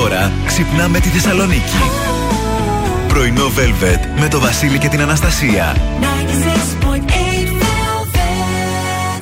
Τώρα 0.00 0.32
ξυπνάμε 0.46 1.00
τη 1.00 1.08
Θεσσαλονίκη. 1.08 1.76
Πρωινό 3.08 3.44
Velvet 3.46 4.20
με 4.20 4.28
το 4.28 4.40
Βασίλη 4.40 4.78
και 4.78 4.88
την 4.88 5.00
Αναστασία. 5.00 5.76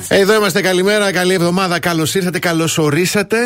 Εδώ 0.07 0.35
είμαστε. 0.35 0.61
Καλημέρα, 0.61 1.11
καλή 1.11 1.33
εβδομάδα. 1.33 1.79
Καλώς 1.79 2.15
ήρθατε, 2.15 2.39
καλώς 2.39 2.77
ορίσατε 2.77 3.37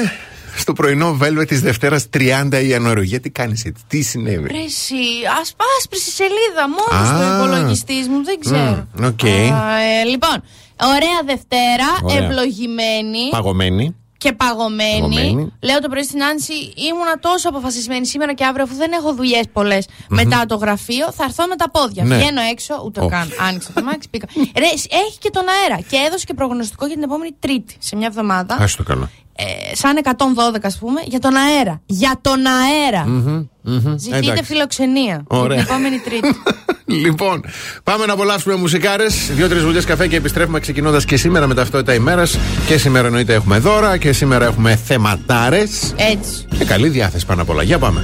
στο 0.55 0.73
πρωινό 0.73 1.17
Velvet 1.21 1.47
της 1.47 1.61
Δευτέρας 1.61 2.07
30 2.17 2.63
Ιανουαρίου. 2.67 3.03
Γιατί 3.03 3.29
κάνεις 3.29 3.65
έτσι, 3.65 3.83
τι 3.87 4.01
συνέβη; 4.01 4.47
Ρε 4.51 4.63
εσύ, 4.63 4.95
άσπρισε 5.41 6.11
σελίδα 6.11 6.65
μόνος 6.69 7.07
στο 7.07 7.35
υπολογιστής 7.35 8.07
μου, 8.07 8.23
δεν 8.23 8.39
ξέρω. 8.39 8.87
Οκ. 9.03 9.23
Α, 9.23 9.79
ε, 9.79 10.03
λοιπόν, 10.09 10.43
ωραία 10.77 11.21
Δευτέρα, 11.25 11.87
Ωραία. 12.01 12.25
ευλογημένη 12.25 13.29
Παγωμένη. 13.31 13.95
Και 14.19 14.33
παγωμένη. 14.33 14.99
Παγωμένη. 14.99 15.53
Λέω 15.59 15.79
το 15.79 15.89
πρωί 15.89 16.03
στην 16.03 16.23
Άνση, 16.23 16.53
ήμουνα 16.89 17.19
τόσο 17.19 17.49
αποφασισμένη 17.49 18.05
σήμερα 18.05 18.33
και 18.33 18.45
αύριο, 18.45 18.63
αφού 18.63 18.75
δεν 18.75 18.91
έχω 18.91 19.13
δουλειές 19.13 19.45
μετά 20.09 20.45
το 20.45 20.55
γραφείο, 20.55 21.11
θα 21.11 21.23
έρθω 21.23 21.47
με 21.47 21.55
τα 21.55 21.69
πόδια. 21.69 22.03
Ναι. 22.03 22.17
Βγαίνω 22.17 22.41
έξω, 22.41 22.81
ούτε 22.85 23.01
Ω. 23.01 23.07
καν. 23.07 23.29
Άνοιξα 23.47 23.73
το 23.73 23.83
μάξι, 23.83 24.09
πήγα. 24.09 24.25
Ρε, 24.63 24.65
έχει 25.05 25.17
και 25.19 25.29
τον 25.29 25.43
αέρα. 25.47 25.81
Και 25.89 25.97
έδωσε 26.07 26.25
και 26.25 26.33
προγνωστικό 26.33 26.85
για 26.85 26.95
την 26.95 27.03
επόμενη 27.03 27.35
Τρίτη, 27.39 27.75
σε 27.79 27.95
μια 27.95 28.07
εβδομάδα. 28.07 28.55
Α 28.55 28.65
το 28.77 28.83
καλά. 28.83 29.09
Ε, 29.41 29.75
σαν 29.75 29.97
112, 30.03 30.59
ας 30.63 30.77
πούμε, 30.77 31.01
για 31.05 31.19
τον 31.19 31.35
αέρα. 31.35 31.81
Για 31.85 32.19
τον 32.21 32.39
αέρα. 32.45 33.07
Ζητείτε 33.95 34.17
Εντάξει. 34.17 34.43
φιλοξενία. 34.43 35.23
Ωραία. 35.27 35.55
Για 35.55 35.65
την 35.65 35.73
επόμενη 35.73 35.97
Τρίτη. 35.99 36.35
Λοιπόν, 37.05 37.45
πάμε 37.83 38.05
να 38.05 38.13
απολαύσουμε 38.13 38.55
μουσικάρες. 38.55 39.31
Δύο-τρει 39.33 39.59
βουλιές 39.59 39.85
καφέ 39.85 40.07
και 40.07 40.15
επιστρέφουμε 40.15 40.59
ξεκινώντας 40.59 41.05
και 41.05 41.17
σήμερα 41.17 41.47
με 41.47 41.53
ταυτότητα 41.53 41.93
ημέρας. 41.93 42.37
Και 42.67 42.77
σήμερα 42.77 43.07
εννοείται 43.07 43.33
έχουμε 43.33 43.57
δώρα 43.57 43.97
και 43.97 44.11
σήμερα 44.13 44.45
έχουμε 44.45 44.75
θεματάρες. 44.75 45.93
Έτσι. 45.97 46.45
Και 46.57 46.65
καλή 46.65 46.89
διάθεση 46.89 47.25
πάνω 47.25 47.41
απ' 47.41 47.49
όλα. 47.49 47.63
Για 47.63 47.79
πάμε. 47.79 48.03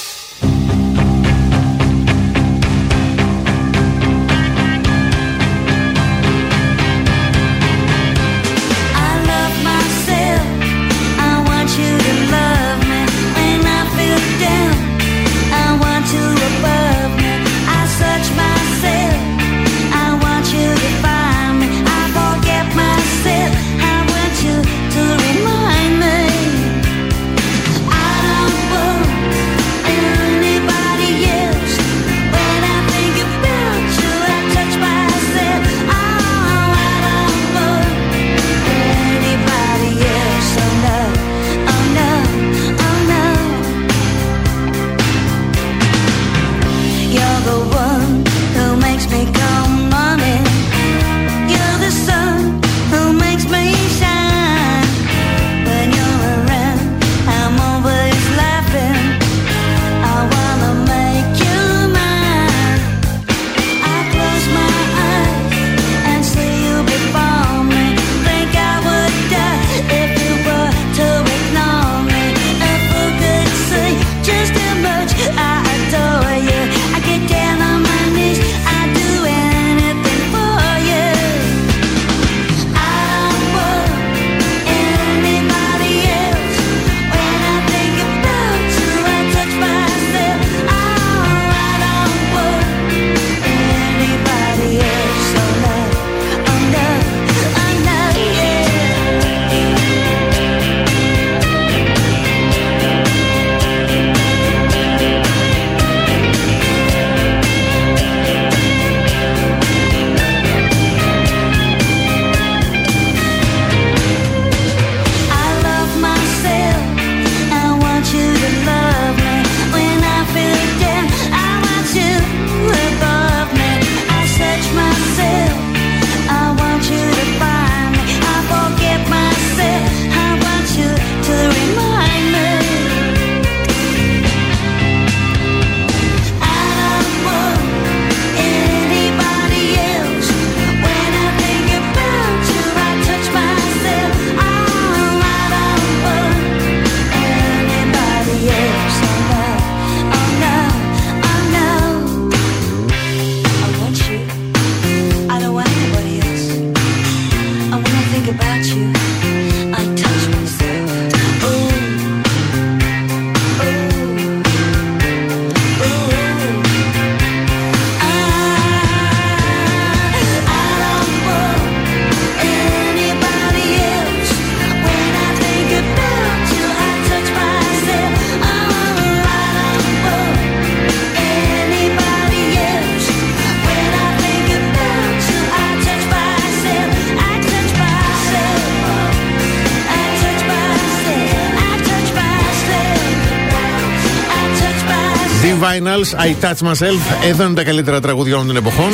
Finals, 195.71 196.09
I 196.27 196.29
Touch 196.43 196.61
Myself. 196.67 197.01
Εδώ 197.23 197.43
είναι 197.43 197.53
τα 197.53 197.63
καλύτερα 197.63 197.99
τραγούδια 197.99 198.35
όλων 198.35 198.47
των 198.47 198.55
εποχών. 198.55 198.91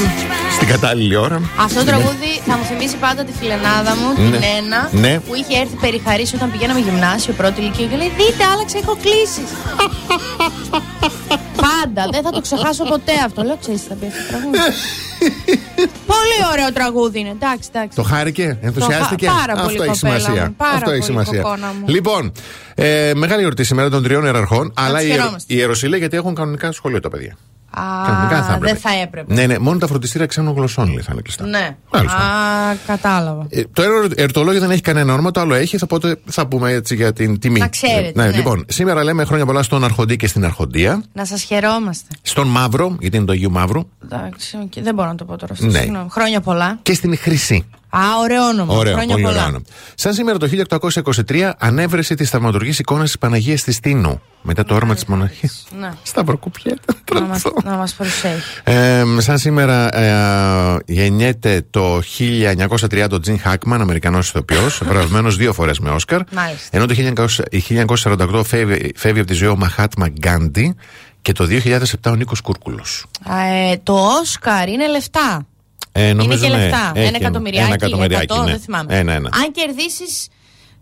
Στην 0.55 0.67
κατάλληλη 0.67 1.15
ώρα. 1.15 1.41
Αυτό 1.59 1.79
το 1.79 1.85
τραγούδι 1.85 2.31
θα 2.45 2.57
μου 2.57 2.63
θυμίσει 2.63 2.95
πάντα 2.95 3.23
τη 3.23 3.31
φιλενάδα 3.39 3.95
μου, 3.95 4.15
την 4.15 4.29
ναι. 4.29 4.39
Ένα, 4.57 4.89
ναι. 4.91 5.19
που 5.19 5.35
είχε 5.35 5.59
έρθει 5.59 5.75
περιχαρή 5.75 6.27
όταν 6.35 6.51
πηγαίναμε 6.51 6.79
γυμνάσιο 6.79 7.33
πρώτη 7.33 7.61
ηλικία 7.61 7.85
και 7.85 7.95
λέει: 7.95 8.11
Δείτε, 8.17 8.43
άλλαξε, 8.53 8.77
έχω 8.77 8.97
κλείσει. 9.01 9.41
πάντα, 11.67 12.09
δεν 12.11 12.21
θα 12.23 12.31
το 12.31 12.41
ξεχάσω 12.41 12.83
ποτέ 12.83 13.11
αυτό. 13.25 13.43
Λέω: 13.43 13.57
Ξέρεις, 13.61 13.81
θα 13.81 13.95
πει 13.95 14.05
αυτό 14.05 14.21
το 14.21 14.27
τραγούδι. 14.27 14.57
πολύ 16.13 16.39
ωραίο 16.51 16.73
τραγούδι 16.73 17.19
είναι. 17.19 17.29
Εντάξει, 17.29 17.69
εντάξει. 17.73 17.95
Το 17.95 18.03
χάρηκε, 18.03 18.57
ενθουσιάστηκε. 18.61 19.25
Το 19.25 19.31
πάρα 19.31 19.63
πολύ 19.63 19.77
Αυτό 19.77 19.83
έχει 19.83 19.95
σημασία. 19.95 20.45
Μου, 20.45 20.53
πάρα 20.57 20.71
Αυτό 20.71 20.85
πολύ 20.85 20.95
έχει 20.95 21.05
σημασία. 21.05 21.41
Μου. 21.41 21.85
Λοιπόν, 21.85 22.31
ε, 22.79 23.11
μεγάλη 23.15 23.43
εορτή 23.43 23.63
σήμερα 23.63 23.89
των 23.89 24.03
τριών 24.03 24.23
ιεραρχών. 24.23 24.71
Αλλά 24.75 25.01
η, 25.01 25.07
η 25.07 25.55
ιεροσύλλα 25.55 25.97
γιατί 25.97 26.17
έχουν 26.17 26.35
κανονικά 26.35 26.71
σχολείο 26.71 26.99
τα 26.99 27.09
παιδιά. 27.09 27.37
Α, 27.69 27.81
Κανονικά 28.05 28.43
θα 28.43 28.57
δεν 28.61 28.75
θα 28.75 28.89
έπρεπε. 29.03 29.33
Ναι, 29.33 29.45
ναι, 29.45 29.59
μόνο 29.59 29.77
τα 29.77 29.87
φροντιστήρια 29.87 30.27
ξένων 30.27 30.53
γλωσσών 30.55 30.87
λέει, 30.87 31.01
θα 31.01 31.09
είναι 31.11 31.21
κλειστά. 31.21 31.45
Ναι. 31.45 31.75
Μάλιστα. 31.93 32.17
Α, 32.17 32.75
κατάλαβα. 32.87 33.45
Ε, 33.49 33.63
το 33.73 33.83
ερτολόγιο 34.15 34.59
δεν 34.59 34.71
έχει 34.71 34.81
κανένα 34.81 35.13
όνομα, 35.13 35.31
το 35.31 35.39
άλλο 35.39 35.53
έχει, 35.53 35.77
θα, 35.77 35.85
πότε, 35.85 36.15
θα 36.25 36.47
πούμε 36.47 36.71
έτσι 36.71 36.95
για 36.95 37.13
την 37.13 37.39
τιμή. 37.39 37.59
Να 37.59 37.67
ξέρετε. 37.67 38.11
Ναι, 38.15 38.29
ναι. 38.29 38.35
Λοιπόν, 38.35 38.65
σήμερα 38.67 39.03
λέμε 39.03 39.23
χρόνια 39.25 39.45
πολλά 39.45 39.63
στον 39.63 39.83
Αρχοντή 39.83 40.15
και 40.15 40.27
στην 40.27 40.45
Αρχοντία. 40.45 41.03
Να 41.13 41.25
σας 41.25 41.43
χαιρόμαστε. 41.43 42.07
Στον 42.21 42.47
Μαύρο, 42.47 42.95
γιατί 42.99 43.17
είναι 43.17 43.25
το 43.25 43.31
Αγίου 43.31 43.51
Μαύρου. 43.51 43.89
Εντάξει, 44.11 44.69
δεν 44.81 44.93
μπορώ 44.93 45.07
να 45.07 45.15
το 45.15 45.25
πω 45.25 45.37
τώρα. 45.37 45.53
Ναι. 45.57 45.85
Χρόνια 46.09 46.41
πολλά. 46.41 46.79
Και 46.81 46.93
στην 46.93 47.17
Χρυσή. 47.17 47.65
Α, 47.89 47.99
ωραίο 48.21 48.43
όνομα. 48.47 48.73
Ωραίο, 48.75 48.93
Χρόνια 48.93 49.13
πολύ 49.13 49.25
πολλά. 49.25 49.45
Ωραίο. 49.45 49.61
Σαν 49.95 50.13
σήμερα 50.13 50.37
το 50.37 50.49
1823 51.29 51.51
ανέβρεση 51.57 52.15
της 52.15 52.29
θαυματουργής 52.29 52.79
εικόνας 52.79 53.05
της 53.05 53.17
Παναγίας 53.17 53.63
τη 53.63 53.71
Στίνου. 53.71 54.21
Μετά 54.41 54.63
το 54.63 54.75
όρμα 54.75 54.93
της 54.93 55.05
μοναχή. 55.05 55.49
Ναι. 55.79 55.89
Στα 56.03 56.23
προκουπιέτα. 56.23 56.93
Να 57.63 57.75
μα 57.75 57.87
προσέχει. 57.97 58.61
Ε, 58.63 59.03
σαν 59.17 59.37
σήμερα 59.37 59.97
ε, 59.97 60.77
γεννιέται 60.85 61.65
το 61.69 62.01
1930 62.89 63.07
ο 63.11 63.19
Τζιν 63.19 63.39
Χάκμαν, 63.39 63.81
Αμερικανός 63.81 64.29
ηθοποιός, 64.29 64.81
βραβευμένος 64.87 65.37
δύο 65.37 65.53
φορές 65.53 65.79
με 65.79 65.89
Όσκαρ. 65.89 66.21
Μάλιστα. 66.31 66.77
Ενώ 66.77 66.85
το 66.85 66.95
1948 68.39 68.41
φεύγει, 68.45 68.91
φεύγει 68.95 69.19
από 69.19 69.27
τη 69.27 69.33
ζωή 69.33 69.49
ο 69.49 69.55
Μαχάτμα 69.55 70.07
Γκάντι 70.09 70.75
και 71.27 71.33
το 71.33 71.47
2007 71.49 72.11
ο 72.11 72.15
Νίκος 72.15 72.41
Κούρκουλος. 72.41 73.05
Ε, 73.69 73.75
το 73.83 73.93
Όσκαρ 73.93 74.69
είναι 74.69 74.87
λεφτά. 74.87 75.47
Ε, 75.91 76.13
νομίζω 76.13 76.37
είναι 76.37 76.47
και 76.47 76.55
ναι, 76.55 76.63
λεφτά. 76.63 76.91
έχει 76.95 77.07
ένα 77.07 77.17
εκατομμυριάκι. 77.17 77.65
Ένα 77.65 77.73
εκατομμυριάκι. 77.73 78.23
εκατό, 78.23 78.43
ναι. 78.43 78.51
δεν 78.51 78.59
θυμάμαι. 78.59 78.97
Ένα, 78.97 79.13
ένα. 79.13 79.29
Αν 79.33 79.51
κερδίσεις 79.51 80.27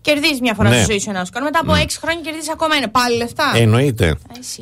Κερδίζεις 0.01 0.41
μια 0.41 0.53
φορά 0.53 0.69
ναι. 0.69 0.75
στη 0.75 0.85
ζωή 0.85 0.99
σου 0.99 1.09
ένα 1.09 1.25
σκορ. 1.25 1.43
Μετά 1.43 1.59
από 1.59 1.73
έξι 1.73 1.99
χρόνια 1.99 2.21
κερδίζεις 2.23 2.49
ακόμα 2.49 2.75
ένα. 2.75 2.89
Πάλι 2.89 3.17
λεφτά. 3.17 3.51
Εννοείται. 3.55 4.15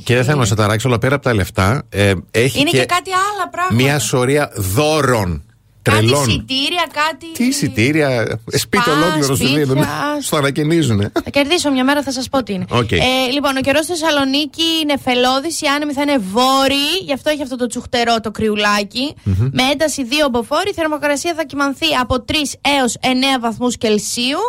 Και 0.03 0.15
δεν 0.15 0.23
θέλω 0.23 0.39
να 0.39 0.45
σε 0.45 0.55
ταράξω, 0.55 0.87
αλλά 0.87 0.99
πέρα 0.99 1.15
από 1.15 1.23
τα 1.23 1.33
λεφτά. 1.33 1.83
Ε, 1.89 2.13
έχει 2.31 2.59
Είναι 2.59 2.69
και, 2.69 2.77
και 2.77 2.85
κάτι 2.85 3.11
άλλα 3.11 3.49
πράγματα. 3.49 3.83
Μια 3.83 3.99
σωρία 3.99 4.51
δώρων 4.55 5.43
Κάτι 5.83 6.05
εισιτήρια, 6.05 6.85
κάτι. 6.93 7.31
Τι 7.33 7.43
εισιτήρια, 7.43 8.39
σπίτι 8.47 8.89
ολόκληρο 8.89 9.35
σου 9.35 9.47
δίνουν. 9.55 9.85
Στο 10.21 10.37
ανακαινίζουν. 10.37 10.99
Θα 10.99 11.29
κερδίσω 11.29 11.71
μια 11.71 11.83
μέρα, 11.83 12.03
θα 12.03 12.11
σας 12.11 12.29
πω 12.29 12.43
τι 12.43 12.53
είναι. 12.53 12.65
Okay. 12.69 12.91
Ε, 12.93 13.31
λοιπόν, 13.31 13.57
ο 13.57 13.61
καιρός 13.61 13.83
στη 13.83 13.91
Θεσσαλονίκη 13.93 14.63
είναι 14.81 14.97
φελώδης, 15.03 15.61
οι 15.61 15.65
άνεμοι 15.65 15.93
θα 15.93 16.01
είναι 16.01 16.17
βόρειοι, 16.17 16.93
γι' 17.05 17.13
αυτό 17.13 17.29
έχει 17.29 17.41
αυτό 17.41 17.55
το 17.55 17.67
τσουχτερό 17.67 18.19
το 18.19 18.31
κρυουλάκι. 18.31 19.15
Mm-hmm. 19.15 19.49
Με 19.51 19.63
ένταση 19.71 20.07
2 20.25 20.29
μποφόρ, 20.31 20.67
η 20.67 20.73
θερμοκρασία 20.73 21.33
θα 21.35 21.43
κοιμανθεί 21.43 21.87
από 22.01 22.25
3 22.27 22.33
έως 22.79 22.97
9 23.01 23.07
βαθμούς 23.39 23.77
Κελσίου. 23.77 24.39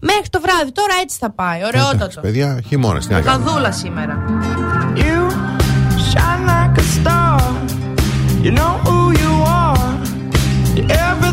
Μέχρι 0.00 0.28
το 0.30 0.40
βράδυ, 0.40 0.72
τώρα 0.72 0.94
έτσι 1.02 1.16
θα 1.20 1.30
πάει. 1.30 1.60
Ωραιότατο. 1.64 2.20
Παιδιά, 2.20 2.60
χειμώνα 2.68 3.00
στην 3.00 3.22
Καδούλα 3.22 3.72
σήμερα. 3.72 4.24
You 4.94 5.20
shine 6.10 6.42
like 6.52 6.76
a 6.78 6.86
star. 6.96 7.40
You 8.44 8.52
know 8.58 8.72
who 8.84 8.96
you 9.12 9.22
are. 9.22 9.27
Every 10.90 11.27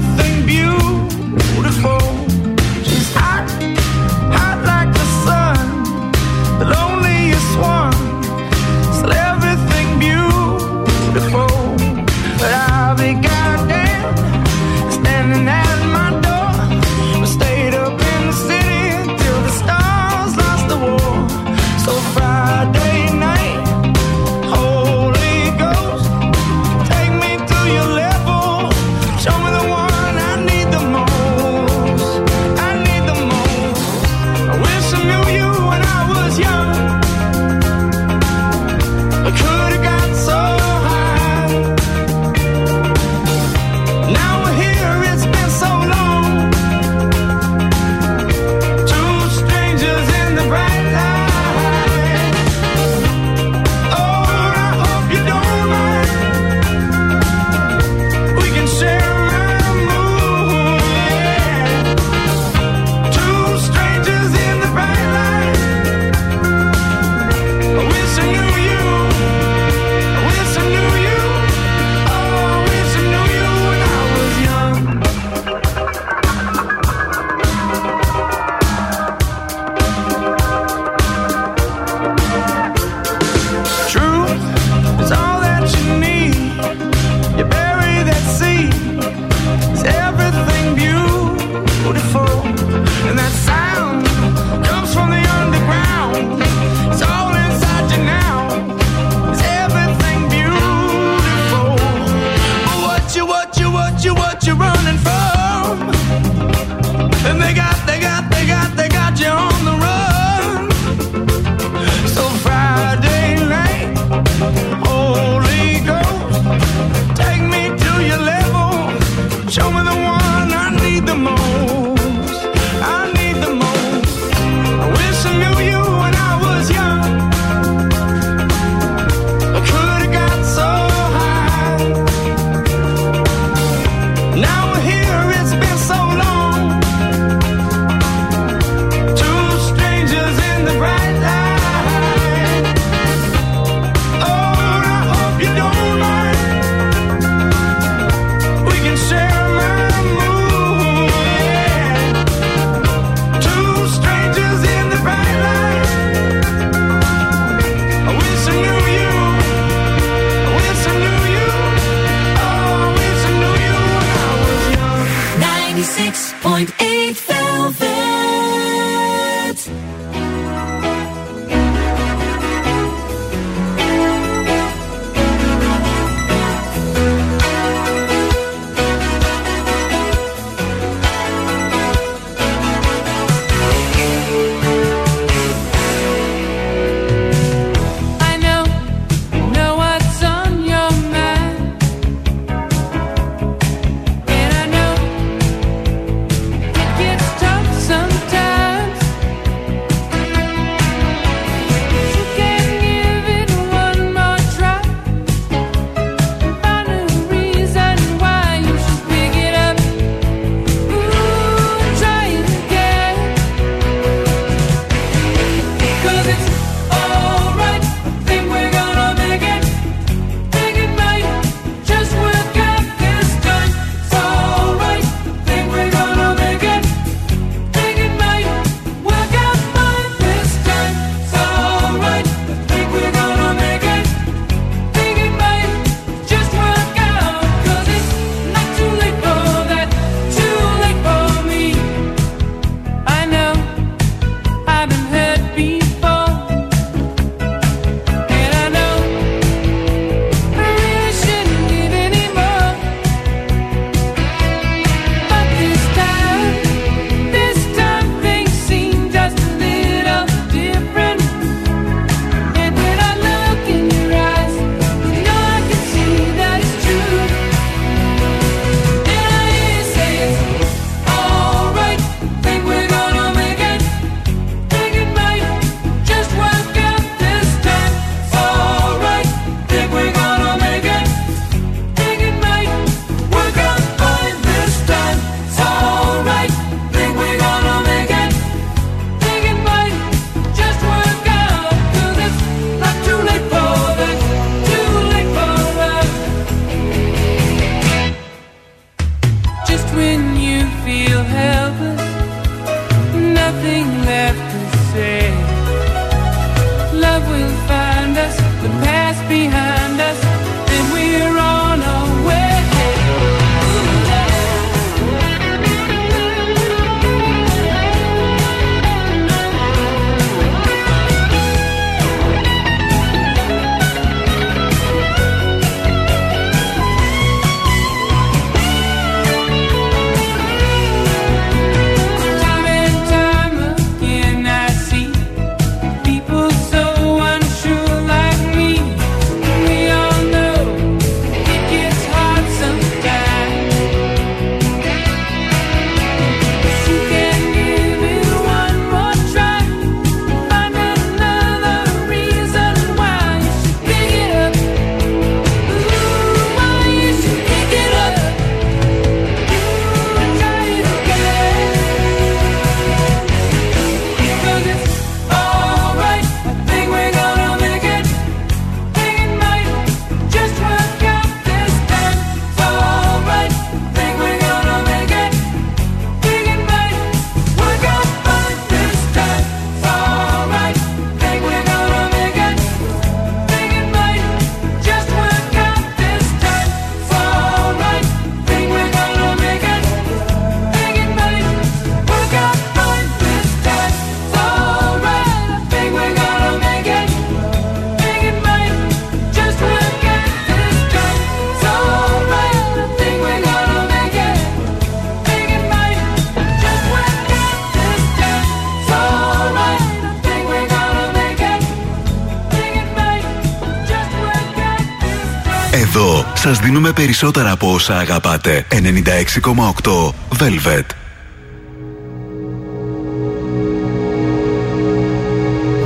δίνουμε 416.76 416.94
περισσότερα 416.94 417.52
από 417.52 417.74
όσα 417.74 417.98
αγαπάτε. 417.98 418.66
96,8 418.72 420.14
Velvet. 420.40 420.86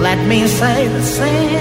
Let 0.08 0.20
me 0.32 0.40
say 0.60 0.80
the 0.96 1.04
since, 1.16 1.59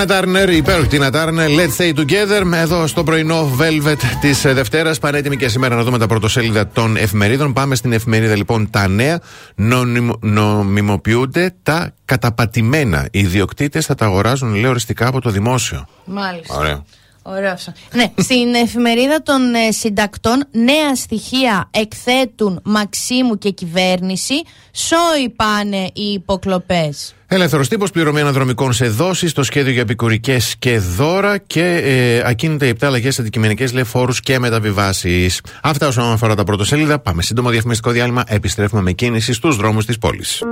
Τίνα 0.00 0.12
Τάρνερ, 0.12 0.48
υπέροχη 0.50 0.88
Τίνα 0.88 1.10
Τάρνερ, 1.10 1.48
Let's 1.50 1.82
Stay 1.82 1.94
Together. 1.94 2.52
Εδώ 2.54 2.86
στο 2.86 3.04
πρωινό 3.04 3.50
Velvet 3.60 3.96
της 4.20 4.40
Δευτέρας. 4.42 4.98
Πανέτοιμη 4.98 5.36
και 5.36 5.48
σήμερα 5.48 5.74
να 5.74 5.82
δούμε 5.82 5.98
τα 5.98 6.06
πρωτοσέλιδα 6.06 6.68
των 6.68 6.96
εφημερίδων. 6.96 7.52
Πάμε 7.52 7.74
στην 7.74 7.92
εφημερίδα 7.92 8.36
λοιπόν 8.36 8.70
τα 8.70 8.88
νέα. 8.88 9.20
Νομιμο- 9.54 10.18
νομιμοποιούνται 10.20 11.54
τα 11.62 11.94
καταπατημένα. 12.04 13.08
Οι 13.10 13.18
ιδιοκτήτες 13.18 13.86
θα 13.86 13.94
τα 13.94 14.04
αγοράζουν, 14.04 14.54
λέω, 14.54 14.70
οριστικά 14.70 15.06
από 15.06 15.20
το 15.20 15.30
δημόσιο. 15.30 15.86
Μάλιστα. 16.04 16.56
Ωραία. 16.56 16.84
Ωραίος. 17.22 17.68
Ναι, 17.94 18.12
στην 18.16 18.54
εφημερίδα 18.54 19.22
των 19.22 19.54
ε, 19.54 19.72
συντακτών 19.72 20.44
νέα 20.50 20.94
στοιχεία 20.94 21.68
εκθέτουν 21.70 22.60
Μαξίμου 22.64 23.38
και 23.38 23.50
κυβέρνηση. 23.50 24.34
Σόι 24.72 25.28
πάνε 25.36 25.90
οι 25.92 26.12
υποκλοπές. 26.12 27.14
Ελεύθερος 27.32 27.68
τύπος, 27.68 27.90
πληρωμή 27.90 28.20
αναδρομικών 28.20 28.72
σε 28.72 28.88
δόσεις, 28.88 29.32
το 29.32 29.42
σχέδιο 29.42 29.72
για 29.72 29.80
επικουρικές 29.80 30.54
και 30.58 30.78
δώρα 30.78 31.38
και 31.38 31.80
ε, 31.84 32.28
ακίνητα 32.28 32.66
οι 32.66 32.72
7 32.80 32.86
αλλαγέ 32.86 33.10
αντικειμενικέ 33.20 33.66
λέει 33.66 33.84
φόρου 33.84 34.12
και 34.12 34.38
μεταβιβάσεις. 34.38 35.40
Αυτά 35.62 35.86
όσον 35.86 36.12
αφορά 36.12 36.34
τα 36.34 36.44
πρωτοσέλιδα. 36.44 36.98
Πάμε 36.98 37.22
σύντομο 37.22 37.50
διαφημιστικό 37.50 37.90
διάλειμμα. 37.90 38.24
Επιστρέφουμε 38.26 38.82
με 38.82 38.92
κίνηση 38.92 39.32
στους 39.32 39.56
δρόμους 39.56 39.86
της 39.86 39.98
πόλης. 39.98 40.42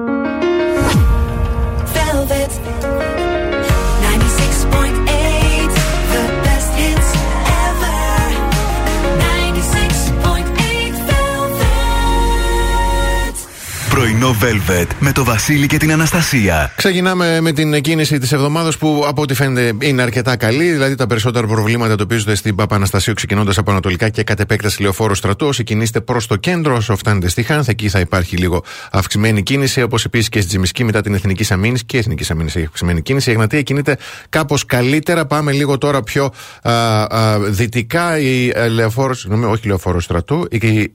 Πρωινό 13.98 14.36
Velvet 14.42 14.86
με 14.98 15.12
το 15.12 15.24
Βασίλη 15.24 15.66
και 15.66 15.76
την 15.76 15.92
Αναστασία. 15.92 16.72
Ξεκινάμε 16.76 17.40
με 17.40 17.52
την 17.52 17.80
κίνηση 17.80 18.18
της 18.18 18.32
εβδομάδας 18.32 18.78
που 18.78 19.04
από 19.06 19.22
ό,τι 19.22 19.34
φαίνεται 19.34 19.86
είναι 19.86 20.02
αρκετά 20.02 20.36
καλή. 20.36 20.70
Δηλαδή 20.70 20.94
τα 20.94 21.06
περισσότερα 21.06 21.46
προβλήματα 21.46 21.92
εντοπίζονται 21.92 22.34
στην 22.34 22.54
Παπαναστασίου 22.54 23.14
ξεκινώντας 23.14 23.58
από 23.58 23.70
Ανατολικά 23.70 24.08
και 24.08 24.22
κατ' 24.22 24.40
επέκταση 24.40 24.82
λεωφόρο 24.82 25.14
στρατού. 25.14 25.46
Όσοι 25.46 25.64
κινείστε 25.64 26.00
προς 26.00 26.26
το 26.26 26.36
κέντρο, 26.36 26.74
όσο 26.74 26.96
φτάνετε 26.96 27.28
στη 27.28 27.42
Χάνθ, 27.42 27.68
εκεί 27.68 27.88
θα 27.88 28.00
υπάρχει 28.00 28.36
λίγο 28.36 28.64
αυξημένη 28.90 29.42
κίνηση. 29.42 29.82
Όπως 29.82 30.04
επίσης 30.04 30.28
και 30.28 30.40
στη 30.40 30.48
Τζιμισκή 30.48 30.84
μετά 30.84 31.00
την 31.00 31.14
Εθνική 31.14 31.52
Αμήνη 31.52 31.78
και 31.78 31.96
η 31.96 31.98
Εθνική 31.98 32.32
Αμήνη 32.32 32.48
έχει 32.54 32.64
αυξημένη 32.64 33.02
κίνηση. 33.02 33.30
Η 33.30 33.32
Εγνατία 33.32 33.62
κινείται 33.62 33.96
κάπως 34.28 34.64
καλύτερα. 34.64 35.26
Πάμε 35.26 35.52
λίγο 35.52 35.78
τώρα 35.78 36.02
πιο 36.02 36.32
α, 36.62 36.72
α, 36.72 37.38
δυτικά. 37.40 38.18
Η 38.18 38.52
ε, 38.54 38.68
λεωφόρος, 38.68 39.28
όχι 39.46 39.66
λεωφόρος 39.66 40.04
στρατού, 40.04 40.46
η, 40.50 40.92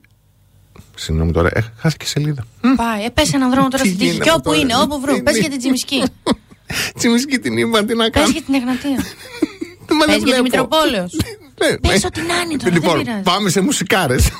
Συγγνώμη 0.94 1.32
τώρα, 1.32 1.48
ε, 1.52 1.72
χάθηκε 1.78 2.06
σελίδα. 2.06 2.44
Πάει, 2.76 3.04
ε, 3.04 3.08
πες 3.08 3.32
έναν 3.32 3.50
δρόμο 3.50 3.68
τώρα 3.68 3.82
Τι 3.82 3.88
στην 3.88 3.98
τύχη. 4.00 4.10
γίνεται 4.10 4.28
Και 4.30 4.34
όπου 4.36 4.42
τώρα, 4.42 4.58
είναι, 4.58 4.74
όπου 4.76 5.00
βρω. 5.00 5.14
τι 5.14 5.22
Πες 5.22 5.32
είναι. 5.32 5.40
για 5.40 5.50
την 5.50 5.58
Τζιμισκή. 5.58 6.02
Τσιμισκή 6.98 7.38
την 7.38 7.56
είπα, 7.58 7.84
τι 7.84 7.94
να 7.94 8.02
Πες 8.04 8.12
κάνω. 8.12 8.28
για 8.32 8.42
την 8.42 8.54
Εγνατία. 8.54 8.90
Μα 9.98 10.04
δεν 10.06 10.06
Πες 10.06 10.16
για 10.16 10.18
βλέπω. 10.24 10.36
Δημητροπόλεως. 10.36 11.12
Ναι, 11.60 11.76
Πες 11.88 12.02
ε, 12.02 12.06
ό,τι 12.06 12.20
να 12.20 12.34
είναι 12.40 12.56
τώρα, 12.62 12.74
Λοιπόν, 12.74 12.94
δεν 12.94 13.04
πειράζει. 13.04 13.22
πάμε 13.22 13.48
σε 13.50 13.60
μουσικάρες. 13.60 14.30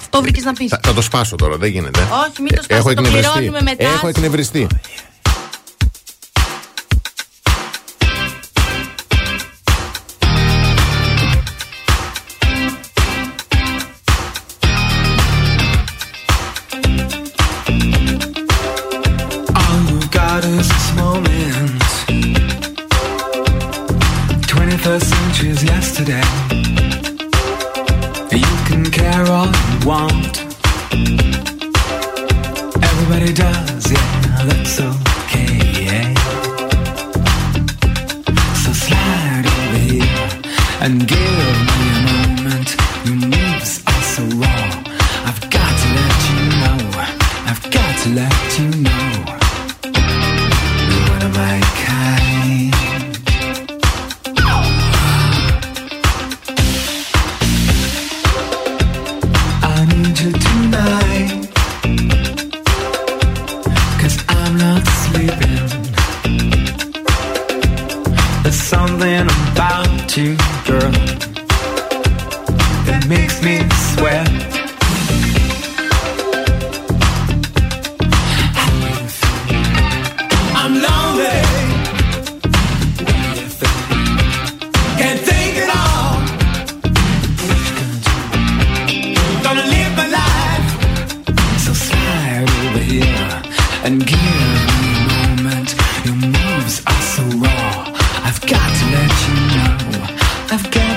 Αυτό 0.00 0.22
βρήκες 0.22 0.44
να 0.44 0.52
πεις. 0.52 0.68
Θα, 0.70 0.80
θα 0.82 0.92
το 0.94 1.00
σπάσω 1.02 1.36
τώρα, 1.36 1.56
δεν 1.56 1.70
γίνεται. 1.70 2.00
Όχι, 2.00 2.42
μην 2.42 2.54
το 2.56 2.62
σπάσεις, 2.62 2.68
Έχω 2.68 2.82
το 2.82 2.90
εκνευριστεί. 2.90 3.30
πληρώνουμε 3.32 3.62
μετά. 3.62 3.84
Έχω 3.84 4.08
εκνευριστεί. 4.08 4.66
today. 26.04 26.43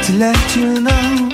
To 0.07 0.13
let 0.13 0.55
you 0.55 0.79
know. 0.79 1.26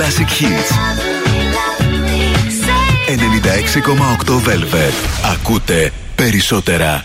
Classic 0.00 0.28
Hits. 0.28 0.70
96,8 4.26 4.40
Velvet. 4.44 4.94
Ακούτε 5.32 5.92
περισσότερα. 6.14 7.04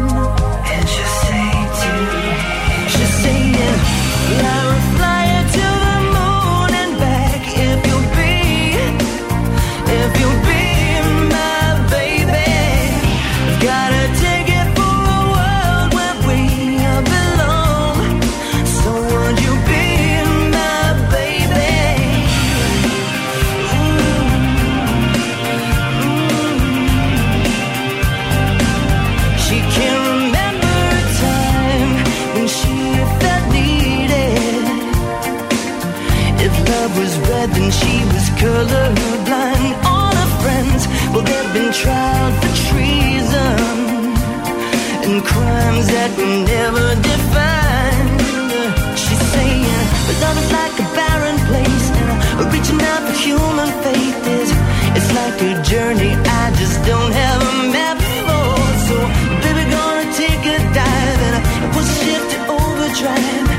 journey 55.93 56.13
I 56.13 56.53
just 56.57 56.77
don't 56.85 57.11
have 57.11 57.41
a 57.41 57.71
map 57.71 57.97
for. 58.23 58.55
So, 58.87 58.97
baby, 59.43 59.63
gonna 59.71 60.07
take 60.13 60.43
a 60.55 60.57
dive 60.77 61.21
and 61.27 61.75
we'll 61.75 61.89
shift 61.99 62.27
to 62.33 62.39
overdrive 62.59 63.49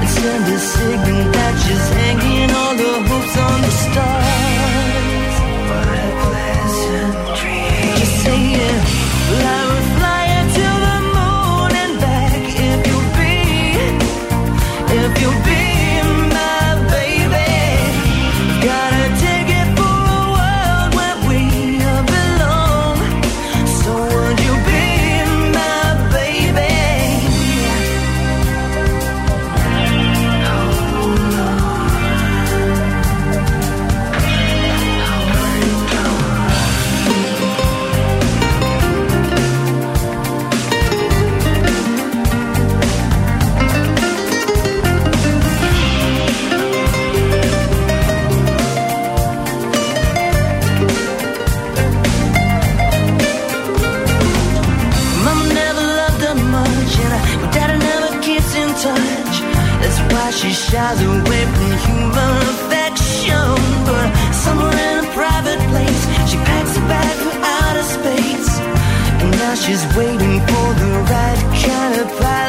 and 0.00 0.08
send 0.08 0.44
a 0.54 0.58
signal 0.58 1.32
that 1.32 1.54
just 1.66 1.88
she's 69.56 69.84
waiting 69.96 70.40
for 70.48 70.68
the 70.82 70.92
right 71.10 71.64
kind 71.64 72.00
of 72.00 72.08
prize. 72.18 72.45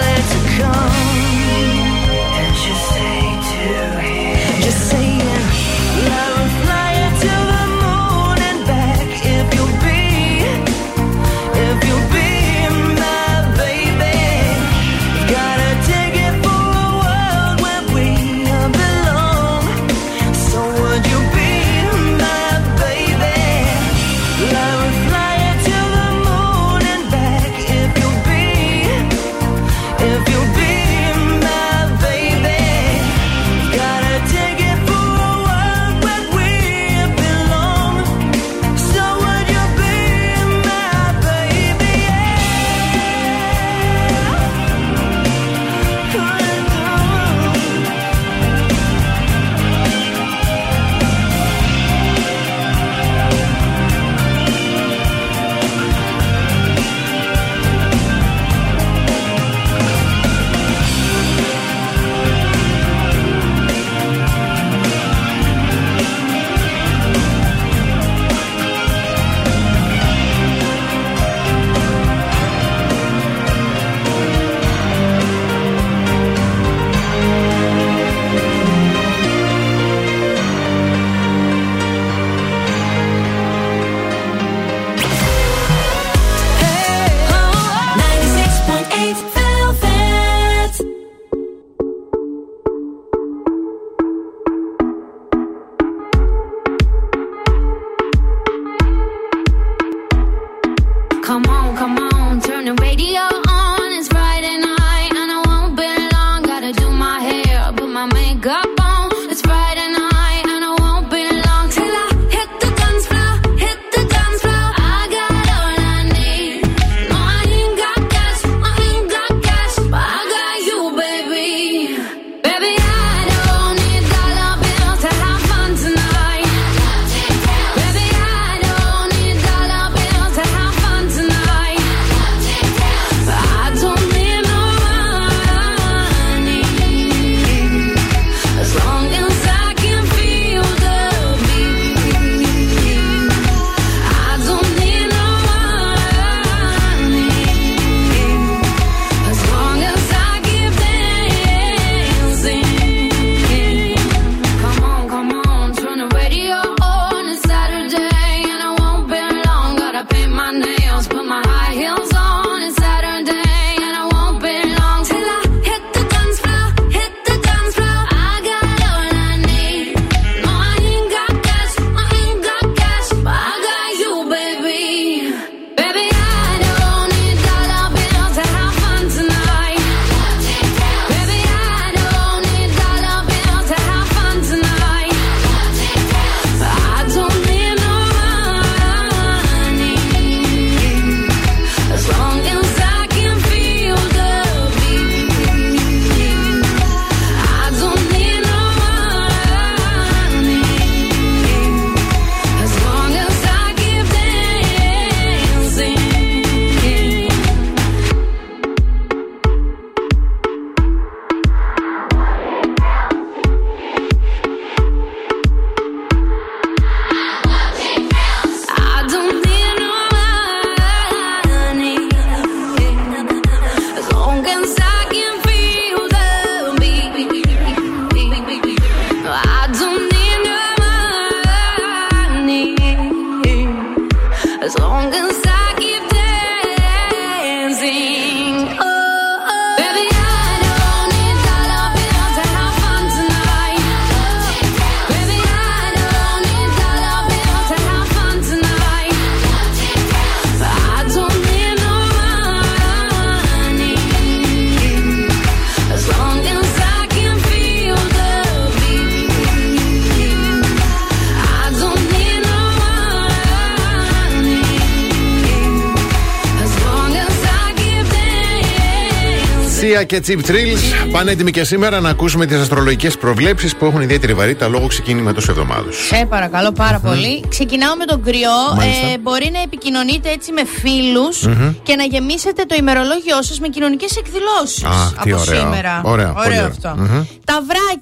Dancing. 269.97 270.03
Σία 270.03 270.03
και 270.03 270.21
Chip 270.27 270.49
Thrills 270.51 271.09
πάνε 271.11 271.31
έτοιμοι 271.31 271.51
και 271.51 271.63
σήμερα 271.63 271.99
να 271.99 272.09
ακούσουμε 272.09 272.45
τις 272.45 272.59
αστρολογικές 272.59 273.17
προβλέψεις 273.17 273.75
που 273.75 273.85
έχουν 273.85 274.01
ιδιαίτερη 274.01 274.33
βαρύτητα 274.33 274.67
λόγω 274.67 274.87
ξεκίνηματο 274.87 275.41
εβδομάδου. 275.49 275.93
Σε 275.93 276.25
παρακαλώ 276.29 276.71
πάρα 276.71 276.99
πολύ. 276.99 277.43
Ξεκινάω 277.49 277.95
με 277.95 278.05
τον 278.05 278.23
κρυό. 278.23 278.75
Μάλιστα. 278.75 279.07
Ε, 279.07 279.17
μπορεί 279.17 279.49
να 279.53 279.61
επικοινωνείτε 279.61 280.29
έτσι 280.29 280.51
με 280.51 280.61
φίλους 280.65 281.47
και 281.83 281.95
να 281.95 282.03
γεμίσετε 282.03 282.63
το 282.63 282.75
ημερολόγιό 282.79 283.41
σας 283.41 283.59
με 283.59 283.67
κοινωνικές 283.67 284.15
εκδηλώσεις. 284.17 284.83
Α, 284.83 285.21
τι 285.23 285.31
από 285.31 285.41
ωραίο. 285.41 285.59
σήμερα. 285.59 286.01
Ωραία, 286.03 286.27
πολύ 286.27 286.47
ωραίο. 286.47 286.65
αυτό. 286.65 286.93
Μμμ. 286.97 287.23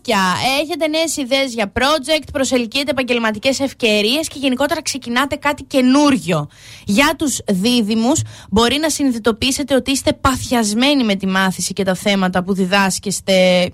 Τα 0.02 0.12
βράκια. 0.14 0.34
Έχετε 0.62 0.88
νέες 0.88 1.18
ιδέες 1.18 1.54
για 1.54 1.72
project, 1.80 2.28
προσελκύετε 2.34 2.92
επαγγελματικές 2.92 3.60
ευκαιρίες 3.60 4.28
και 4.28 4.40
γενικότερα 4.40 4.82
ξεκινάτε 4.82 5.36
κάτι 5.36 5.64
καινούριο. 5.64 6.48
Για 6.86 7.14
τους 7.18 7.40
δίδυμους, 7.48 8.22
μπορεί 8.50 8.78
να 8.78 8.90
συνειδητοποιήσετε 8.90 9.76
ότι 9.76 9.92
είστε 9.92 10.14
παθιασμένοι 10.14 11.04
με 11.04 11.16
τη 11.16 11.28
μάθηση 11.28 11.74
και 11.74 11.84
τα 11.84 11.94
θέματα 11.96 12.44
που 12.44 12.54
διδάσκεστε 12.54 13.70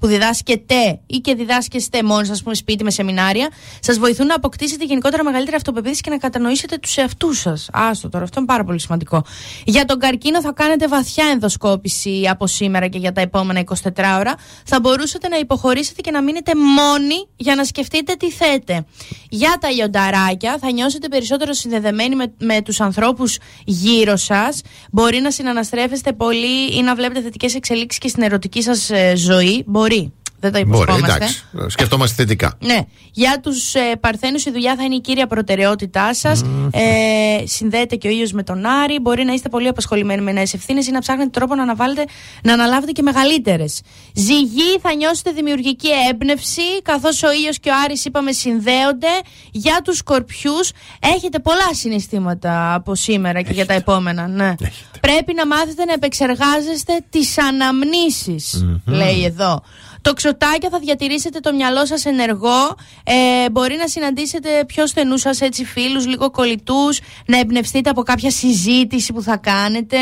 που 0.00 0.06
διδάσκετε 0.06 1.00
ή 1.06 1.16
και 1.16 1.34
διδάσκεστε 1.34 2.02
μόνοι 2.02 2.26
σας, 2.26 2.36
ας 2.36 2.42
πούμε, 2.42 2.54
σπίτι 2.54 2.84
με 2.84 2.90
σεμινάρια, 2.90 3.48
σας 3.80 3.98
βοηθούν 3.98 4.26
να 4.26 4.34
αποκτήσετε 4.34 4.84
γενικότερα 4.84 5.24
μεγαλύτερη 5.24 5.56
αυτοπεποίθηση 5.56 6.00
και 6.00 6.10
να 6.10 6.18
κατανοήσετε 6.18 6.78
τους 6.78 6.96
εαυτούς 6.96 7.40
σας. 7.40 7.68
Άστο 7.72 8.08
τώρα, 8.08 8.24
αυτό 8.24 8.38
είναι 8.38 8.48
πάρα 8.48 8.64
πολύ 8.64 8.80
σημαντικό. 8.80 9.24
Για 9.64 9.84
τον 9.84 9.98
καρκίνο 9.98 10.40
θα 10.40 10.52
κάνετε 10.52 10.88
βαθιά 10.88 11.24
ενδοσκόπηση 11.32 12.22
από 12.30 12.46
σήμερα 12.46 12.88
και 12.88 12.98
για 12.98 13.12
τα 13.12 13.20
επόμενα 13.20 13.60
24 13.60 14.16
ώρα. 14.18 14.34
Θα 14.64 14.80
μπορούσατε 14.80 15.28
να 15.28 15.36
υποχωρήσετε 15.38 16.00
και 16.00 16.10
να 16.10 16.22
μείνετε 16.22 16.52
μόνοι 16.54 17.28
για 17.36 17.54
να 17.54 17.64
σκεφτείτε 17.64 18.14
τι 18.14 18.30
θέτε. 18.30 18.84
Για 19.28 19.56
τα 19.60 19.70
λιονταράκια 19.70 20.58
θα 20.60 20.70
νιώσετε 20.70 21.08
περισσότερο 21.08 21.52
συνδεδεμένοι 21.52 22.14
με, 22.14 22.32
με 22.38 22.62
τους 22.62 22.80
ανθρώπους 22.80 23.38
γύρω 23.64 24.16
σας. 24.16 24.60
Μπορεί 24.90 25.20
να 25.20 25.30
συναναστρέφεστε 25.30 26.12
πολύ 26.12 26.76
ή 26.76 26.82
να 26.82 26.94
βλέπετε 26.94 27.20
θετικές 27.20 27.54
εξελίξεις 27.54 28.00
και 28.00 28.08
στην 28.08 28.22
ερωτική 28.22 28.62
σας 28.62 28.90
ζωή. 29.14 29.64
Μπορεί. 29.68 30.12
Δεν 30.50 30.62
το 30.62 30.68
Μπορεί, 30.68 30.82
υποσχόμαστε. 30.82 31.14
εντάξει. 31.16 31.44
Σκεφτόμαστε 31.66 32.14
θετικά. 32.14 32.54
Ναι. 32.58 32.78
Για 33.12 33.40
τους 33.42 33.74
ε, 33.74 33.80
Παρθένους, 34.00 34.44
η 34.44 34.50
δουλειά 34.50 34.76
θα 34.76 34.84
είναι 34.84 34.94
η 34.94 35.00
κύρια 35.00 35.26
προτεραιότητά 35.26 36.14
σας. 36.14 36.42
Ε, 36.70 37.46
συνδέεται 37.46 37.96
και 37.96 38.08
ο 38.08 38.10
ήλιο 38.10 38.28
με 38.32 38.42
τον 38.42 38.66
Άρη. 38.66 38.98
Μπορεί 39.00 39.24
να 39.24 39.32
είστε 39.32 39.48
πολύ 39.48 39.68
απασχολημένοι 39.68 40.22
με 40.22 40.32
νέες 40.32 40.54
ευθύνες 40.54 40.86
ή 40.86 40.90
να 40.90 40.98
ψάχνετε 40.98 41.30
τρόπο 41.30 41.54
να, 41.54 41.62
αναβάλλετε, 41.62 42.04
να 42.42 42.52
αναλάβετε 42.52 42.92
και 42.92 43.02
μεγαλύτερες. 43.02 43.80
Ζυγή, 44.14 44.78
θα 44.82 44.94
νιώσετε 44.94 45.30
δημιουργική 45.30 45.88
έμπνευση, 46.10 46.82
καθώς 46.82 47.22
ο 47.22 47.32
ήλιο 47.32 47.50
και 47.60 47.70
ο 47.70 47.72
Άρης 47.84 48.04
είπαμε 48.04 48.32
συνδέονται. 48.32 49.08
Για 49.50 49.80
τους 49.84 49.96
Σκορπιούς, 49.96 50.70
έχετε 51.00 51.38
πολλά 51.38 51.68
συναισθήματα 51.72 52.74
από 52.74 52.94
σήμερα 52.94 53.42
και 53.42 53.52
για 53.52 53.66
τα 53.66 53.72
επόμενα. 53.74 54.28
Ναι. 54.28 54.54
Πρέπει 55.00 55.34
να 55.34 55.46
μάθετε 55.46 55.84
να 55.84 55.92
επεξεργάζεστε 55.92 57.04
τις 57.10 57.38
αναμνήσεις 57.38 58.64
λέει 58.84 59.24
εδώ. 59.24 59.62
Το 60.06 60.12
ξωτάκια 60.12 60.68
θα 60.70 60.78
διατηρήσετε 60.78 61.40
το 61.40 61.54
μυαλό 61.54 61.86
σας 61.86 62.04
ενεργό. 62.04 62.76
Ε, 63.04 63.50
μπορεί 63.50 63.76
να 63.76 63.88
συναντήσετε 63.88 64.64
πιο 64.66 64.86
στενούς 64.86 65.20
σας 65.20 65.40
έτσι 65.40 65.64
φίλους, 65.64 66.06
λίγο 66.06 66.30
κολλητούς, 66.30 67.00
να 67.26 67.38
εμπνευστείτε 67.38 67.90
από 67.90 68.02
κάποια 68.02 68.30
συζήτηση 68.30 69.12
που 69.12 69.22
θα 69.22 69.36
κάνετε. 69.36 69.96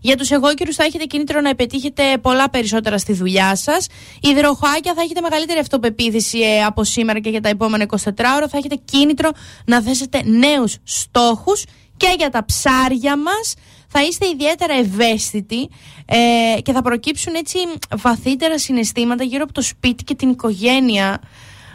Για 0.00 0.16
τους 0.16 0.30
εγώκερους 0.30 0.76
θα 0.76 0.84
έχετε 0.84 1.04
κίνητρο 1.04 1.40
να 1.40 1.48
επιτύχετε 1.48 2.18
πολλά 2.20 2.50
περισσότερα 2.50 2.98
στη 2.98 3.12
δουλειά 3.12 3.56
σας. 3.56 3.86
Υδροχάκια 4.20 4.94
θα 4.94 5.02
έχετε 5.02 5.20
μεγαλύτερη 5.20 5.58
αυτοπεποίθηση 5.58 6.38
ε, 6.38 6.64
από 6.64 6.84
σήμερα 6.84 7.20
και 7.20 7.30
για 7.30 7.40
τα 7.40 7.48
επόμενα 7.48 7.86
24 7.88 7.96
ώρα. 8.36 8.48
Θα 8.48 8.56
έχετε 8.56 8.80
κίνητρο 8.84 9.30
να 9.64 9.82
θέσετε 9.82 10.22
νέους 10.24 10.76
στόχους. 10.84 11.64
Και 11.96 12.14
για 12.18 12.30
τα 12.30 12.44
ψάρια 12.44 13.16
μας 13.16 13.54
θα 13.96 14.02
είστε 14.02 14.26
ιδιαίτερα 14.28 14.74
ευαίσθητοι 14.74 15.68
ε, 16.06 16.60
και 16.60 16.72
θα 16.72 16.82
προκύψουν 16.82 17.34
έτσι 17.34 17.58
βαθύτερα 17.96 18.58
συναισθήματα 18.58 19.24
γύρω 19.24 19.42
από 19.42 19.52
το 19.52 19.62
σπίτι 19.62 20.04
και 20.04 20.14
την 20.14 20.28
οικογένεια. 20.28 21.20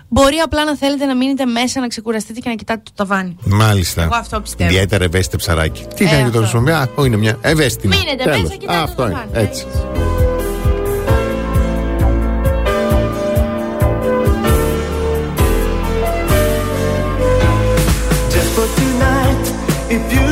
Μπορεί 0.07 0.36
απλά 0.38 0.63
να 0.65 0.76
θέλετε 0.78 1.05
να 1.05 1.15
μείνετε 1.15 1.45
μέσα, 1.45 1.80
να 1.80 1.88
ξεκουραστείτε 1.88 2.39
και 2.39 2.49
να 2.49 2.55
κοιτάτε 2.55 2.82
το 2.86 2.91
ταβάνι. 2.95 3.36
Μάλιστα. 3.45 4.03
Εγώ 4.03 4.15
αυτό 4.15 4.41
πιστεύω. 4.41 4.70
Ιδιαίτερα 4.70 5.03
ευαίσθητε 5.03 5.38
ψαράκι. 5.38 5.86
Τι 5.95 6.05
Ε, 6.05 6.07
κάνει 6.09 6.24
αυτό. 6.24 6.39
το 6.41 6.45
σου 6.47 6.57
Α, 6.57 6.88
είναι 7.05 7.17
μια 7.17 7.38
ευαίσθητη. 7.41 7.88
Μείνετε 7.88 8.24
Τέλος. 8.24 8.41
μέσα, 8.41 8.55
κοιτάτε 8.55 8.78
Α, 8.78 8.84
το 8.86 8.89
Αυτό 8.91 9.03
είναι. 9.05 9.11
ταβάνι. 9.13 9.32
Έτσι. 9.47 9.65
Just 18.34 18.49
for 18.55 18.67
tonight, 18.80 19.43
if 19.95 20.03
you 20.15 20.28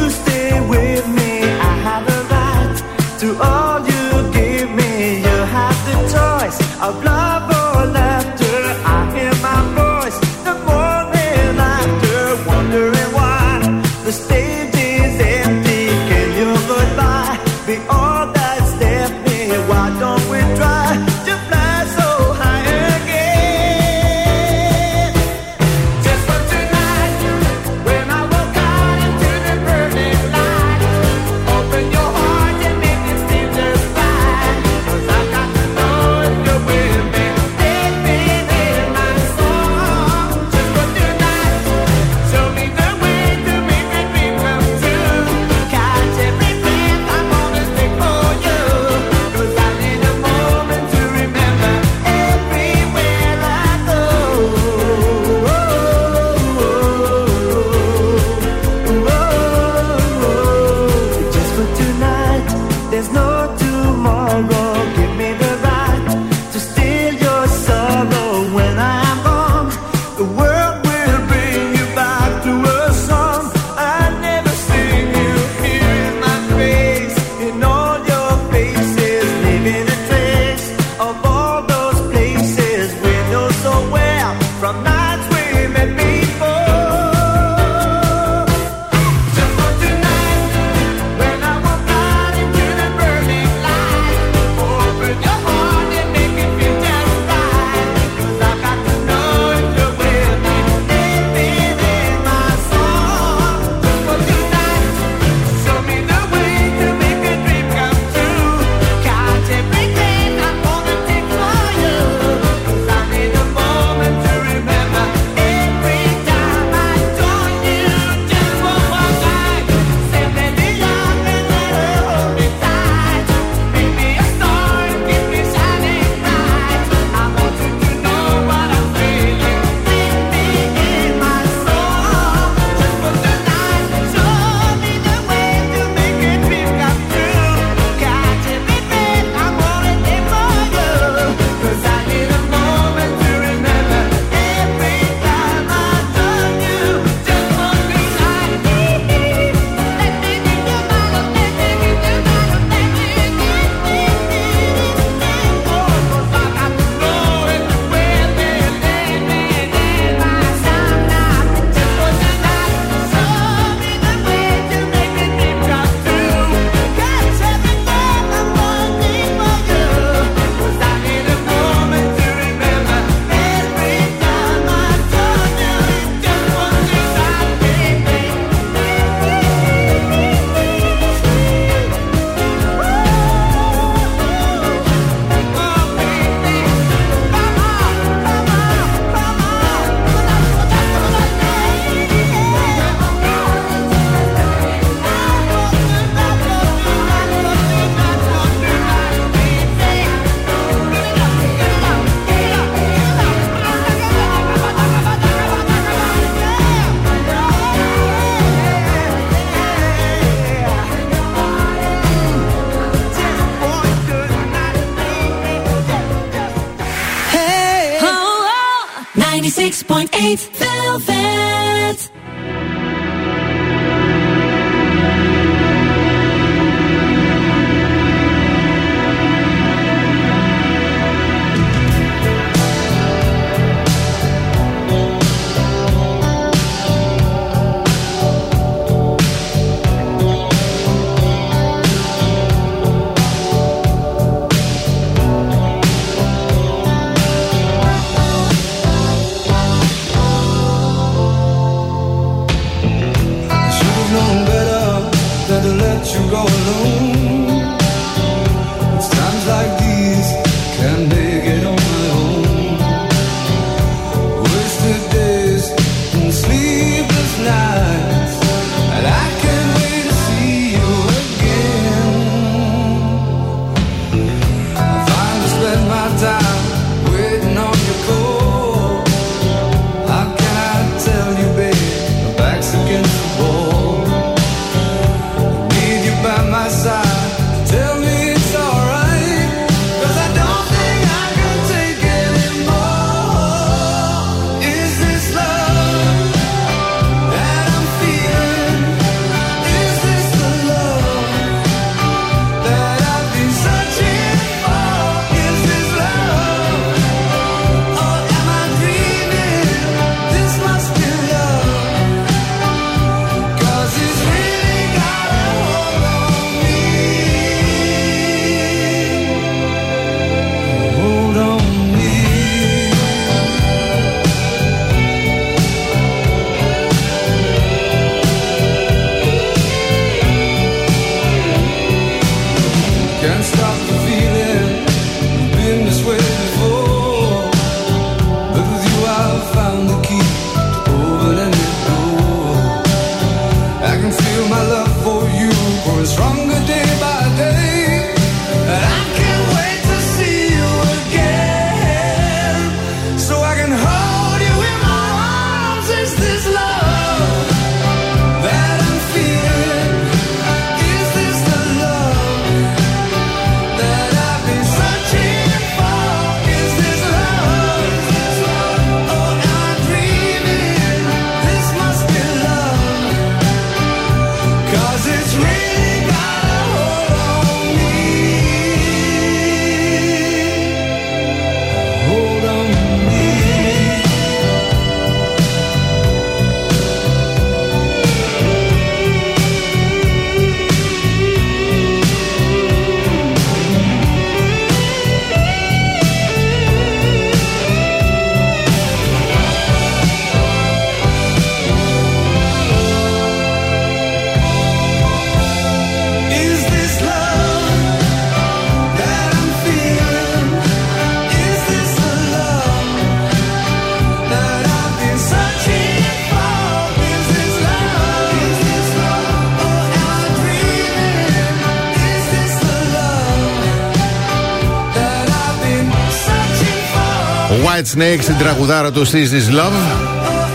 White 427.87 427.97
Snake 427.97 428.19
στην 428.21 428.37
τραγουδάρα 428.37 428.91
του 428.91 429.07
Is 429.07 429.11
This 429.11 429.55
Love. 429.59 429.71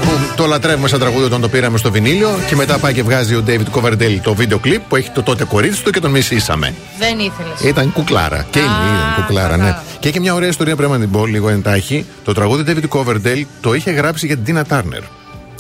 Που 0.02 0.08
το 0.36 0.46
λατρεύουμε 0.46 0.88
σαν 0.88 0.98
τραγούδι 0.98 1.24
όταν 1.24 1.40
το 1.40 1.48
πήραμε 1.48 1.78
στο 1.78 1.90
βινίλιο. 1.90 2.38
Και 2.48 2.56
μετά 2.56 2.78
πάει 2.78 2.92
και 2.92 3.02
βγάζει 3.02 3.34
ο 3.34 3.44
David 3.46 3.80
Coverdale 3.80 4.18
το 4.22 4.34
βίντεο 4.34 4.58
κλιπ 4.58 4.80
που 4.88 4.96
έχει 4.96 5.10
το 5.10 5.22
τότε 5.22 5.44
κορίτσι 5.44 5.82
του 5.82 5.90
και 5.90 6.00
τον 6.00 6.10
μισήσαμε. 6.10 6.74
Δεν 6.98 7.18
ήθελες. 7.18 7.60
Ήταν 7.70 7.92
κουκλάρα. 7.92 8.46
Και 8.50 8.58
είναι, 8.58 8.68
Α, 8.68 8.72
είναι 8.72 9.14
κουκλάρα, 9.16 9.56
ναι. 9.56 9.62
κατάλαβα. 9.62 9.82
Και 10.00 10.08
έχει 10.08 10.20
μια 10.20 10.34
ωραία 10.34 10.48
ιστορία 10.48 10.76
πρέπει 10.76 10.92
να 10.92 10.98
την 10.98 11.10
πω 11.10 11.26
λίγο 11.26 11.48
εντάχει. 11.48 12.06
Το 12.24 12.32
τραγούδι 12.32 12.64
David 12.66 12.98
Coverdale 12.98 13.44
το 13.60 13.74
είχε 13.74 13.90
γράψει 13.90 14.26
για 14.26 14.36
την 14.36 14.56
Tina 14.56 14.76
Turner. 14.76 15.02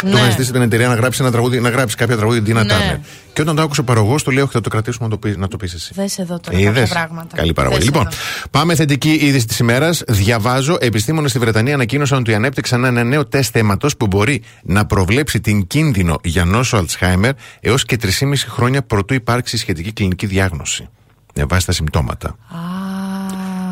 Ναι. 0.04 0.10
Το 0.10 0.16
είχαν 0.16 0.30
ζητήσει 0.30 0.52
την 0.52 0.62
εταιρεία 0.62 0.88
να 0.88 0.94
γράψει, 0.94 1.18
ένα 1.22 1.30
τραγούδι, 1.30 1.60
να 1.60 1.68
γράψει 1.68 1.96
κάποια 1.96 2.16
τραγούδι 2.16 2.40
για 2.44 2.54
την 2.54 2.62
Tina 2.62 2.66
Ναι. 2.66 2.74
Turner. 2.74 2.98
Και 3.32 3.40
όταν 3.40 3.56
το 3.56 3.62
άκουσε 3.62 3.80
ο 3.80 3.84
παραγωγός, 3.84 4.22
το 4.22 4.30
λέει: 4.30 4.42
Όχι, 4.42 4.52
θα 4.52 4.60
το 4.60 4.68
κρατήσουμε 4.68 5.04
να 5.04 5.10
το 5.10 5.18
πεις 5.18 5.36
να 5.36 5.48
το 5.48 5.56
πεις 5.56 5.74
εσύ. 5.74 5.92
Δες 5.94 6.18
εδώ 6.18 6.40
τώρα 6.40 6.58
Είδες; 6.58 6.72
κάποια 6.72 6.94
πράγματα. 6.94 7.36
Καλή 7.36 7.52
παραγωγή. 7.52 7.78
Δες 7.78 7.88
Λοιπόν, 7.88 8.06
εδώ. 8.06 8.16
πάμε 8.50 8.74
θετική 8.74 9.10
είδηση 9.12 9.46
της 9.46 9.58
ημέρας. 9.58 10.02
Διαβάζω, 10.08 10.76
επιστήμονες 10.80 11.30
στη 11.30 11.38
Βρετανία 11.38 11.74
ανακοίνωσαν 11.74 12.18
ότι 12.18 12.34
ανέπτυξαν 12.34 12.84
ένα 12.84 13.04
νέο 13.04 13.26
τεστ 13.26 13.56
αίματος 13.56 13.96
που 13.96 14.06
μπορεί 14.06 14.42
να 14.62 14.86
προβλέψει 14.86 15.40
την 15.40 15.66
κίνδυνο 15.66 16.18
για 16.24 16.44
νόσο 16.44 16.76
Αλτσχάιμερ 16.76 17.32
έως 17.60 17.84
και 17.84 17.96
3,5 18.02 18.08
χρόνια 18.48 18.82
προτού 18.82 19.14
υπάρξει 19.14 19.56
σχετική 19.56 19.92
κλινική 19.92 20.26
διάγνωση. 20.26 20.88
Με 21.34 21.44
βάση 21.44 21.66
τα 21.66 21.72
συμπτώματα. 21.72 22.28
Α, 22.28 22.36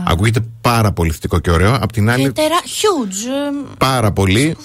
Ακούγεται 0.05 0.41
πάρα 0.61 0.93
πολύ 0.93 1.11
θετικό 1.11 1.39
και 1.39 1.51
ωραίο. 1.51 1.75
Απ' 1.81 1.93
την 1.93 2.11
άλλη, 2.11 2.23
και 2.23 2.31
τερα... 2.33 2.57
huge. 2.65 3.55
ε, 3.69 3.75
πάρα 3.79 4.13
πολύ. 4.13 4.57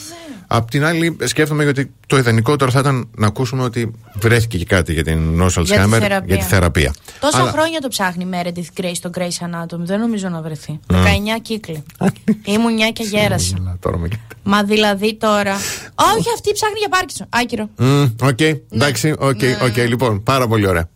Απ' 0.47 0.69
την 0.69 0.85
άλλη, 0.85 1.17
σκέφτομαι 1.23 1.65
ότι 1.65 1.91
το 2.07 2.17
ιδανικότερο 2.17 2.71
θα 2.71 2.79
ήταν 2.79 3.09
να 3.17 3.27
ακούσουμε 3.27 3.63
ότι 3.63 3.91
βρέθηκε 4.13 4.57
και 4.57 4.65
κάτι 4.65 4.93
για 4.93 5.03
την 5.03 5.17
νόσο 5.19 5.61
Για 5.61 5.75
τη 5.77 5.83
Alzheimer 5.85 5.99
θεραπεία. 5.99 6.35
για 6.35 6.37
τη 6.37 6.43
θεραπεία. 6.43 6.93
Τόσα 7.19 7.37
Αλλά- 7.39 7.51
χρόνια 7.51 7.79
το 7.79 7.87
ψάχνει 7.87 8.23
η 8.23 8.27
Meredith 8.31 8.81
Grey 8.81 8.91
στο 8.93 9.09
Grey's 9.17 9.21
Anatomy. 9.45 9.77
Δεν 9.79 9.99
νομίζω 9.99 10.29
να 10.29 10.41
βρεθεί. 10.41 10.79
19 10.87 10.95
κύκλοι. 11.41 11.83
Ήμουν 12.53 12.73
μια 12.73 12.89
και 12.91 13.03
γέρασα. 13.03 13.55
Έλα, 13.59 13.77
τώρα 13.79 13.97
με 13.97 14.07
κοιτά. 14.07 14.21
Μα 14.43 14.63
δηλαδή 14.63 15.15
τώρα. 15.15 15.53
Όχι, 16.17 16.29
αυτή 16.35 16.51
ψάχνει 16.53 16.79
για 16.79 16.89
Πάρκινσον. 16.89 17.27
Άκυρο. 17.29 17.69
Μμ, 17.77 18.03
Οκ, 18.21 18.41
Ναι. 18.41 18.53
εντάξει, 18.71 19.11
OK, 19.17 19.39
OK, 19.63 19.77
λοιπόν, 19.77 20.23
πάρα 20.23 20.47
πολύ 20.47 20.67
ωραία. 20.67 20.89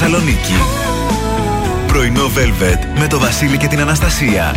Θεσσαλονίκη. 0.00 0.52
Πρωινό 1.86 2.24
Velvet 2.24 2.98
με 2.98 3.06
το 3.06 3.18
Βασίλη 3.18 3.56
και 3.56 3.66
την 3.66 3.80
Αναστασία. 3.80 4.54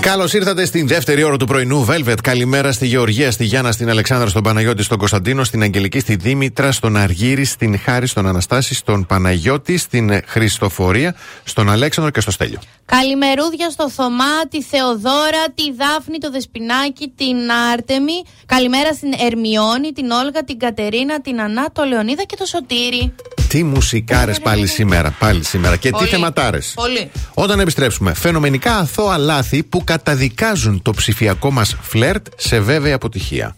Καλώς 0.00 0.32
ήρθατε 0.32 0.64
στην 0.64 0.86
δεύτερη 0.86 1.22
ώρα 1.22 1.36
του 1.36 1.46
πρωινού 1.46 1.86
Velvet. 1.86 2.16
Καλημέρα 2.22 2.72
στη 2.72 2.86
Γεωργία, 2.86 3.30
στη 3.30 3.44
Γιάννα, 3.44 3.72
στην 3.72 3.90
Αλεξάνδρα, 3.90 4.28
στον 4.28 4.42
Παναγιώτη, 4.42 4.82
στον 4.82 4.98
Κωνσταντίνο, 4.98 5.44
στην 5.44 5.62
Αγγελική, 5.62 6.00
στη 6.00 6.16
Δήμητρα, 6.16 6.72
στον 6.72 6.96
Αργύρι, 6.96 7.44
στην 7.44 7.78
Χάρη, 7.78 8.06
στον 8.06 8.26
Αναστάση, 8.26 8.74
στον 8.74 9.06
Παναγιώτη, 9.06 9.76
στην 9.76 10.22
Χριστοφορία, 10.26 11.14
στον 11.44 11.70
Αλέξανδρο 11.70 12.12
και 12.12 12.20
στο 12.20 12.30
Στέλιο. 12.30 12.58
Καλημερούδια 12.96 13.70
στο 13.70 13.90
Θωμά, 13.90 14.48
τη 14.50 14.62
Θεοδώρα, 14.62 15.44
τη 15.54 15.72
Δάφνη, 15.72 16.18
το 16.18 16.30
Δεσπινάκι, 16.30 17.12
την 17.16 17.36
Άρτεμη. 17.72 18.22
Καλημέρα 18.46 18.92
στην 18.92 19.12
Ερμιόνη, 19.26 19.92
την 19.92 20.10
Όλγα, 20.10 20.44
την 20.44 20.58
Κατερίνα, 20.58 21.20
την 21.20 21.40
Ανά, 21.40 21.72
το 21.72 21.84
Λεωνίδα 21.84 22.22
και 22.22 22.36
το 22.36 22.44
Σωτήρι. 22.44 23.14
Τι 23.48 23.64
μουσικάρες 23.64 24.40
πάλι 24.40 24.66
σήμερα, 24.66 25.16
πάλι 25.18 25.44
σήμερα. 25.44 25.76
Και 25.76 25.88
τι 25.88 25.96
Πολύ. 25.96 26.08
θεματάρες. 26.08 26.72
Πολύ. 26.74 27.10
Όταν 27.34 27.60
επιστρέψουμε, 27.60 28.14
φαινομενικά 28.14 28.76
αθώα 28.76 29.18
λάθη 29.18 29.62
που 29.62 29.84
καταδικάζουν 29.84 30.82
το 30.82 30.90
ψηφιακό 30.90 31.50
μας 31.50 31.76
φλερτ 31.80 32.26
σε 32.36 32.60
βέβαιη 32.60 32.92
αποτυχία. 32.92 33.54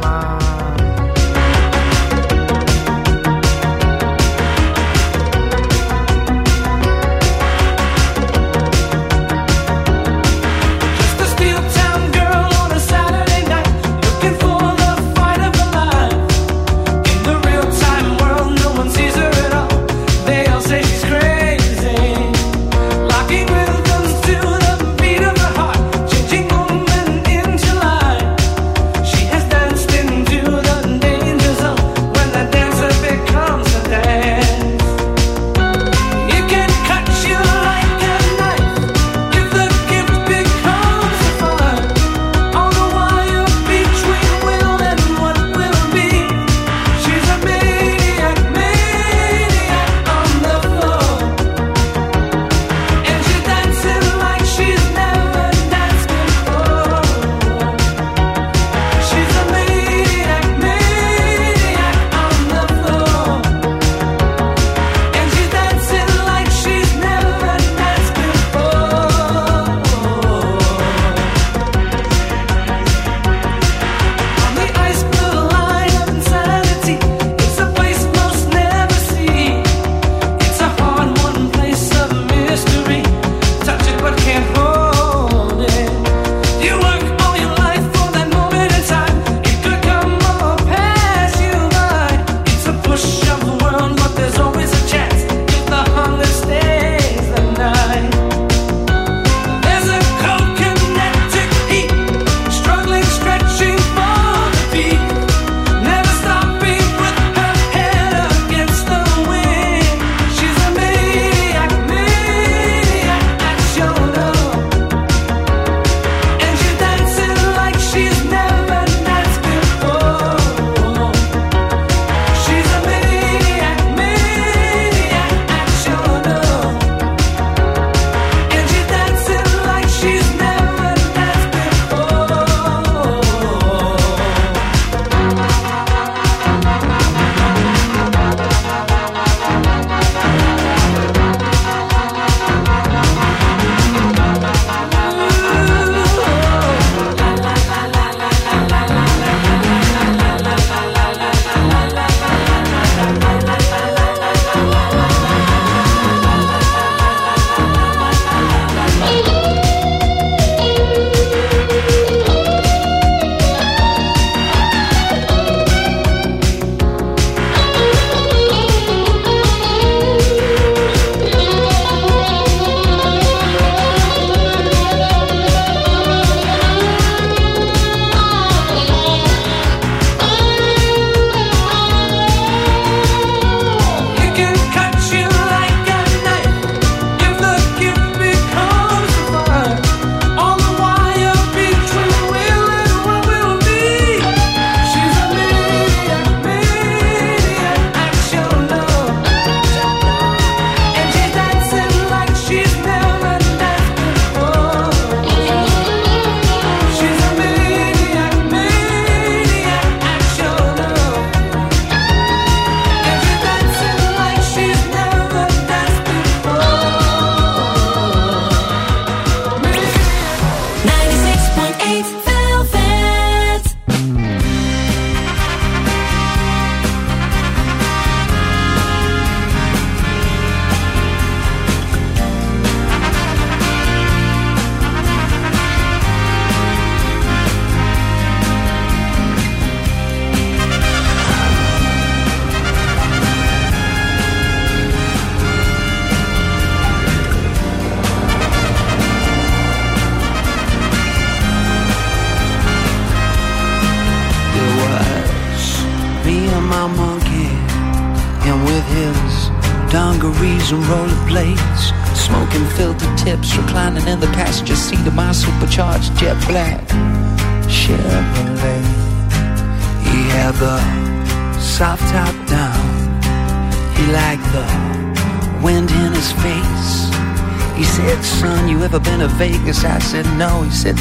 The 0.00 0.49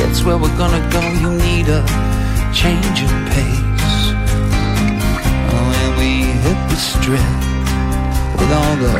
that's 0.09 0.23
where 0.23 0.39
we're 0.39 0.57
gonna 0.57 0.81
go. 0.89 1.01
You 1.21 1.29
need 1.37 1.69
a 1.69 1.81
change 2.51 2.97
of 3.05 3.11
pace. 3.29 4.01
Oh, 5.53 5.79
and 5.81 5.91
we 5.99 6.09
hit 6.45 6.59
the 6.71 6.79
strip 6.89 7.31
with 8.39 8.51
all 8.59 8.75
the 8.85 8.91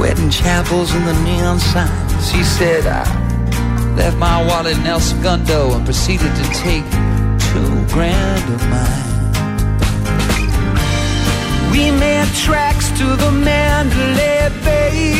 wedding 0.00 0.28
chapels 0.28 0.92
and 0.92 1.06
the 1.06 1.14
neon 1.22 1.60
signs. 1.60 2.30
He 2.30 2.42
said, 2.42 2.84
I 2.86 3.04
left 3.94 4.16
my 4.16 4.44
wallet 4.44 4.76
in 4.76 4.86
El 4.86 4.98
Segundo 4.98 5.76
and 5.76 5.84
proceeded 5.84 6.34
to 6.34 6.44
take 6.66 6.86
two 7.50 7.70
grand 7.94 8.46
of 8.52 8.62
mine. 8.74 9.06
We 11.70 11.92
made 11.92 12.26
tracks 12.34 12.90
to 12.98 13.04
the 13.04 13.30
Mandalay 13.30 14.50
Bay 14.64 15.14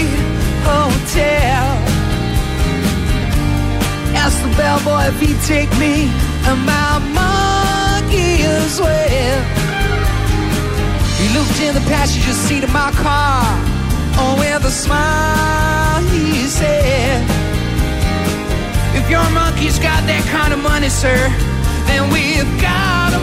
Hotel. 0.64 1.97
Asked 4.22 4.42
the 4.42 4.52
bellboy 4.56 5.04
if 5.12 5.20
he'd 5.20 5.40
take 5.46 5.70
me 5.78 6.10
and 6.48 6.60
my 6.66 6.98
monkey 7.20 8.42
as 8.42 8.80
well. 8.80 9.40
He 11.18 11.26
looked 11.36 11.58
in 11.60 11.72
the 11.74 11.86
passenger 11.88 12.32
seat 12.32 12.64
of 12.64 12.72
my 12.72 12.90
car. 12.92 13.42
Oh, 14.20 14.34
with 14.38 14.64
a 14.64 14.70
smile, 14.70 16.02
he 16.10 16.46
said, 16.46 17.22
If 18.98 19.08
your 19.08 19.28
monkey's 19.30 19.78
got 19.78 20.02
that 20.10 20.24
kind 20.34 20.52
of 20.52 20.60
money, 20.60 20.88
sir, 20.88 21.18
then 21.86 22.10
we've 22.12 22.52
got 22.60 23.14
a 23.14 23.22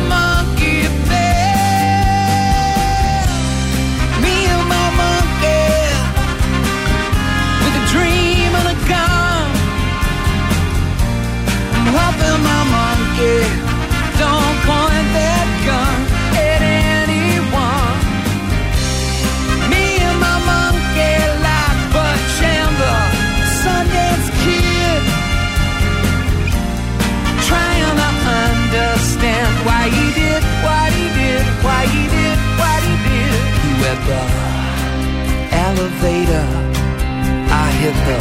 hit 37.85 37.93
the 38.09 38.19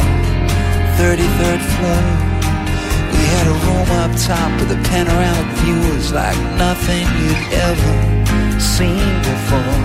33rd 1.01 1.61
floor. 1.73 2.03
We 3.13 3.21
had 3.33 3.45
a 3.53 3.55
room 3.65 3.89
up 4.01 4.11
top 4.29 4.51
with 4.59 4.77
a 4.77 4.81
panoramic 4.89 5.49
view. 5.59 5.77
It 5.89 5.95
was 5.95 6.11
like 6.13 6.37
nothing 6.65 7.05
you'd 7.21 7.45
ever 7.69 7.93
seen 8.61 9.09
before. 9.31 9.77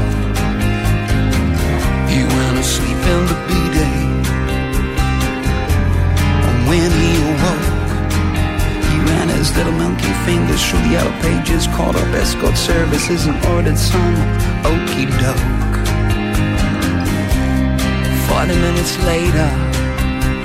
He 2.12 2.20
went 2.34 2.52
to 2.60 2.64
sleep 2.76 3.00
in 3.14 3.22
the 3.32 3.38
B-day. 3.48 4.00
And 6.46 6.58
when 6.68 6.90
he 7.00 7.10
awoke, 7.30 7.70
he 8.88 8.96
ran 9.08 9.28
his 9.30 9.56
little 9.56 9.72
monkey 9.72 10.12
fingers 10.28 10.60
through 10.66 10.82
the 10.84 10.92
yellow 10.96 11.16
pages, 11.22 11.66
called 11.68 11.96
up 11.96 12.12
escort 12.22 12.56
services 12.58 13.24
and 13.24 13.36
ordered 13.46 13.78
some 13.78 14.14
okey 14.72 15.06
doke. 15.22 15.60
Forty 18.28 18.54
minutes 18.54 18.94
later, 19.04 19.69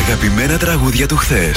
Αγαπημένα 0.00 0.58
τραγούδια 0.58 1.06
του 1.06 1.16
Χθες. 1.16 1.56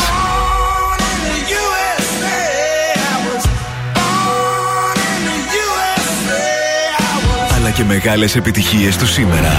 Και 7.76 7.84
μεγάλες 7.84 8.36
επιτυχίες 8.36 8.98
του 8.98 9.08
σήμερα. 9.08 9.52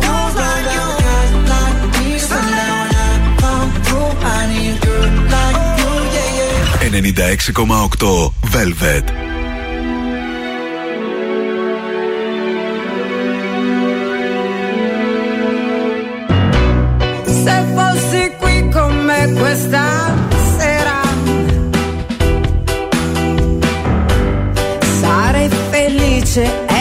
Girls 0.00 0.34
like 0.42 0.66
you, 0.74 0.86
guys 1.04 1.32
like 1.52 1.80
me. 1.94 2.18
Someday 2.30 2.70
when 2.80 2.92
I 3.04 3.36
come 3.42 3.72
through, 3.84 4.12
I 4.36 4.40
need 4.52 4.74
a 4.74 4.86
girl 4.86 5.10
like 5.34 5.58
you, 5.80 5.92
yeah, 6.16 6.38
yeah. 6.38 7.00
96,8 8.00 8.32
Velvet. 8.54 9.06
Se 17.44 17.56
fossi 17.74 18.22
qui 18.40 18.56
con 18.74 18.92
me 19.08 19.20
questa 19.40 19.84
sera, 20.58 21.00
sarei 25.00 25.48
felice 25.70 26.71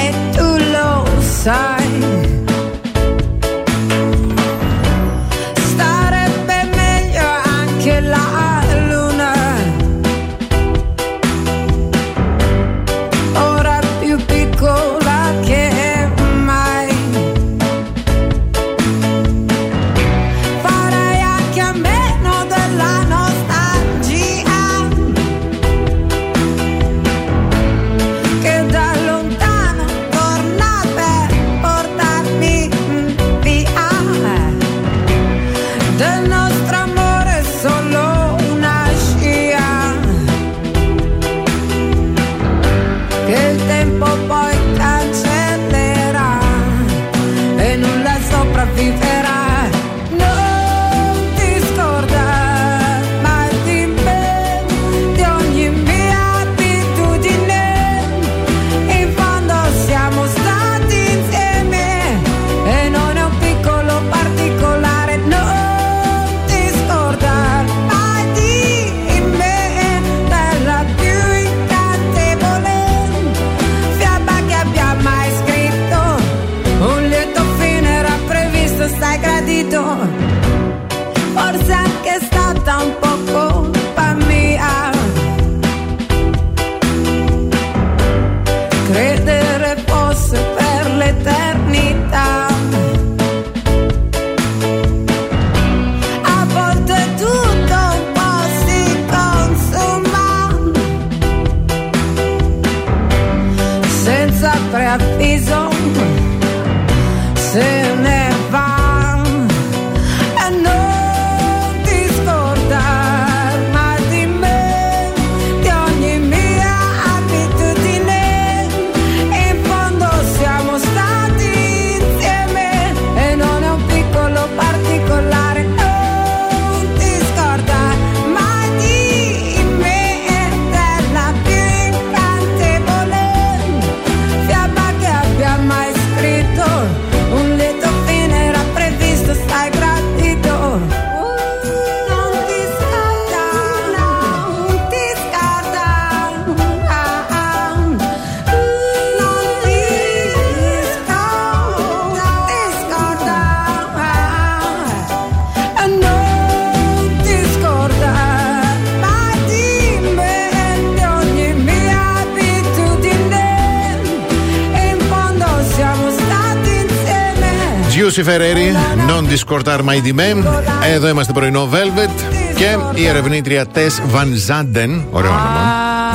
insieme 168.22 168.24
Giussi 168.24 168.24
Φεραίρι, 168.24 168.72
Non 169.08 169.24
Discordar 169.34 169.80
My 169.80 170.02
Dime. 170.06 170.46
Εδώ 170.94 171.08
είμαστε 171.08 171.34
πρωινό 171.34 171.70
Velvet 171.72 172.10
και 172.56 172.78
η 172.96 173.06
ερευνήτρια 173.08 173.66
Τες 173.68 174.02
Van 174.14 174.28
Zanden. 174.48 175.04
Ωραίο 175.12 175.32
όνομα. 175.32 175.62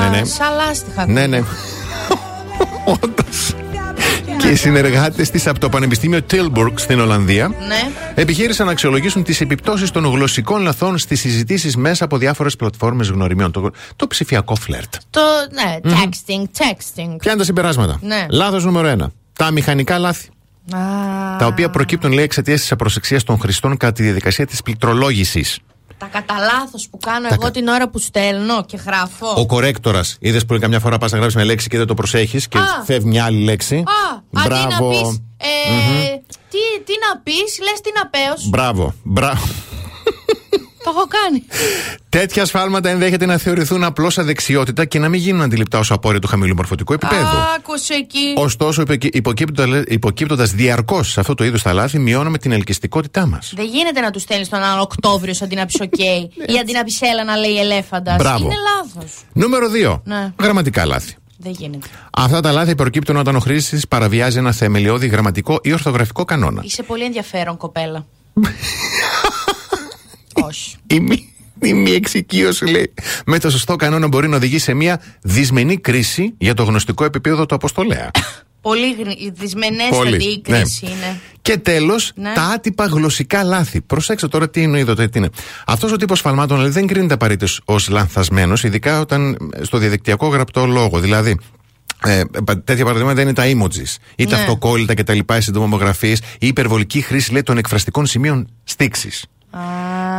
Ναι, 0.01 0.19
ναι. 0.19 0.25
Σαν 0.25 0.47
λάστιχα. 0.57 1.07
Ναι, 1.07 1.27
ναι. 1.27 1.43
Όντως. 2.85 3.55
Και 4.39 4.49
οι 4.49 4.55
συνεργάτες 4.55 5.31
της 5.31 5.47
από 5.47 5.59
το 5.59 5.69
Πανεπιστήμιο 5.69 6.21
Tilburg 6.31 6.73
στην 6.75 7.01
Ολλανδία 7.01 7.49
Ναι. 7.49 7.91
επιχείρησαν 8.15 8.67
να 8.67 8.73
αξιολογήσουν 8.73 9.23
τις 9.23 9.41
επιπτώσεις 9.41 9.91
των 9.91 10.05
γλωσσικών 10.05 10.63
λαθών 10.63 10.99
στις 10.99 11.21
συζητήσεις 11.21 11.77
μέσα 11.77 12.05
από 12.05 12.17
διάφορες 12.19 12.57
πλατφόρμες 12.57 13.09
γνωριμιών. 13.09 13.53
Το, 13.53 13.71
το 13.97 14.07
ψηφιακό 14.07 14.55
φλερτ. 14.55 14.95
Το, 15.11 15.21
ναι, 15.53 15.93
texting, 15.93 16.43
texting. 16.59 17.17
Ποια 17.19 17.31
είναι 17.31 17.37
τα 17.39 17.45
συμπεράσματα; 17.45 17.99
Ναι. 18.03 18.27
Λάθος 18.31 18.65
νούμερο 18.65 18.89
1. 18.89 19.13
Τα 19.33 19.51
μηχανικά 19.51 19.99
λάθη. 19.99 20.29
Α, 20.73 20.79
Τα 21.47 21.53
οποία 21.53 21.70
προκύπτουν, 21.70 22.12
λέει, 22.12 22.24
εξαιτίας 22.24 22.61
της 22.61 22.72
απροσεξίας 22.72 23.22
των 23.24 23.38
χρηστών 23.38 23.76
κατά 23.76 23.92
τη 23.92 24.03
διαδικασία 24.03 24.47
της 24.47 24.62
πληκτρολόγησης. 24.62 25.59
Τα 25.99 26.07
κατά 26.07 26.34
λάθος 26.38 26.88
που 26.88 26.99
κάνω 26.99 27.28
εγώ 27.30 27.51
την 27.51 27.68
ώρα 27.68 27.88
που 27.88 27.99
στέλνω 27.99 28.64
και 28.64 28.78
γράφω. 28.86 29.34
Ο 29.36 29.47
κορέκτορας, 29.47 30.16
είδες 30.20 30.47
που 30.47 30.59
καμιά 30.59 30.80
φορά 30.80 30.99
πας 30.99 31.11
να 31.11 31.16
γράψεις 31.18 31.36
μια 31.36 31.47
λέξη 31.47 31.68
και 31.68 31.76
δεν 31.76 31.86
το 31.86 31.94
προσέχεις 31.94 32.49
και 32.49 32.59
Α. 32.59 32.84
φεύγει 32.84 33.09
μια 33.09 33.24
άλλη 33.24 33.42
λέξη; 33.42 33.76
Α, 33.76 33.82
αντί 34.30 34.49
να 34.49 34.88
πεις, 34.88 35.20
ε, 35.36 36.16
τι, 36.51 36.82
τι 36.84 36.92
να 37.09 37.20
πεις, 37.22 37.59
λες 37.62 37.80
τι 37.82 37.90
να 37.94 38.09
πέως. 38.09 38.49
Μπράβο. 38.49 38.94
Μπράβο. 39.03 39.44
Το 40.87 40.93
έχω 40.97 41.07
κάνει. 41.07 41.43
Τέτοια 42.09 42.45
σφάλματα 42.45 42.89
ενδέχεται 42.89 43.26
να 43.26 43.37
θεωρηθούν 43.37 43.84
απλώς 43.84 44.18
αδεξιότητα 44.18 44.84
και 44.84 44.99
να 44.99 45.09
μην 45.09 45.20
γίνουν 45.20 45.43
αντιληπτά 45.43 45.78
ως 45.78 45.91
απόρρια 45.91 46.20
του 46.20 46.26
χαμηλού 46.26 46.55
μορφωτικού 46.55 46.93
επίπεδου. 46.93 47.37
Άκουσε 47.57 47.95
εκεί. 47.95 48.34
Ωστόσο, 48.37 48.82
υποκύπτοντας 49.89 50.45
διαρκώς 50.45 51.11
σε 51.11 51.20
αυτό 51.20 51.34
το 51.34 51.45
είδος 51.45 51.62
τα 51.62 51.72
λάθη, 51.72 51.99
μειώνουμε 51.99 52.39
την 52.39 52.53
ελκυστικότητά 52.53 53.26
μας. 53.26 53.53
Δεν 53.57 53.64
γίνεται 53.66 54.01
να 54.01 54.11
τους 54.11 54.22
στέλνεις 54.22 54.49
τον 54.49 54.62
άλλο 54.62 54.80
Οκτώβριο 54.80 55.34
αντί 55.43 55.55
να 55.55 55.66
πει 55.66 55.82
οκ 55.82 55.99
ή 55.99 56.59
αντί 56.61 56.72
να 56.72 56.84
πεις 56.84 57.01
έλα 57.01 57.24
να 57.24 57.37
λέει 57.37 57.59
ελέφαντας. 57.59 58.16
Μπράβο. 58.16 58.45
Είναι 58.45 58.55
λάθος. 58.76 59.12
Νούμερο 59.32 59.68
2. 59.70 60.01
Ναι. 60.05 60.32
Γραμματικά 60.43 60.87
λάθη. 60.87 61.14
Δεν 61.39 61.53
γίνεται. 61.59 61.87
Αυτά 62.11 62.41
τα 62.41 62.53
λάθη 62.53 62.74
προκύπτουν 62.74 63.16
όταν 63.16 63.37
ο 63.37 63.39
χρήστης 63.39 63.81
παραβιάζει 63.89 64.39
ένα 64.39 64.53
θεμελιώδη 64.53 65.07
γραμματικό 65.07 65.59
ή 65.62 65.72
ορθογραφικό 65.72 66.24
κανόνα. 66.24 66.62
Είσαι 66.64 66.82
πολύ 66.82 67.05
ενδιαφέρον, 67.05 67.57
κοπέλα. 67.57 68.07
Όχι. 70.45 70.76
Η 70.87 71.01
μη, 71.01 71.32
η 71.62 71.72
μη 71.72 71.91
εξοικείωση, 71.91 72.64
λέει, 72.64 72.93
με 73.26 73.39
το 73.39 73.51
σωστό 73.51 73.76
κανόνα 73.76 74.09
μπορεί 74.09 74.28
να 74.28 74.37
οδηγήσει 74.37 74.64
σε 74.64 74.74
μια 74.74 75.01
δυσμενή 75.22 75.76
κρίση 75.78 76.34
για 76.39 76.55
το 76.55 76.62
γνωστικό 76.62 77.05
επίπεδο 77.05 77.47
του 77.47 77.55
αποστολέα. 77.55 78.11
Πολύ 78.61 78.95
γρη- 78.99 79.32
δυσμενέστατη 79.34 80.24
η 80.24 80.41
κρίση 80.41 80.87
είναι. 80.87 81.20
Και 81.43 81.57
τέλος, 81.57 82.12
Ναι. 82.14 82.32
τα 82.34 82.43
άτυπα 82.43 82.87
γλωσσικά 82.87 83.43
λάθη. 83.43 83.80
Προσέξτε 83.80 84.28
τώρα 84.28 84.51
τι 84.51 84.62
εννοεί 84.62 84.80
εδώ, 84.80 84.95
τι 84.95 85.09
είναι. 85.14 85.28
Αυτός 85.66 85.93
ο 85.93 85.97
τύπος 85.97 86.18
σφαλμάτων 86.18 86.61
λέει, 86.61 86.70
δεν 86.70 86.87
κρίνεται 86.87 87.14
απαραίτητος 87.14 87.61
ως 87.64 87.89
λανθασμένος, 87.89 88.64
ειδικά 88.64 89.01
όταν 89.01 89.37
ε, 89.53 89.64
στο 89.64 89.78
διαδικτυακό 89.78 90.26
γραπτό 90.26 90.66
λόγο. 90.66 91.01
Δηλαδή, 91.01 91.39
ε, 92.05 92.22
πα- 92.45 92.61
τέτοια 92.62 92.84
παραδείγματα 92.84 93.20
είναι 93.22 93.32
τα 93.32 93.43
emojis 93.47 93.95
ή 94.16 94.24
τα 94.26 94.37
Ναι. 94.37 94.41
αυτοκόλλητα 94.43 94.95
κτλ. 94.95 95.18
Οι 95.39 95.41
συντομογραφίες, 95.41 96.18
η 96.39 96.47
υπερβολική 96.47 97.01
χρήση 97.01 97.32
λέει, 97.32 97.43
των 97.43 97.59
εκφραστικών 97.59 98.07
σημείων 98.07 98.49
στήξης. 98.64 99.24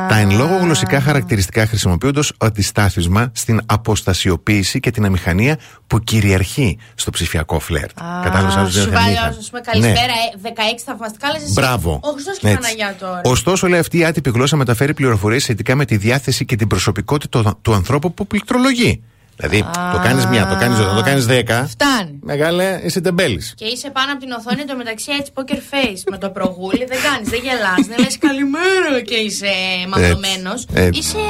Τα 0.10 0.18
εν 0.18 0.32
λόγω 0.32 0.58
γλωσσικά 0.58 1.02
χαρακτηριστικά 1.02 1.66
χρησιμοποιούνται 1.68 2.20
ω 2.20 2.24
αντιστάθισμα 2.38 3.32
στην 3.34 3.62
αποστασιοποίηση 3.66 4.80
και 4.80 4.92
την 4.92 5.06
αμηχανία 5.06 5.58
που 5.88 6.00
κυριαρχεί 6.00 6.78
στο 6.96 7.12
ψηφιακό 7.12 7.60
φλερτ. 7.60 7.98
Κατάλαβες 8.24 8.56
άλλος 8.56 8.74
Σου 8.74 8.90
βάλει 8.92 9.18
ας 9.18 9.50
πούμε 9.50 9.62
καλησπέρα, 9.62 9.96
ε, 9.96 10.38
16 10.42 10.84
θαυμαστικά 10.86 11.28
λες 11.32 11.42
εσύ. 11.42 11.54
Ναι. 11.54 11.62
Μπράβο. 11.62 12.00
Ο 12.04 12.10
Χριστός 12.12 12.38
και 12.38 12.48
η 12.48 12.52
Έτσι. 12.52 12.62
Παναγιά 12.62 12.96
τώρα. 13.00 13.22
Ωστόσο, 13.24 13.68
λέει 13.68 13.80
αυτή 13.80 13.98
η 13.98 14.06
άτυπη 14.06 14.30
γλώσσα 14.30 14.56
μεταφέρει 14.56 14.94
πληροφορίες 14.94 15.44
σχετικά 15.44 15.76
με 15.76 15.86
τη 15.86 15.98
διάθεση 15.98 16.46
και 16.46 16.56
την 16.56 16.68
προσωπικότητα 16.68 17.42
του- 17.44 17.58
του 17.62 17.74
ανθρώπου 17.74 18.14
που 18.14 18.28
πληκτρολογεί. 18.28 19.04
Δηλαδή, 19.40 19.60
το 19.94 20.00
κάνεις 20.04 20.26
μία, 20.26 20.48
το 20.48 20.56
κάνεις 20.60 20.78
δύο, 20.78 20.94
το 20.94 21.02
κάνεις 21.02 21.26
δέκα. 21.26 21.68
Φτάνει. 21.70 22.20
Μεγάλε, 22.22 22.80
είσαι 22.84 23.02
τεμπέλης. 23.02 23.54
Και 23.56 23.66
είσαι 23.66 23.90
πάνω 23.90 24.12
από 24.12 24.20
την 24.22 24.32
οθόνη 24.32 24.66
το 24.66 24.76
μεταξύ 24.76 25.12
έτσι 25.20 25.32
poker 25.36 25.60
face 25.74 26.02
με 26.12 26.18
το 26.18 26.30
προγούλι. 26.30 26.86
Δεν 26.86 26.98
κάνεις, 27.08 27.30
δεν 27.30 27.40
γελάς. 27.44 27.88
Δεν 27.88 27.98
λες 28.04 28.18
καλημέρα 28.18 29.02
και 29.06 29.16
είσαι 29.16 29.52
μαθωμένος. 29.88 30.66
έτσι. 30.74 31.00
Είσαι 31.00 31.26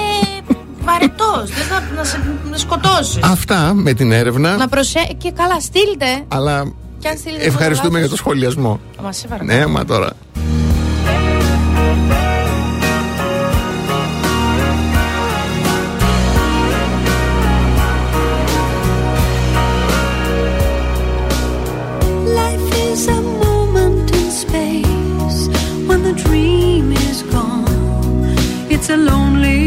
βαρετός. 0.80 1.50
Δεν 1.50 1.66
θα 1.66 1.84
να 1.96 2.04
σε 2.04 2.20
να 2.50 2.58
σκοτώσεις. 2.58 3.20
Αυτά 3.24 3.74
με 3.74 3.94
την 3.94 4.12
έρευνα. 4.12 4.56
Να 4.56 4.68
προσέ... 4.68 5.00
Και 5.18 5.32
καλά, 5.32 5.60
στείλτε. 5.60 6.24
Αλλά 6.28 6.74
Και 7.00 7.08
αν 7.08 7.18
στείλετε 7.18 7.46
ευχαριστούμε 7.46 7.94
το 7.94 7.98
για 7.98 8.10
το 8.10 8.16
σχολιασμό. 8.16 8.80
Μα 9.04 9.12
σε 9.12 9.28
παρακαλώ. 9.28 9.60
Ναι, 9.60 9.66
μα 9.66 9.86
τώρα. 9.86 10.10
It's 28.90 28.94
a 28.94 28.96
lonelier 28.96 29.67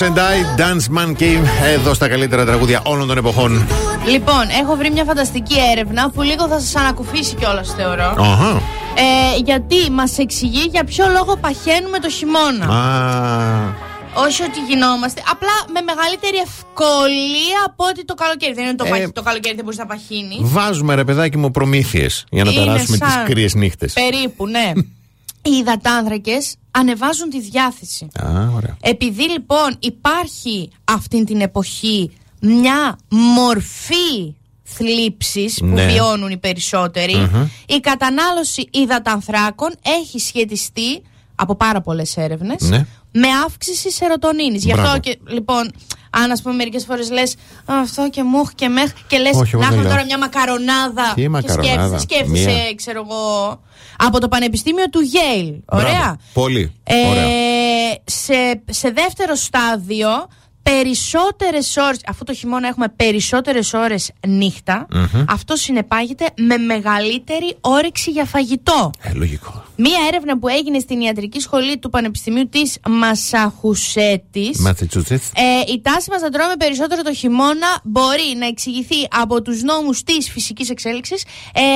Oh. 0.00 0.04
Tones 0.04 0.08
and 0.08 0.18
I, 0.18 0.60
Dance 0.60 0.98
Monkey, 0.98 1.36
εδώ 1.74 1.94
στα 1.94 2.08
καλύτερα 2.08 2.44
τραγούδια 2.44 2.80
όλων 2.84 3.06
των 3.08 3.16
εποχών. 3.18 3.66
Λοιπόν, 4.08 4.44
έχω 4.62 4.76
βρει 4.76 4.90
μια 4.92 5.04
φανταστική 5.04 5.54
έρευνα 5.72 6.10
που 6.10 6.22
λίγο 6.22 6.48
θα 6.48 6.60
σας 6.60 6.76
ανακουφίσει 6.76 7.34
κιόλας, 7.34 7.74
θεωρώ. 7.76 8.14
Αχα. 8.18 8.62
Ε, 8.94 9.38
γιατί 9.44 9.90
μας 9.90 10.18
εξηγεί 10.18 10.68
για 10.70 10.84
ποιο 10.84 11.06
λόγο 11.08 11.36
παχαίνουμε 11.36 11.98
το 11.98 12.08
χειμώνα. 12.10 12.64
Α, 12.66 13.88
Όχι 14.26 14.42
ότι 14.42 14.58
γινόμαστε, 14.68 15.22
απλά 15.30 15.48
με 15.74 15.80
μεγαλύτερη 15.94 16.36
ευκολία 16.36 17.58
από 17.66 17.84
ότι 17.90 18.04
το 18.04 18.14
καλοκαίρι. 18.14 18.52
Δεν 18.54 18.64
είναι 18.64 18.74
το, 18.74 18.84
Ε, 18.86 18.90
παχ- 18.90 19.12
το 19.12 19.22
καλοκαίρι 19.22 19.54
δεν 19.54 19.64
μπορεί 19.64 19.76
να 19.76 19.86
παχύνει. 19.86 20.36
βάζουμε 20.40 20.94
ρε 20.94 21.04
παιδάκι 21.04 21.36
μου 21.36 21.50
προμήθειες 21.50 22.24
για 22.30 22.44
να 22.44 22.50
Είναι 22.50 22.64
περάσουμε 22.64 22.96
τις 22.98 23.12
σαν- 23.12 23.24
κρύες 23.24 23.54
νύχτες. 23.54 23.92
Περίπου, 23.92 24.46
ναι. 24.46 24.72
Οι 25.42 25.50
υδατάνθρακε 25.50 26.36
ανεβάζουν 26.70 27.30
τη 27.30 27.40
διάθεση. 27.40 28.08
Α, 28.22 28.28
ωραία. 28.54 28.76
Επειδή 28.80 29.22
λοιπόν 29.30 29.76
υπάρχει 29.78 30.70
αυτή 30.84 31.24
την 31.24 31.40
εποχή 31.40 32.10
μια 32.40 32.98
μορφή 33.08 34.34
θλίψης 34.62 35.58
που 35.58 35.66
Ναι. 35.66 35.86
βιώνουν 35.86 36.30
οι 36.30 36.36
περισσότεροι, 36.38 37.14
Μμμ. 37.16 37.46
η 37.66 37.80
κατανάλωση 37.80 38.68
υδατανθράκων 38.72 39.70
έχει 40.00 40.18
σχετιστεί 40.18 41.02
από 41.34 41.54
πάρα 41.56 41.80
πολλές 41.80 42.16
έρευνες 42.16 42.60
Ναι. 42.68 42.86
με 43.12 43.28
αύξηση 43.46 43.90
σερωτονίνης. 43.90 44.64
Γι' 44.64 44.70
αυτό 44.72 44.82
Μπράβο. 44.84 44.98
και 45.00 45.18
λοιπόν, 45.28 45.70
αν 46.10 46.30
ας 46.30 46.42
πούμε 46.42 46.54
μερικές 46.54 46.84
φορές 46.84 47.10
λες 47.10 47.32
«Α, 47.64 47.74
αυτό 47.80 48.08
και 48.10 48.22
μούχ 48.22 48.50
και 48.54 48.68
μέχ 48.68 48.92
και 49.06 49.18
λες 49.18 49.36
Όχι, 49.36 49.50
εγώ 49.54 49.62
να 49.62 49.68
δεν 49.68 49.78
έχουμε 49.78 49.82
λέω. 49.82 49.90
τώρα 49.92 50.04
μια 50.04 50.18
μακαρονάδα 50.18 51.12
Τι 51.14 51.20
και 51.20 51.28
μακαρονάδα; 51.28 51.98
σκέφτεσαι, 51.98 51.98
σκέφτεσαι 51.98 52.50
Μία. 52.62 52.74
ξέρω 52.74 53.04
εγώ 53.08 53.60
από 54.06 54.20
το 54.20 54.28
Πανεπιστήμιο 54.28 54.88
του 54.88 55.00
Yale. 55.00 55.58
Ωραία. 55.64 55.92
Μπράβο. 55.92 56.16
Πολύ. 56.32 56.72
Ε, 56.82 57.08
Ωραία. 57.08 57.26
σε, 58.04 58.62
σε 58.70 58.90
δεύτερο 58.90 59.34
στάδιο, 59.34 60.08
περισσότερες 60.62 61.76
ώρες, 61.76 61.98
αφού 62.06 62.24
το 62.24 62.34
χειμώνα 62.34 62.68
έχουμε 62.68 62.88
περισσότερες 62.96 63.72
ώρες 63.72 64.10
νύχτα, 64.26 64.86
Μμμ. 64.92 65.24
αυτό 65.28 65.56
συνεπάγεται 65.56 66.24
με 66.36 66.56
μεγαλύτερη 66.58 67.56
όρεξη 67.60 68.10
για 68.10 68.24
φαγητό. 68.24 68.90
Ε, 69.02 69.12
λογικό. 69.12 69.64
Μία 69.76 69.98
έρευνα 70.08 70.38
που 70.38 70.48
έγινε 70.48 70.78
στην 70.78 71.00
ιατρική 71.00 71.40
σχολή 71.40 71.78
του 71.78 71.90
Πανεπιστημίου 71.90 72.48
της 72.48 72.76
Μασαχουσέτης 72.88 74.60
Massachusetts. 74.66 75.30
ε, 75.34 75.72
η 75.72 75.80
τάση 75.80 76.10
μας 76.10 76.20
να 76.20 76.28
τρώμε 76.30 76.54
περισσότερο 76.58 77.02
το 77.02 77.14
χειμώνα 77.14 77.80
μπορεί 77.84 78.34
να 78.38 78.46
εξηγηθεί 78.46 79.08
από 79.10 79.42
τους 79.42 79.62
νόμους 79.62 80.02
της 80.02 80.30
φυσικής 80.30 80.70
εξέλιξης 80.70 81.24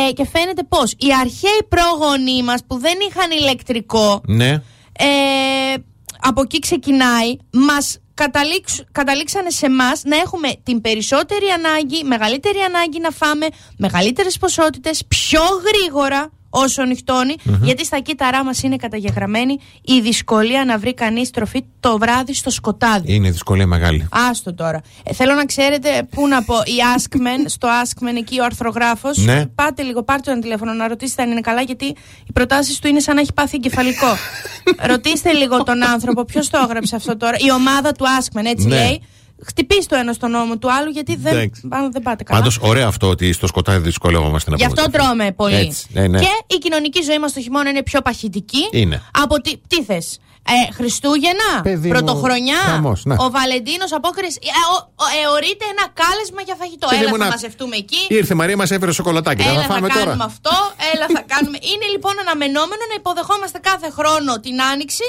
ε, 0.08 0.12
και 0.12 0.26
φαίνεται 0.32 0.62
πως 0.68 0.90
οι 0.92 1.06
αρχαίοι 1.20 1.66
πρόγονοί 1.68 2.42
μας 2.42 2.60
που 2.66 2.78
δεν 2.78 2.94
είχαν 3.08 3.30
ηλεκτρικό 3.30 4.20
Ναι. 4.26 4.50
ε, 4.98 5.74
από 6.20 6.40
εκεί 6.40 6.58
ξεκινάει, 6.58 7.36
μας 7.52 7.98
καταλήξ, 8.14 8.84
καταλήξανε 8.92 9.50
σε 9.50 9.66
εμάς 9.66 10.02
να 10.04 10.16
έχουμε 10.16 10.52
την 10.62 10.80
περισσότερη 10.80 11.46
ανάγκη, 11.48 12.04
μεγαλύτερη 12.04 12.58
ανάγκη 12.58 13.00
να 13.00 13.10
φάμε 13.10 13.46
μεγαλύτερες 13.76 14.38
ποσότητες, 14.38 15.04
πιο 15.08 15.42
γρήγορα 15.66 16.32
όσο 16.54 16.84
νυχτώνει, 16.84 17.34
γιατί 17.62 17.84
στα 17.84 17.98
κύτταρά 18.00 18.44
μας 18.44 18.62
είναι 18.62 18.76
καταγεγραμμένη 18.76 19.58
η 19.82 20.00
δυσκολία 20.00 20.64
να 20.64 20.78
βρει 20.78 20.94
κανείς 20.94 21.30
τροφή 21.30 21.64
το 21.80 21.98
βράδυ 21.98 22.34
στο 22.34 22.50
σκοτάδι. 22.50 23.14
Είναι 23.14 23.30
δυσκολία 23.30 23.66
μεγάλη. 23.66 24.08
Άστο 24.30 24.54
τώρα. 24.54 24.80
Ε, 25.04 25.12
θέλω 25.12 25.34
να 25.34 25.44
ξέρετε 25.44 26.06
πού 26.10 26.28
να 26.28 26.42
πω. 26.42 26.54
Η 26.54 26.76
Askmen, 26.96 27.44
στο 27.46 27.68
Askmen 27.82 28.16
εκεί 28.18 28.40
ο 28.40 28.44
αρθρογράφος. 28.44 29.16
Ναι. 29.18 29.46
Πάτε 29.46 29.82
λίγο, 29.82 30.02
πάρτε 30.02 30.30
ένα 30.30 30.40
τηλέφωνο 30.40 30.72
να 30.72 30.88
ρωτήσετε 30.88 31.22
αν 31.22 31.30
είναι 31.30 31.40
καλά, 31.40 31.60
γιατί 31.60 31.84
οι 32.26 32.32
προτάσεις 32.32 32.78
του 32.78 32.88
είναι 32.88 33.00
σαν 33.00 33.14
να 33.14 33.20
έχει 33.20 33.32
πάθει 33.32 33.56
εγκεφαλικό. 33.56 34.06
Ρωτήστε 34.92 35.32
λίγο 35.32 35.62
τον 35.62 35.84
άνθρωπο, 35.84 36.24
ποιος 36.24 36.48
το 36.50 36.60
έγραψε 36.64 36.96
αυτό 36.96 37.16
τώρα. 37.16 37.36
Η 37.38 37.52
ομάδα 37.52 37.92
του 37.92 38.04
Askmen, 38.20 38.44
έτσι 38.44 38.66
Ναι. 38.66 38.74
λέει. 38.76 39.02
Χτυπήστε 39.46 39.94
το 39.94 40.00
ένα 40.00 40.12
στον 40.12 40.30
νόμο 40.30 40.58
του 40.58 40.72
άλλου, 40.72 40.90
γιατί 40.90 41.16
δεν, 41.16 41.32
Εντάξει. 41.32 41.68
πάνω 41.68 41.88
δεν 41.90 42.02
πάτε 42.02 42.24
καλά. 42.24 42.38
Πάντως, 42.38 42.58
ωραίο 42.60 42.86
αυτό 42.88 43.08
ότι 43.08 43.32
στο 43.32 43.46
σκοτάδι 43.46 43.78
δυσκολεύομαστε 43.78 44.50
να 44.50 44.56
Γι' 44.56 44.64
πούμε 44.66 44.80
αυτό 44.80 44.90
το 44.90 44.98
τρώμε 45.04 45.32
πολύ. 45.32 45.54
Έτσι, 45.54 45.86
ναι, 45.92 46.06
ναι. 46.06 46.18
Και 46.18 46.30
η 46.46 46.58
κοινωνική 46.58 47.02
ζωή 47.02 47.18
μας 47.18 47.32
το 47.32 47.40
χειμώνα 47.40 47.68
είναι 47.70 47.82
πιο 47.82 48.00
παχυτική. 48.02 48.68
Είναι. 48.70 49.02
Από 49.22 49.40
τι, 49.40 49.56
τι 49.66 49.82
θες. 49.84 50.18
Ε, 50.56 50.72
Χριστούγεννα, 50.78 51.50
Παιδί 51.62 51.86
μου, 51.88 51.92
Πρωτοχρονιά, 51.94 52.56
χαμός, 52.56 53.04
ναι. 53.04 53.14
ο 53.24 53.26
Βαλεντίνος, 53.36 53.92
απόκριση. 53.92 54.38
Ε, 54.42 54.52
ο, 54.72 54.76
ο, 55.04 55.06
εωρείται 55.22 55.64
ένα 55.74 55.84
κάλεσμα 56.00 56.40
για 56.48 56.54
φαγητό. 56.60 56.86
Παιδί 56.90 57.00
έλα, 57.00 57.10
μου, 57.10 57.18
θα 57.18 57.24
να- 57.24 57.30
μαζευτούμε 57.34 57.76
εκεί. 57.82 58.00
Ήρθε 58.18 58.32
η 58.34 58.36
Μαρία, 58.40 58.56
μας 58.62 58.70
έφερε 58.70 58.92
σοκολατάκι. 58.92 59.42
Δεν 59.42 59.52
Έλα, 59.52 59.60
θα 59.62 59.66
θα, 59.68 59.72
φάμε 59.74 59.88
κάνουμε 59.88 60.10
τώρα. 60.12 60.24
αυτό. 60.32 60.54
Έλα, 60.92 61.06
θα 61.16 61.22
κάνουμε. 61.32 61.58
Είναι 61.72 61.86
λοιπόν 61.94 62.14
αναμενόμενο 62.24 62.82
να 62.90 62.94
υποδεχόμαστε 63.00 63.58
κάθε 63.70 63.88
χρόνο 63.98 64.30
την 64.44 64.56
άνοιξη 64.70 65.06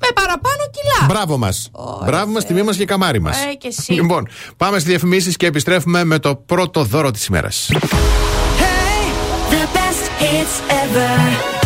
με 0.00 0.08
παραπάνω 0.14 0.62
κιλά. 0.70 1.06
Μπράβο 1.06 1.36
μας. 1.36 1.70
Μπράβο 2.04 2.32
μας, 2.32 2.44
τιμή 2.44 2.62
μας 2.62 2.76
και 2.76 2.84
καμάρι 2.84 3.20
μας. 3.20 3.36
Ε, 3.44 3.54
και 3.54 3.68
εσύ. 3.68 3.92
Λοιπόν, 3.92 4.28
πάμε 4.56 4.78
στις 4.78 4.90
διαφημίσεις 4.90 5.36
και 5.36 5.46
επιστρέφουμε 5.46 6.04
με 6.04 6.18
το 6.18 6.36
πρώτο 6.36 6.84
δώρο 6.84 7.10
της 7.10 7.26
ημέρας. 7.26 7.70
The 9.50 9.66
best 9.76 10.04
hits 10.20 10.54
ever. 10.82 11.59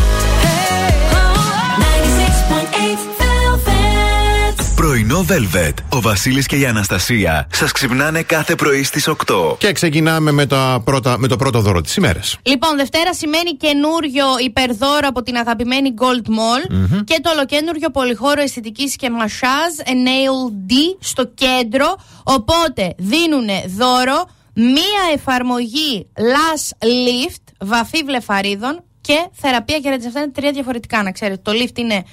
Πρωινό 4.95 5.25
Velvet. 5.29 5.73
Ο 5.89 6.01
Βασίλης 6.01 6.47
και 6.47 6.57
η 6.57 6.67
Αναστασία 6.67 7.47
σας 7.53 7.73
ξυπνάνε 7.73 8.23
κάθε 8.23 8.55
πρωί 8.55 8.83
στις 8.83 9.09
8. 9.09 9.57
Και 9.59 9.73
ξεκινάμε 9.73 10.31
με, 10.31 10.47
τα 10.47 10.83
πρώτα, 10.85 11.19
με 11.19 11.29
το 11.29 11.37
πρώτο 11.37 11.61
δώρο 11.61 11.81
της 11.81 11.97
ημέρας. 11.97 12.39
Λοιπόν, 12.43 12.77
Δευτέρα 12.77 13.15
σημαίνει 13.15 13.51
καινούριο 13.51 14.25
υπερδώρο 14.45 15.09
από 15.09 15.23
την 15.23 15.37
αγαπημένη 15.37 15.95
Gold 15.99 16.29
Mall 16.29 16.75
και 17.05 17.19
το 17.23 17.31
ολοκένουργιο 17.31 17.91
πολυχώρο 17.91 18.41
αισθητικής 18.41 18.97
και 18.97 19.11
μασάζ 19.11 19.73
Nail 19.85 20.71
D 20.71 20.73
στο 21.01 21.27
κέντρο. 21.27 21.97
Οπότε 22.23 22.95
δίνουν 22.99 23.49
δώρο 23.67 24.29
μία 24.55 25.03
εφαρμογή 25.15 26.07
Lash 26.17 26.87
Lift, 26.87 27.53
βαφή 27.61 28.03
βλεφαρίδων 28.05 28.85
και 29.01 29.27
θεραπεία 29.33 29.79
κερατίνης. 29.79 30.07
Αυτά 30.07 30.21
είναι 30.21 30.33
τρία 30.33 30.53
διαφορετικά, 30.53 31.03
να 31.03 31.13
ξέρετε. 31.13 31.41
Το 31.43 31.53
lift 31.53 31.79
είναι 31.79 32.05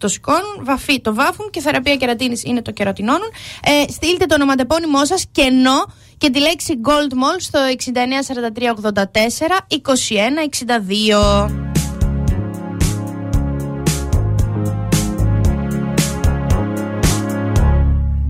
το 0.00 0.08
σηκώνουν, 0.08 0.58
βαφή 0.60 1.00
το 1.00 1.14
βάφουν 1.14 1.50
και 1.50 1.60
θεραπεία 1.60 1.96
κερατίνης 1.96 2.42
είναι 2.42 2.62
το 2.62 2.70
κερατινώνουν. 2.70 3.30
Ε, 3.64 3.84
στείλτε 3.92 4.26
το 4.26 4.34
ονοματεπώνυμό 4.34 5.04
σας 5.04 5.26
κενό 5.32 5.86
και 6.18 6.30
τη 6.30 6.38
λέξη 6.38 6.80
Gold 6.84 7.12
Mall 7.12 7.36
στο 7.38 7.58
694384 7.68 9.66
2162. 9.68 11.50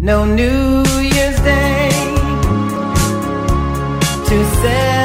No 0.09 0.19
New 0.39 0.65
Year's 1.15 1.39
Day 1.51 1.89
to 4.27 4.37
celebrate. 4.63 5.00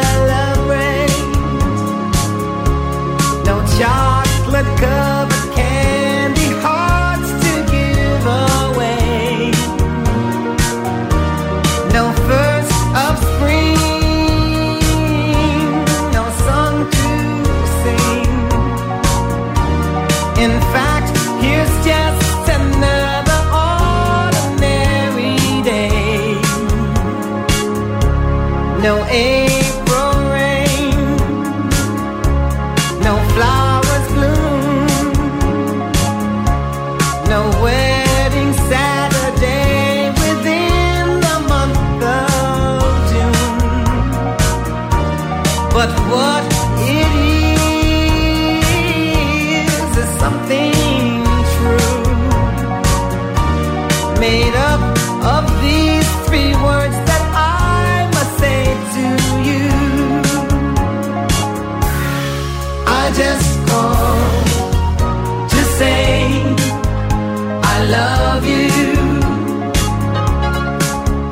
love 67.96 68.46
you. 68.46 68.70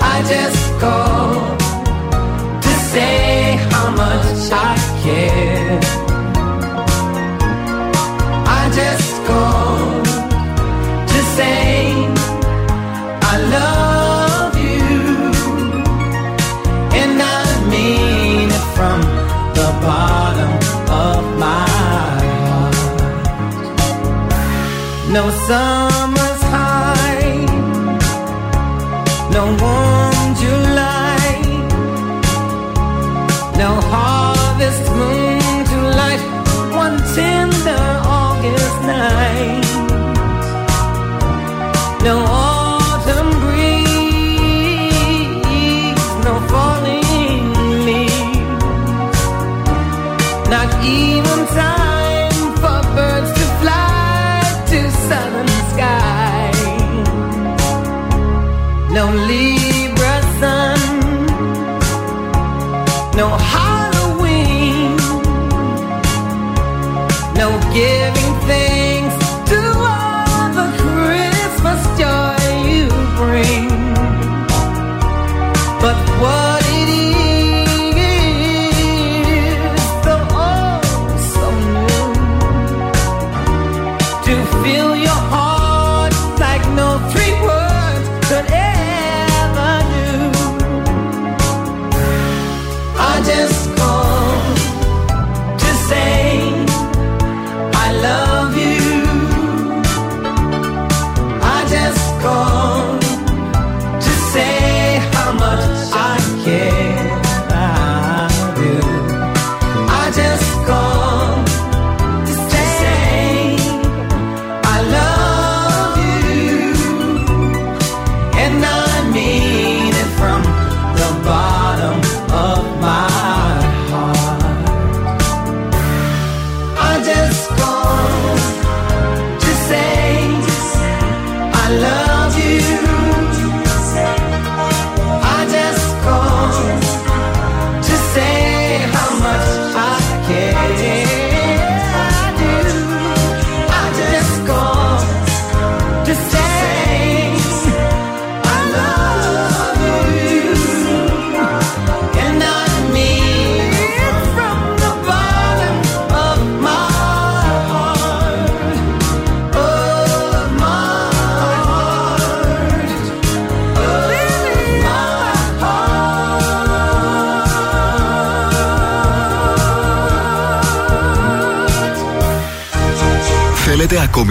I 0.02 0.23
just 0.27 0.62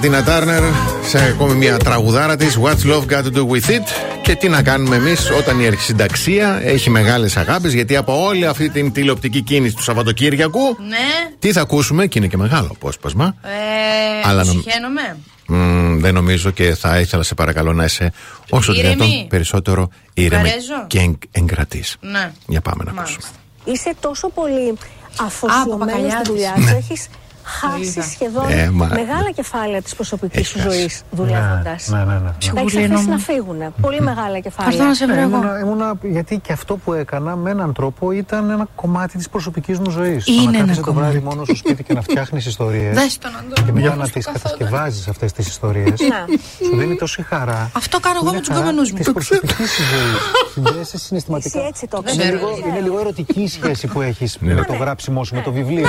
Τίνα 0.00 0.22
Τάρνερ 0.24 0.62
σε 1.08 1.18
ακόμη 1.24 1.54
μια 1.54 1.76
τραγουδάρα 1.76 2.36
της 2.36 2.58
What's 2.62 2.86
Love 2.92 3.06
Got 3.06 3.22
to 3.24 3.32
Do 3.36 3.46
With 3.48 3.70
It; 3.70 3.82
Και 4.22 4.34
τι 4.34 4.48
να 4.48 4.62
κάνουμε 4.62 4.96
εμείς 4.96 5.30
όταν 5.30 5.60
η 5.60 5.66
αρχισυνταξία 5.66 6.60
έχει 6.62 6.90
μεγάλες 6.90 7.36
αγάπες, 7.36 7.72
γιατί 7.72 7.96
από 7.96 8.24
όλη 8.24 8.46
αυτή 8.46 8.70
την 8.70 8.92
τηλεοπτική 8.92 9.40
κίνηση 9.42 9.74
του 9.74 9.82
Σαββατοκύριακου. 9.82 10.60
Ναι. 10.88 11.30
Τι 11.38 11.52
θα 11.52 11.60
ακούσουμε, 11.60 12.06
και 12.06 12.18
είναι 12.18 12.28
και 12.28 12.36
μεγάλο 12.36 12.68
απόσπασμα. 12.70 13.34
Ε, 13.42 14.28
Αλλά 14.28 14.44
νομ- 14.44 14.62
συχαίνομαι. 14.62 15.16
Μμμ, 15.46 15.98
δεν 16.00 16.14
νομίζω 16.14 16.50
και 16.50 16.74
θα 16.74 16.98
ήθελα 17.00 17.22
σε 17.22 17.34
παρακαλώ 17.34 17.72
να 17.72 17.84
είσαι 17.84 18.12
όσο 18.50 18.72
Ήρεμη. 18.72 18.94
δυνατόν 18.94 19.26
περισσότερο 19.28 19.88
ήρεμη 20.14 20.42
Καρέζο. 20.48 20.84
και 20.86 20.98
εγ, 20.98 21.12
εγκρατής. 21.30 21.96
Ναι. 22.00 22.32
Για 22.46 22.60
πάμε 22.60 22.84
να 22.86 22.92
Μάλιστα. 22.92 23.18
ακούσουμε. 23.18 23.38
Είσαι 23.64 23.94
τόσο 24.00 24.28
πολύ 24.28 24.74
αφοσιωμένος 25.20 25.70
στη 25.72 25.78
Παπαγαλιάδης. 25.78 26.28
δουλειά 26.28 26.54
Ναι. 26.56 26.66
σου. 26.70 26.76
Έχεις 26.76 27.06
χάσει 27.50 28.02
σχεδόν 28.10 28.48
Ε, 28.50 28.70
μα- 28.70 28.86
μεγάλα 28.94 29.30
κεφάλαια 29.34 29.82
της 29.82 29.94
προσωπικής 29.94 30.38
Έχει 30.38 30.46
σου 30.48 30.58
χάσει. 30.58 30.78
ζωή 30.78 30.90
δουλεύοντα. 31.10 31.76
Ναι, 31.86 31.98
ναι, 31.98 32.04
ναι. 32.04 32.18
Τα 32.18 32.24
έχεις 32.28 32.36
Ψυχογουλίνο 32.38 32.94
αφήσει 32.94 33.08
μου. 33.08 33.14
να 33.14 33.18
φύγουν. 33.18 33.74
Πολύ 33.80 34.00
μεγάλα 34.00 34.32
Θα 34.32 34.38
κεφάλαια. 34.38 34.72
έρθω 34.76 34.84
να 34.88 34.94
σε 34.94 35.06
βρω 35.06 35.14
Ε, 35.14 35.18
εγώ; 35.20 35.36
ήμουνα, 35.36 35.58
ήμουνα- 35.58 35.98
γιατί 36.02 36.38
και 36.38 36.52
αυτό 36.52 36.76
που 36.76 36.92
έκανα 36.92 37.36
με 37.36 37.50
έναν 37.50 37.72
τρόπο 37.72 38.12
ήταν 38.12 38.50
ένα 38.50 38.66
κομμάτι 38.74 39.16
της 39.16 39.28
προσωπικής 39.28 39.78
μου 39.78 39.90
ζωής. 39.90 40.26
Είναι 40.26 40.42
να 40.44 40.48
ένα 40.50 40.58
κάθεσαι 40.58 40.80
το 40.80 40.92
βράδυ 40.92 41.18
κομμάτι. 41.18 41.34
μόνος 41.34 41.46
στο 41.46 41.56
σπίτι 41.56 41.82
και 41.82 41.92
να 41.94 42.00
φτιάχνεις 42.02 42.46
ιστορίες. 42.46 42.94
Δες 42.96 43.18
τον 43.18 43.30
Αντώνη. 43.38 43.66
και 43.66 43.72
μετά 43.72 43.88
Πώς 43.88 43.98
να 43.98 44.04
του 44.04 44.10
τις 44.10 44.24
καθόταν. 44.24 44.42
κατασκευάζεις 44.52 45.08
αυτές 45.08 45.32
τις 45.32 45.48
ιστορίες. 45.48 46.00
Ναι. 46.00 46.24
Σου 46.66 46.76
δίνει 46.76 46.96
τόση 46.96 47.22
χαρά. 47.22 47.70
Αυτό 47.76 48.00
κάνω 48.00 48.18
εγώ 48.22 48.32
με 48.32 48.38
τους 48.38 48.48
γκόμενού 48.48 48.80
μου. 48.80 48.94
Της 48.96 49.12
προσωπικής 49.12 49.70
σου 49.70 49.82
ζωής. 49.82 50.52
Συνδέεσαι 50.52 50.98
συναισθηματικά. 50.98 51.58
Εσύ 51.58 51.68
έτσι 51.68 51.86
το 51.86 51.98
είναι, 52.00 52.10
ξέρεις. 52.10 52.30
λίγο, 52.30 52.48
Ναι. 52.50 52.68
είναι 52.70 52.80
λίγο 52.80 52.98
ερωτική 53.00 53.40
η 53.40 53.48
σχέση 53.48 53.86
που 53.86 54.00
έχεις 54.00 54.36
Ναι. 54.40 54.54
με 54.54 54.64
το 54.64 54.72
γράψιμό 54.74 55.24
σου, 55.24 55.34
με 55.34 55.40
το 55.42 55.52
βιβλίο. 55.52 55.88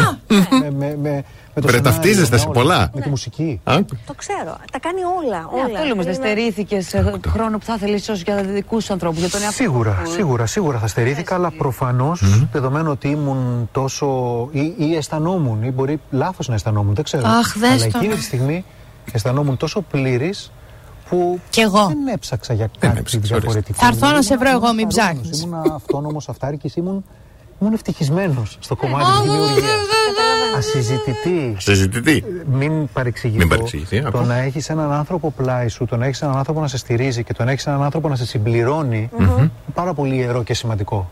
Με, 1.55 1.61
με, 1.65 1.71
με, 1.71 1.77
με 1.77 1.81
το 1.81 1.81
Βρε, 1.81 1.91
σενάριο, 1.91 1.91
ταυτίζεστε 1.91 2.35
με 2.35 2.41
σε 2.41 2.47
όλα, 2.47 2.53
πολλά. 2.59 2.89
Με 2.95 3.01
τη 3.01 3.09
μουσική. 3.09 3.59
Α, 3.63 3.75
Το 4.05 4.13
ξέρω. 4.13 4.57
Τα 4.71 4.79
κάνει 4.79 4.99
όλα. 5.03 5.39
Ναι, 5.39 5.45
όλα. 5.53 5.63
αυτό 5.65 5.87
λέμε, 5.87 6.03
δεν 6.03 6.13
Είναι- 6.13 6.13
στερήθηκες 6.13 6.95
χρόνο 7.27 7.57
που 7.57 7.65
θα 7.65 7.77
θέλει 7.77 7.95
ίσως 7.95 8.21
για 8.21 8.35
δικούς 8.43 8.89
ανθρώπους, 8.89 9.19
για 9.19 9.29
τον 9.29 9.41
εαυτό 9.41 9.55
Σίγουρα, 9.63 10.01
σου. 10.05 10.11
σίγουρα, 10.11 10.45
σίγουρα 10.45 10.77
θα 10.79 10.87
στερήθηκα, 10.87 11.35
αλλά 11.35 11.51
προφανώς 11.51 12.21
δεδομένου 12.51 12.91
ότι 12.91 13.07
ήμουν 13.07 13.69
τόσο. 13.71 14.07
ή, 14.51 14.73
ή 14.77 14.95
αισθανόμουν, 14.95 15.63
ή 15.63 15.71
μπορεί 15.71 15.99
λάθος 16.11 16.47
να 16.47 16.53
αισθανόμουν, 16.53 16.95
δεν 16.95 17.03
ξέρω. 17.03 17.27
Αχ, 17.27 17.57
δες 17.57 17.69
αλλά 17.69 17.91
το. 17.91 17.97
εκείνη 17.97 18.13
τη 18.15 18.23
στιγμή 18.23 18.65
αισθανόμουν 19.11 19.57
τόσο 19.57 19.81
πλήρης 19.81 20.51
που 21.09 21.39
Κι 21.49 21.59
εγώ. 21.61 21.85
δεν 21.87 22.07
έψαξα 22.13 22.53
για 22.53 22.69
κάτι 22.79 22.97
έψαξες, 22.99 23.29
διαφορετικό. 23.29 23.77
Θα 23.81 23.87
έρθω 23.87 24.05
να 24.05 24.09
Ήμουν- 24.11 24.23
σε 24.23 24.37
βρω 24.37 24.49
εγώ, 24.49 24.57
ήμουν 24.65 24.75
μην 24.75 24.87
χαρούμενος, 24.91 25.21
ψάχνεις. 25.21 25.41
Ήμουν 25.43 25.71
αυτόνομος 25.71 26.29
αυτάρκης, 26.29 26.75
ήμουν, 26.75 27.05
ήμουν 27.61 27.73
ευτυχισμένος 27.73 28.57
στο 28.59 28.75
κομμάτι 28.75 29.05
της 29.11 29.21
δημιουργίας. 29.31 29.71
Ασυζητητή. 30.57 31.55
συζητητή. 31.59 32.23
Μην 32.51 32.87
παρεξηγηθώ. 32.93 33.39
Μην 33.39 33.47
παρεξηγηθεί, 33.49 34.01
Το 34.01 34.07
ακούω. 34.07 34.21
να 34.21 34.37
έχεις 34.37 34.69
έναν 34.69 34.91
άνθρωπο 34.91 35.31
πλάι 35.31 35.67
σου, 35.67 35.85
το 35.85 35.97
να 35.97 36.05
έχεις 36.05 36.21
έναν 36.21 36.37
άνθρωπο 36.37 36.59
να 36.59 36.67
σε 36.67 36.77
στηρίζει 36.77 37.23
και 37.23 37.33
το 37.33 37.43
να 37.43 37.51
έχεις 37.51 37.67
έναν 37.67 37.83
άνθρωπο 37.83 38.07
να 38.09 38.15
σε 38.15 38.25
συμπληρώνει. 38.25 39.09
είναι 39.19 39.51
Πάρα 39.73 39.93
πολύ 39.93 40.15
ιερό 40.15 40.43
και 40.43 40.53
σημαντικό. 40.53 41.09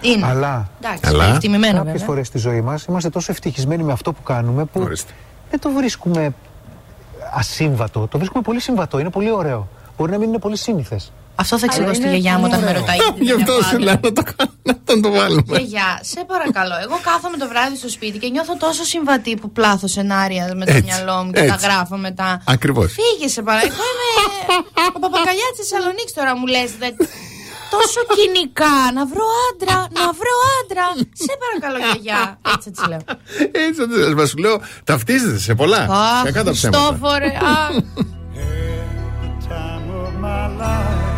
Είναι. 0.00 0.26
Αλλά 0.26 0.68
Εντάξει, 0.82 1.02
Αλλά- 1.06 1.24
είναι 1.26 1.34
εκτιμημένο 1.34 1.72
κάποιες 1.76 1.92
βέβαια. 1.92 2.06
φορές 2.06 2.26
στη 2.26 2.38
ζωή 2.38 2.60
μας 2.60 2.84
είμαστε 2.84 3.08
τόσο 3.10 3.32
ευτυχισμένοι 3.32 3.82
με 3.82 3.92
αυτό 3.92 4.12
που 4.12 4.22
κάνουμε 4.22 4.64
που 4.64 4.80
Ορίστε. 4.80 5.12
δεν 5.50 5.60
το 5.60 5.70
βρίσκουμε 5.70 6.30
ασύμβατο. 7.34 8.06
Το 8.06 8.18
βρίσκουμε 8.18 8.42
πολύ 8.42 8.60
συμβατό. 8.60 8.98
Είναι 8.98 9.10
πολύ 9.10 9.30
ωραίο. 9.32 9.68
Μπορεί 9.98 10.10
να 10.10 10.18
μην 10.18 10.28
είναι 10.28 10.38
πολύ 10.38 10.56
σύνηθες. 10.56 11.12
Αυτό 11.42 11.58
θα 11.58 11.64
εξηγώ 11.68 11.94
στη 11.94 12.02
είναι 12.06 12.16
γιαγιά 12.16 12.34
μου 12.38 12.44
όταν 12.48 12.60
με 12.60 12.68
ωραίο. 12.68 12.80
ρωτάει. 12.80 12.96
γιατί 12.96 13.20
Γι' 13.24 13.30
δεν 13.32 13.40
αυτό 13.40 13.52
έχω 13.52 13.62
σου 13.62 13.76
άντρα. 13.76 13.84
λέω 13.86 13.98
να 14.06 14.12
το 14.18 14.22
κάνω, 14.32 14.52
να 14.68 14.74
τον 14.88 15.02
το 15.04 15.10
βάλουμε. 15.18 15.42
Γιαγιά, 15.58 15.90
σε 16.12 16.20
παρακαλώ. 16.32 16.74
Εγώ 16.84 16.96
κάθομαι 17.08 17.36
το 17.42 17.46
βράδυ 17.52 17.76
στο 17.82 17.88
σπίτι 17.96 18.16
και 18.22 18.28
νιώθω 18.34 18.54
τόσο 18.66 18.82
συμβατή 18.92 19.32
που 19.40 19.48
πλάθω 19.56 19.86
σενάρια 19.96 20.42
με 20.60 20.64
το 20.64 20.72
Έτσι, 20.74 20.82
μυαλό 20.88 21.16
μου 21.24 21.30
και 21.32 21.44
τα 21.50 21.54
έτσι. 21.54 21.66
γράφω 21.66 21.96
μετά. 21.96 22.28
Ακριβώς. 22.54 22.88
Φύγε 22.98 23.28
σε 23.36 23.42
παρακαλώ. 23.42 23.72
Εγώ 23.72 23.84
είμαι 24.86 24.92
ο 24.96 25.00
παπακαλιά 25.04 25.48
της 25.54 25.58
Θεσσαλονίκης 25.68 26.12
τώρα 26.18 26.32
μου 26.38 26.46
λες. 26.54 26.70
Τόσο 27.76 28.00
κοινικά. 28.18 28.74
Να 28.96 29.02
βρω 29.12 29.26
άντρα, 29.48 29.78
να 29.98 30.04
βρω 30.20 30.34
άντρα. 30.58 30.86
Σε 31.26 31.32
παρακαλώ, 31.42 31.78
γιαγιά. 31.86 32.38
Έτσι 32.54 32.66
έτσι 32.72 32.82
λέω. 32.90 33.02
Έτσι, 33.66 33.80
έτσι, 34.02 34.14
μας 34.14 34.28
σου 34.28 34.36
λέω, 34.44 34.56
ταυτίζεται 34.84 35.38
σε 35.38 35.54
πολλά. 35.54 35.82
Αχ, 35.90 36.22
Κακά 36.24 36.44
τα 36.44 36.50
ψέματα. 36.50 36.78
Χριστόφορε. 36.78 37.26
αχ. 37.26 37.70
time 39.48 39.86
of 40.02 40.12
my 40.24 40.46
life. 40.60 41.17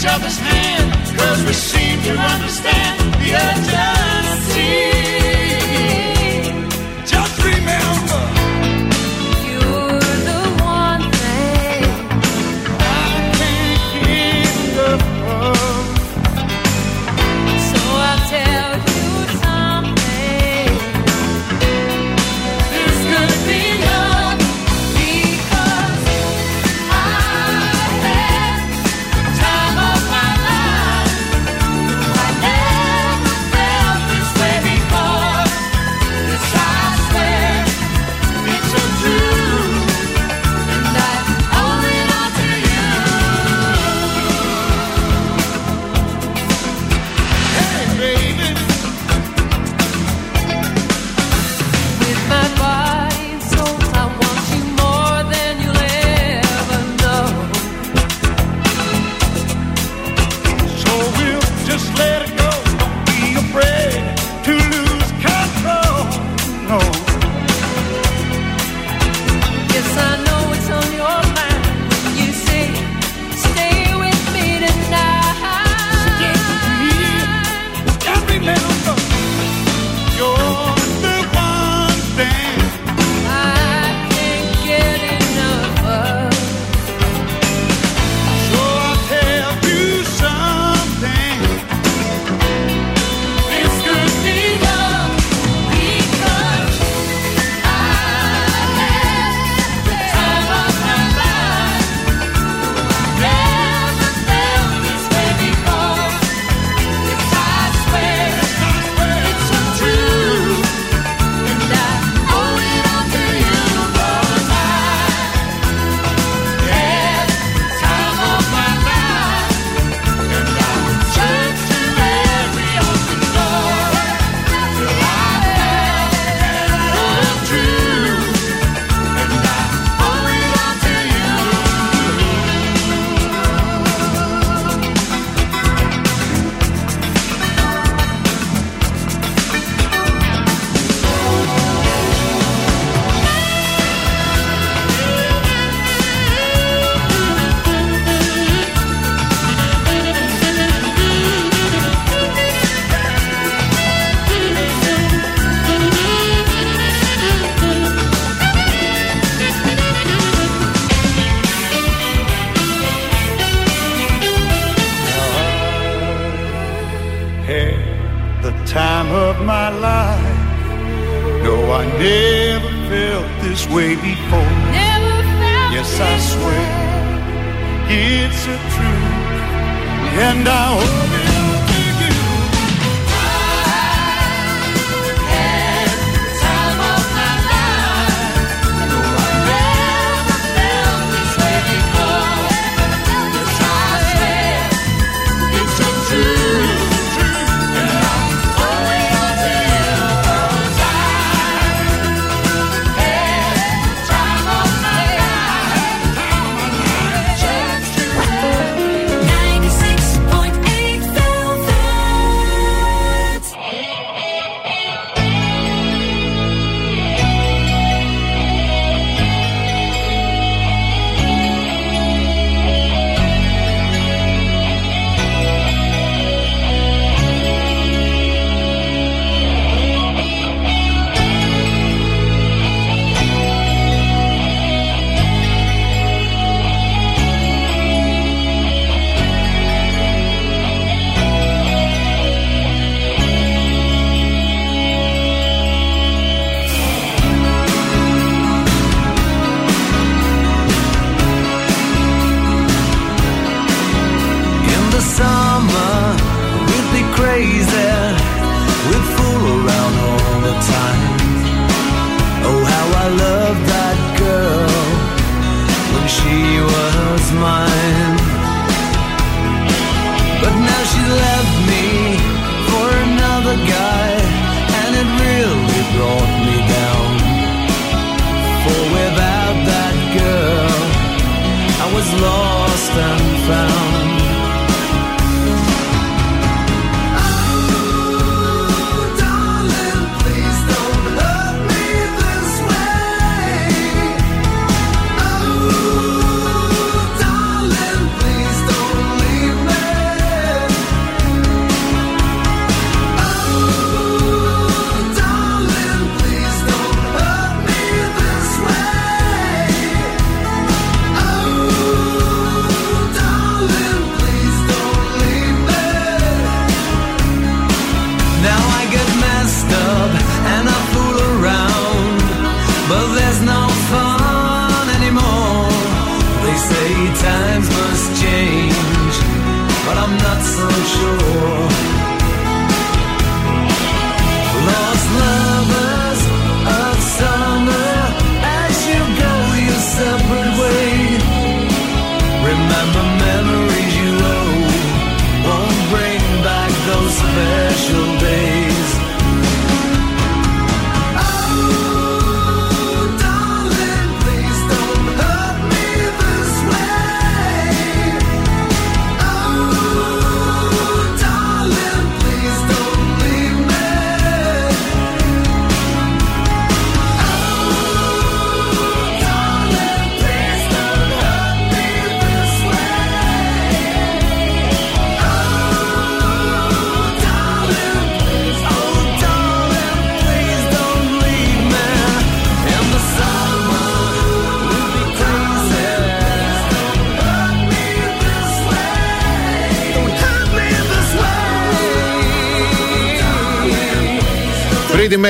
each 0.00 0.06
other's 0.06 0.38
hand, 0.38 1.18
cause 1.18 1.44
we 1.44 1.52
seem 1.52 2.00
to 2.02 2.18
understand 2.18 3.14
the 3.20 3.34
urgency. 3.34 3.99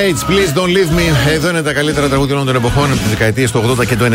Mates, 0.01 0.25
please 0.31 0.53
don't 0.59 0.73
leave 0.77 0.91
me. 0.99 1.29
Εδώ 1.29 1.49
είναι 1.49 1.63
τα 1.63 1.73
καλύτερα 1.73 2.09
τραγούδια 2.09 2.35
όλων 2.35 2.47
των 2.47 2.57
εποχών 2.57 2.85
από 2.85 3.01
τις 3.01 3.09
δεκαετίες 3.09 3.51
του 3.51 3.77
80 3.81 3.87
και 3.87 3.97
του 3.97 4.05
90. 4.05 4.09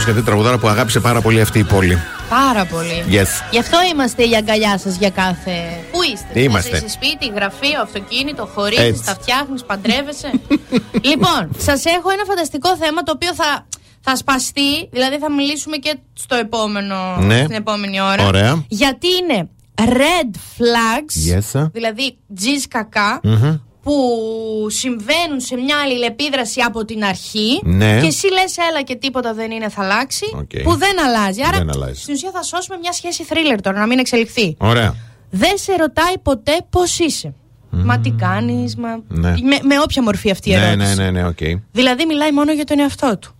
Σκεφτείτε 0.00 0.22
τραγουδάρα 0.22 0.58
που 0.58 0.68
αγάπησε 0.68 1.00
πάρα 1.00 1.20
πολύ 1.20 1.40
αυτή 1.40 1.58
η 1.58 1.64
πόλη. 1.64 1.98
Πάρα 2.28 2.64
πολύ. 2.64 3.04
Yes. 3.10 3.26
Γι' 3.50 3.58
αυτό 3.58 3.78
είμαστε 3.92 4.22
η 4.22 4.36
αγκαλιά 4.36 4.78
σας 4.78 4.96
για 4.96 5.10
κάθε. 5.10 5.52
Πού 5.92 5.98
είστε, 6.12 6.40
Είμαστε. 6.40 6.70
Μέσα 6.70 6.82
σε 6.86 6.92
σπίτι, 6.92 7.32
γραφείο, 7.34 7.80
αυτοκίνητο, 7.82 8.48
χωρί, 8.54 8.76
Έτσι. 8.76 9.04
τα 9.04 9.12
φτιάχνεις, 9.20 9.64
παντρεύεσαι; 9.64 10.30
λοιπόν, 11.08 11.48
σας 11.58 11.84
έχω 11.84 12.10
ένα 12.10 12.24
φανταστικό 12.26 12.76
θέμα 12.76 13.02
το 13.02 13.12
οποίο 13.14 13.34
θα, 13.34 13.66
θα 14.00 14.16
σπαστεί, 14.16 14.88
δηλαδή 14.92 15.18
θα 15.18 15.32
μιλήσουμε 15.32 15.76
και 15.76 15.98
στο 16.12 16.34
επόμενο, 16.36 17.16
Ναι. 17.20 17.36
στην 17.42 17.56
επόμενη 17.56 18.00
ώρα. 18.00 18.26
Ωραία. 18.26 18.64
Γιατί 18.68 19.06
είναι 19.22 19.48
red 19.80 20.30
flags, 20.58 21.34
Yes. 21.36 21.60
sir. 21.60 21.70
δηλαδή 21.72 22.16
τζιζ 22.36 22.62
κακά, 22.68 23.20
Μμμ. 23.22 23.56
Που 23.88 24.70
συμβαίνουν 24.70 25.40
σε 25.40 25.56
μια 25.56 25.76
αλληλεπίδραση 25.84 26.60
από 26.60 26.84
την 26.84 27.04
αρχή 27.04 27.60
Ναι. 27.62 28.00
και 28.00 28.06
εσύ 28.06 28.26
λες 28.32 28.56
έλα 28.70 28.82
και 28.82 28.94
τίποτα 28.96 29.34
δεν 29.34 29.50
είναι 29.50 29.68
θα 29.68 29.82
αλλάξει 29.82 30.24
Οκ. 30.34 30.62
που 30.62 30.76
δεν 30.76 31.04
αλλάζει. 31.04 31.40
Άρα 31.42 31.58
Δεν 31.58 31.70
αλλάζει. 31.70 32.00
στην 32.00 32.14
ουσία 32.14 32.30
θα 32.34 32.42
σώσουμε 32.42 32.76
μια 32.80 32.92
σχέση 32.92 33.24
thriller 33.28 33.58
τώρα 33.62 33.78
να 33.78 33.86
μην 33.86 33.98
εξελιχθεί. 33.98 34.56
Ωραία. 34.58 34.94
Δεν 35.30 35.58
σε 35.58 35.72
ρωτάει 35.76 36.18
ποτέ 36.22 36.56
πώς 36.70 36.98
είσαι. 36.98 37.34
Μα 37.70 37.98
τι 37.98 38.10
κάνεις, 38.10 38.76
μα... 38.76 38.88
Ναι. 39.08 39.28
Με, 39.30 39.58
με 39.62 39.80
όποια 39.82 40.02
μορφή 40.02 40.30
αυτή 40.30 40.50
η 40.50 40.54
Ναι, 40.54 40.66
ερώτηση. 40.66 40.94
ναι, 40.96 41.04
ναι, 41.04 41.10
ναι, 41.10 41.26
οκ. 41.26 41.38
Δηλαδή 41.72 42.06
μιλάει 42.06 42.32
μόνο 42.32 42.52
για 42.52 42.64
τον 42.64 42.78
εαυτό 42.78 43.18
του. 43.18 43.34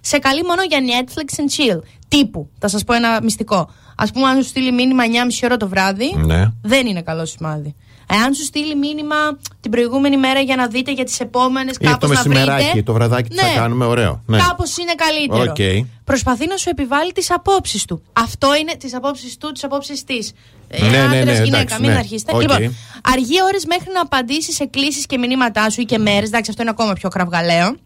σε 0.00 0.18
καλεί 0.18 0.42
μόνο 0.42 0.62
για 0.62 0.78
Netflix 0.80 1.40
and 1.40 1.44
chill. 1.76 1.78
Τύπου. 2.08 2.50
Θα 2.58 2.68
σας 2.68 2.84
πω 2.84 2.92
ένα 2.94 3.18
μυστικό. 3.22 3.70
Ας 3.96 4.10
πούμε 4.10 4.26
αν 4.28 4.42
σου 4.42 4.48
στείλει 4.48 4.72
μήνυμα 4.72 5.02
9.30 5.04 5.10
ώρα 5.44 5.56
το 5.56 5.68
βράδυ, 5.68 6.14
Ναι. 6.16 6.44
δεν 6.62 6.86
είναι 6.86 7.02
καλό 7.02 7.24
σημάδι. 7.26 7.74
Εάν 8.10 8.34
σου 8.34 8.44
στείλει 8.44 8.76
μήνυμα 8.76 9.16
την 9.60 9.70
προηγούμενη 9.70 10.16
μέρα 10.16 10.40
για 10.40 10.56
να 10.56 10.66
δείτε 10.68 10.92
για 10.92 11.04
τις 11.04 11.20
επόμενες 11.20 11.76
Ή 11.80 11.84
κάπως 11.84 12.08
το 12.08 12.14
να 12.14 12.22
βρείτε. 12.22 12.38
μεσημεράκι, 12.38 12.82
το 12.82 12.92
βραδάκι 12.92 13.28
τι 13.28 13.36
θα 13.36 13.46
Ναι. 13.46 13.54
κάνουμε, 13.54 13.84
ωραίο. 13.84 14.22
Ναι. 14.26 14.38
Κάπως 14.38 14.76
είναι 14.76 14.92
καλύτερο. 14.94 15.50
Οκ. 15.50 15.86
Προσπαθεί 16.04 16.46
να 16.46 16.56
σου 16.56 16.68
επιβάλλει 16.68 17.12
τις 17.12 17.30
απόψεις 17.30 17.84
του. 17.84 18.02
Αυτό 18.12 18.54
είναι 18.56 18.74
τις 18.76 18.94
απόψεις 18.94 19.36
του, 19.36 19.52
τις 19.52 19.64
απόψεις 19.64 20.04
της. 20.04 20.32
Ε, 20.68 20.82
Ναι, 20.82 20.88
ναι, 20.88 20.98
άντρας, 20.98 21.24
ναι, 21.24 21.32
γυναίκα, 21.32 21.56
εντάξει, 21.58 21.80
μην 21.80 21.90
ναι. 21.90 21.96
αρχίσετε. 21.96 22.32
Οκ. 22.34 22.40
Λοιπόν, 22.40 22.76
Αργεί 23.12 23.42
ώρες 23.42 23.64
μέχρι 23.66 23.88
να 23.94 24.00
απαντήσεις 24.00 24.54
σε 24.54 24.64
κλήσεις 24.66 25.06
και 25.06 25.18
μηνύματά 25.18 25.70
σου 25.70 25.80
ή 25.80 25.84
και 25.84 25.98
μέρες. 25.98 26.28
Εντάξει, 26.28 26.50
αυτό 26.50 26.62
είναι 26.62 26.70
ακόμα 26.70 26.92
πιο 26.92 27.08
κραυγαλαίο. 27.08 27.76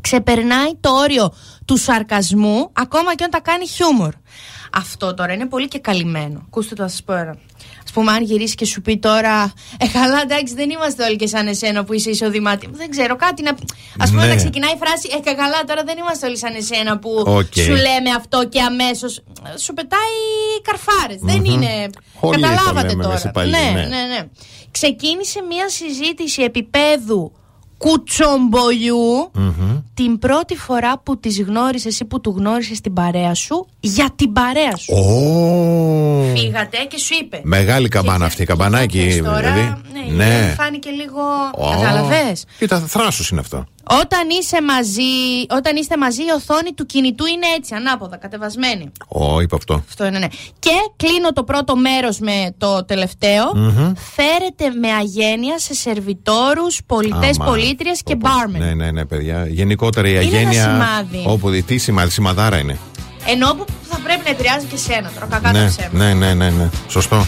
Ξεπερνάει 0.00 0.70
το 0.80 0.90
όριο 0.90 1.34
του 1.64 1.76
σαρκασμού, 1.76 2.70
ακόμα 2.72 3.14
και 3.14 3.24
όταν 3.24 3.30
τα 3.30 3.40
κάνει 3.40 3.66
χιούμορ. 3.68 4.12
Αυτό 4.76 5.14
τώρα 5.14 5.32
είναι 5.32 5.46
πολύ 5.46 5.68
και 5.68 5.78
καλυμμένο. 5.78 6.42
Ακούστε 6.46 6.74
το, 6.74 6.82
θα 6.82 6.88
σας 6.88 7.02
πω 7.02 7.12
ένα. 7.12 7.36
Ας 7.88 7.92
πούμε, 7.92 8.12
αν 8.12 8.22
γυρίσει 8.22 8.54
και 8.54 8.64
σου 8.64 8.80
πει 8.82 8.98
τώρα. 8.98 9.52
Ε, 9.78 9.86
καλά, 9.88 10.20
εντάξει, 10.22 10.54
δεν 10.54 10.70
είμαστε 10.70 11.04
όλοι 11.04 11.16
και 11.16 11.26
σαν 11.26 11.46
εσένα 11.46 11.84
που 11.84 11.92
είσαι 11.92 12.10
εισοδηματίας. 12.10 12.68
Δεν 12.72 12.90
ξέρω, 12.90 13.16
κάτι 13.16 13.42
να. 13.42 13.50
Ας 13.50 14.06
πούμε, 14.08 14.22
Ναι. 14.22 14.28
να 14.28 14.36
ξεκινάει 14.36 14.72
η 14.72 14.76
φράση. 14.78 15.08
Ε, 15.16 15.20
κα- 15.20 15.34
καλά, 15.34 15.64
τώρα 15.66 15.82
δεν 15.84 15.96
είμαστε 15.98 16.26
όλοι 16.26 16.38
σαν 16.38 16.54
εσένα 16.54 16.98
που 16.98 17.10
Οκ. 17.26 17.52
σου 17.54 17.70
λέμε 17.72 18.10
αυτό 18.16 18.48
και 18.48 18.60
αμέσως. 18.60 19.22
Σου 19.58 19.74
πετάει 19.74 20.16
καρφάρες. 20.62 21.18
Δεν 21.20 21.36
Μμμ. 21.36 21.44
είναι. 21.44 21.90
Όλοι 22.20 22.40
το 22.42 22.48
Καταλάβατε 22.48 22.86
λέμε 22.88 23.02
τώρα. 23.02 23.14
εμείς 23.14 23.24
οι 23.24 23.30
παλιοί, 23.32 23.52
ναι, 23.64 23.70
ναι. 23.80 23.86
ναι, 23.86 24.02
ναι. 24.14 24.28
Ξεκίνησε 24.70 25.42
μια 25.48 25.68
συζήτηση 25.68 26.42
επιπέδου 26.42 27.32
κουτσομπολιού 27.78 29.30
την 29.94 30.18
πρώτη 30.18 30.56
φορά 30.56 30.98
που 30.98 31.18
τις 31.20 31.40
γνώρισες 31.42 32.00
ή 32.00 32.04
που 32.04 32.20
του 32.20 32.34
γνώρισες 32.38 32.80
την 32.80 32.92
παρέα 32.92 33.34
σου 33.34 33.66
για 33.86 34.08
την 34.16 34.32
παρέα 34.32 34.76
σου. 34.76 34.94
Ω. 34.94 36.34
Φύγατε 36.36 36.76
και 36.88 36.98
σου 36.98 37.14
είπε. 37.22 37.40
Μεγάλη 37.42 37.88
καμπάνα 37.88 38.24
αυτή, 38.26 38.44
καμπανάκι 38.44 39.04
Πες 39.04 39.16
τώρα, 39.18 39.38
δηλαδή. 39.40 39.74
ναι, 40.10 40.24
ναι. 40.24 40.54
φάνηκε 40.58 40.90
λίγο. 40.90 41.20
Ω. 41.54 41.70
Κατάλαβες. 41.70 42.44
Κοίτα, 42.58 42.80
θράσος 42.80 43.28
είναι 43.30 43.40
αυτό. 43.40 43.64
Όταν, 44.02 44.28
είσαι 44.40 44.62
μαζί, 44.62 45.02
όταν 45.50 45.76
είστε 45.76 45.96
μαζί, 45.96 46.20
η 46.22 46.30
οθόνη 46.36 46.72
του 46.74 46.86
κινητού 46.86 47.26
είναι 47.26 47.46
έτσι, 47.56 47.74
ανάποδα, 47.74 48.16
κατεβασμένη. 48.16 48.92
Ω, 49.08 49.40
είπα 49.40 49.56
αυτό. 49.56 49.82
Αυτό 49.88 50.06
είναι, 50.06 50.18
ναι. 50.18 50.26
Και 50.58 50.70
κλείνω 50.96 51.32
το 51.32 51.44
πρώτο 51.44 51.76
μέρος 51.76 52.18
με 52.18 52.54
το 52.58 52.84
τελευταίο. 52.84 53.52
Μμμ. 53.54 53.92
Φέρετε 54.14 54.78
με 54.80 54.88
αγένεια 54.92 55.58
σε 55.58 55.74
σερβιτόρους, 55.74 56.80
πολιτές, 56.86 57.36
Άμα. 57.40 57.44
πολίτριες 57.50 58.00
και 58.04 58.14
μπάρμεν. 58.16 58.60
Ναι, 58.62 58.74
ναι, 58.74 58.90
ναι, 58.90 59.04
παιδιά. 59.04 59.46
Γενικότερα 59.48 60.08
η 60.08 60.10
Είναι 60.10 60.20
ένα 60.20 60.36
αγένεια. 60.36 60.62
σημάδι. 60.62 61.22
Όπου 61.26 61.50
δει, 61.50 61.62
τι 61.62 61.78
σημάδι, 61.78 62.10
σημαδάρα 62.10 62.58
είναι. 62.58 62.78
Ενώ 63.26 63.54
που 63.54 63.64
θα 63.90 63.98
πρέπει 64.04 64.20
να 64.24 64.30
επηρεάζει 64.30 64.66
και 64.66 64.76
σένα 64.76 65.10
τώρα, 65.14 65.26
κακά 65.26 65.52
ναι, 65.52 65.58
τα 65.58 65.66
ψέματα. 65.66 65.96
ναι, 65.96 66.14
ναι, 66.14 66.34
ναι, 66.34 66.50
ναι. 66.50 66.68
Σωστό. 66.88 67.26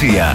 Και 0.00 0.06
την 0.06 0.18
Αναστασία. 0.18 0.34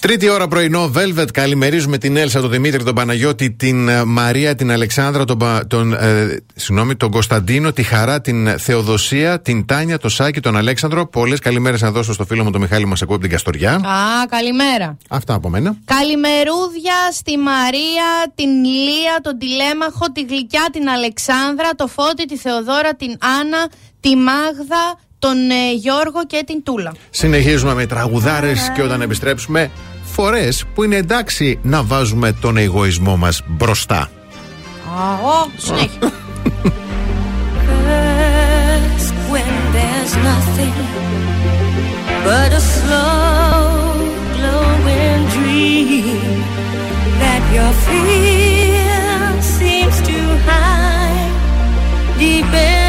Τρίτη 0.00 0.28
ώρα 0.28 0.48
πρωινό, 0.48 0.90
Velvet. 0.94 1.30
Καλημερίζουμε 1.32 1.98
την 1.98 2.16
Έλσα, 2.16 2.40
τον 2.40 2.50
Δημήτρη, 2.50 2.84
τον 2.84 2.94
Παναγιώτη, 2.94 3.50
την 3.52 3.88
ε, 3.88 4.04
Μαρία, 4.04 4.54
την 4.54 4.70
Αλεξάνδρα, 4.70 5.24
τον, 5.24 5.38
Πα- 5.38 5.66
τον, 5.66 5.92
ε, 5.92 6.36
συγγνώμη, 6.54 6.96
τον 6.96 7.10
Κωνσταντίνο, 7.10 7.72
τη 7.72 7.82
Χαρά, 7.82 8.20
την 8.20 8.58
Θεοδοσία, 8.58 9.40
την 9.40 9.66
Τάνια, 9.66 9.98
τον 9.98 10.10
Σάκη, 10.10 10.40
τον 10.40 10.56
Αλέξανδρο. 10.56 11.06
Πολλές 11.06 11.38
καλημέρες 11.38 11.80
να 11.80 11.90
δώσω 11.90 12.12
στο 12.12 12.24
φίλο 12.24 12.44
μου 12.44 12.50
τον 12.50 12.60
Μιχάλη 12.60 12.86
μας 12.86 13.02
ακούω 13.02 13.14
από 13.14 13.24
την 13.24 13.32
Καστοριά. 13.32 13.72
Α, 13.74 14.26
καλημέρα. 14.28 14.96
Αυτά 15.08 15.34
από 15.34 15.48
μένα. 15.48 15.76
Καλημερούδια 15.84 16.94
στη 17.12 17.38
Μαρία, 17.38 18.32
την 18.34 18.64
Λία, 18.64 19.18
τον 19.22 19.38
Τηλέμαχο, 19.38 20.12
τη 20.12 20.22
Γλυκιά, 20.22 20.68
την 20.72 20.88
Αλεξάνδρα, 20.88 21.70
το 21.76 21.86
Φώτη, 21.86 22.24
τη 22.26 22.36
Θεοδόρα, 22.36 22.94
την 22.94 23.16
Άννα, 23.40 23.68
τη 24.00 24.16
Μάγδα, 24.16 24.98
τον 25.26 25.50
ε, 25.50 25.72
Γιώργο 25.74 26.26
και 26.26 26.42
την 26.46 26.62
Τούλα. 26.62 26.92
Συνεχίζουμε 27.10 27.74
με 27.74 27.86
τραγουδάρες 27.86 28.70
και 28.74 28.82
όταν 28.82 29.00
επιστρέψουμε, 29.00 29.70
φορές 30.02 30.64
που 30.74 30.82
είναι 30.82 30.96
εντάξει 30.96 31.58
να 31.62 31.82
βάζουμε 31.82 32.32
τον 32.32 32.56
εγωισμό 32.56 33.16
μας 33.16 33.42
μπροστά. 33.46 33.98
Α, 33.98 35.12
ο, 35.12 35.50
συνέχεια. 35.56 36.12
First, 37.86 39.14
when 39.32 39.52
there's 39.76 40.14
nothing 40.30 40.76
but 42.26 42.50
a 42.60 42.62
slow 42.74 43.60
glowing 44.36 45.22
dream 45.36 46.36
that 47.22 47.42
your 47.56 47.72
fear 47.86 49.42
seems 49.58 49.96
to 50.08 50.18
hide 50.48 51.34
deep 52.18 52.44
inside 52.44 52.85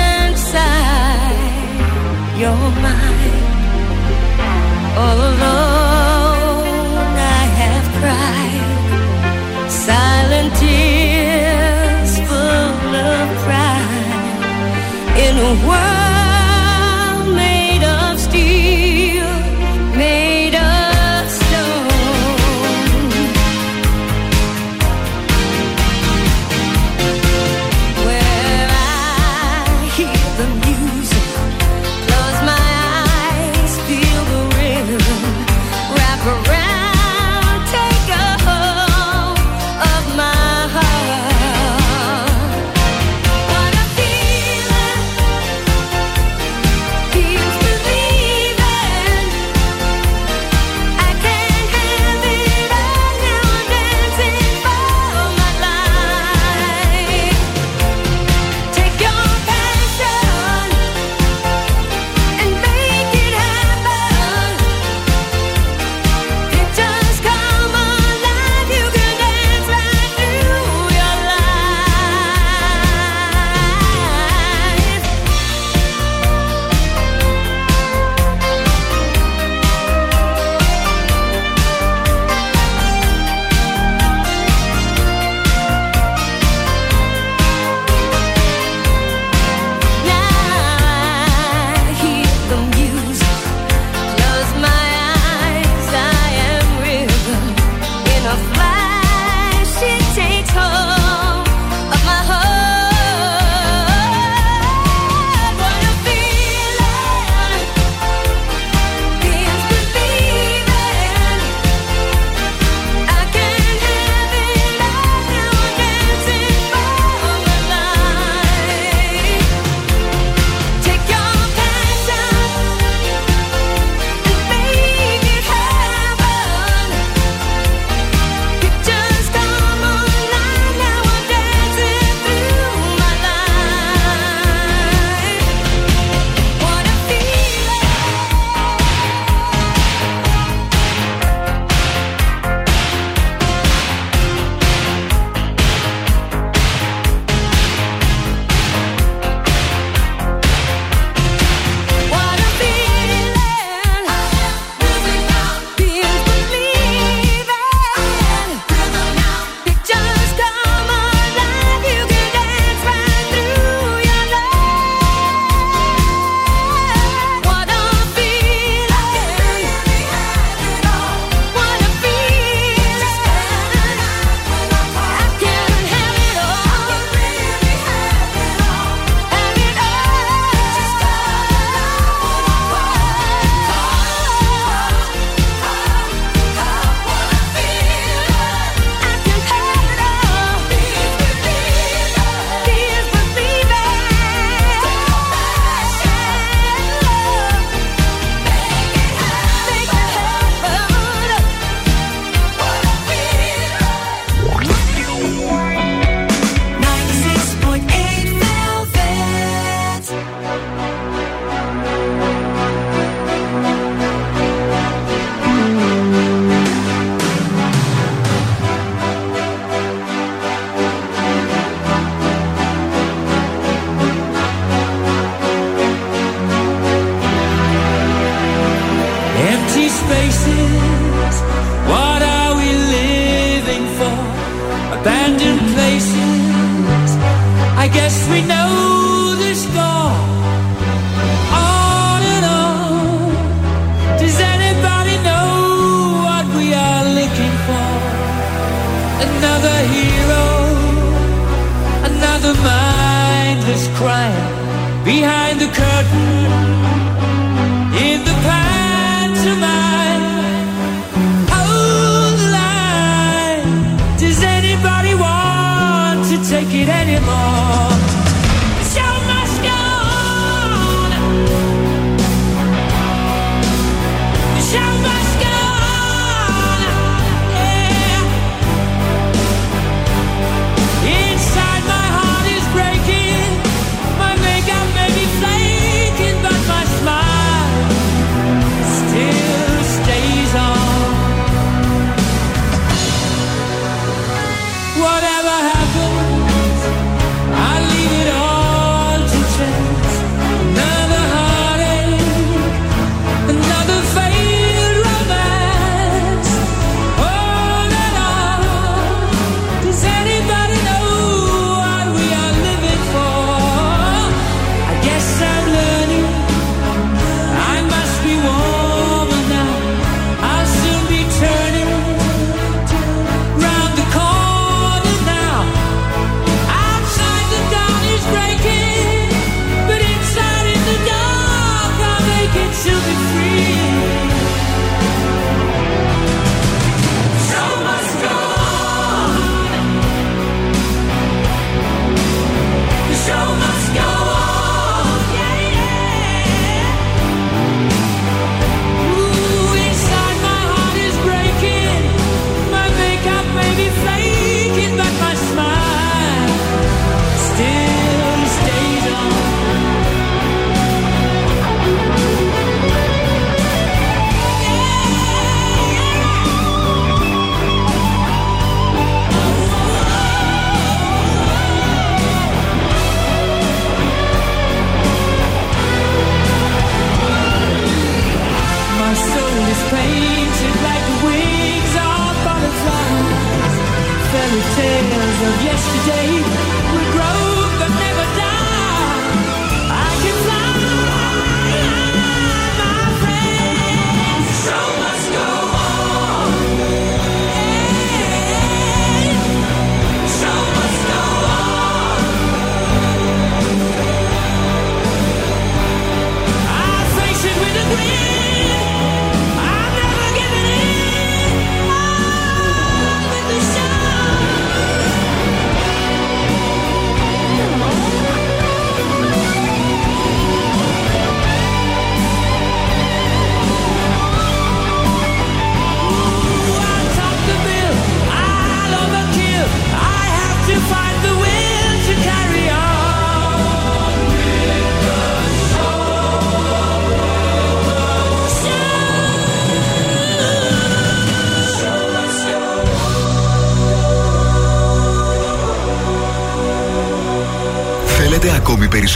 your 2.40 2.56
mind. 2.56 3.46
All 4.96 5.20
alone, 5.32 6.68
I 7.18 7.44
have 7.62 7.86
cried 8.00 9.72
silent 9.72 10.56
tears 10.56 12.12
full 12.30 12.96
of 12.96 13.28
pride 13.46 15.18
in 15.26 15.34
a 15.38 15.68
world 15.68 16.07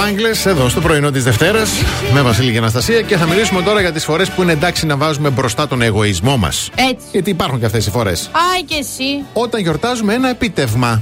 Bangles 0.00 0.46
εδώ 0.46 0.68
στο 0.68 0.80
πρωινό 0.80 1.10
της 1.10 1.24
Δευτέρας 1.24 1.70
με 2.12 2.22
Βασίλη 2.22 2.52
και 2.52 2.58
Αναστασία 2.58 3.02
και 3.02 3.16
θα 3.16 3.26
μιλήσουμε 3.26 3.62
τώρα 3.62 3.80
για 3.80 3.92
τις 3.92 4.04
φορές 4.04 4.30
που 4.30 4.42
είναι 4.42 4.52
εντάξει 4.52 4.86
να 4.86 4.96
βάζουμε 4.96 5.30
μπροστά 5.30 5.68
τον 5.68 5.82
εγωισμό 5.82 6.36
μας. 6.36 6.70
Έτσι. 6.74 7.06
Γιατί 7.12 7.30
υπάρχουν 7.30 7.58
και 7.58 7.64
αυτές 7.64 7.86
οι 7.86 7.90
φορές. 7.90 8.30
Άι 8.54 8.62
και 8.62 8.74
εσύ. 8.78 9.24
Όταν 9.32 9.60
γιορτάζουμε 9.60 10.14
ένα 10.14 10.28
επίτευγμα. 10.28 10.88
Α, 10.88 11.00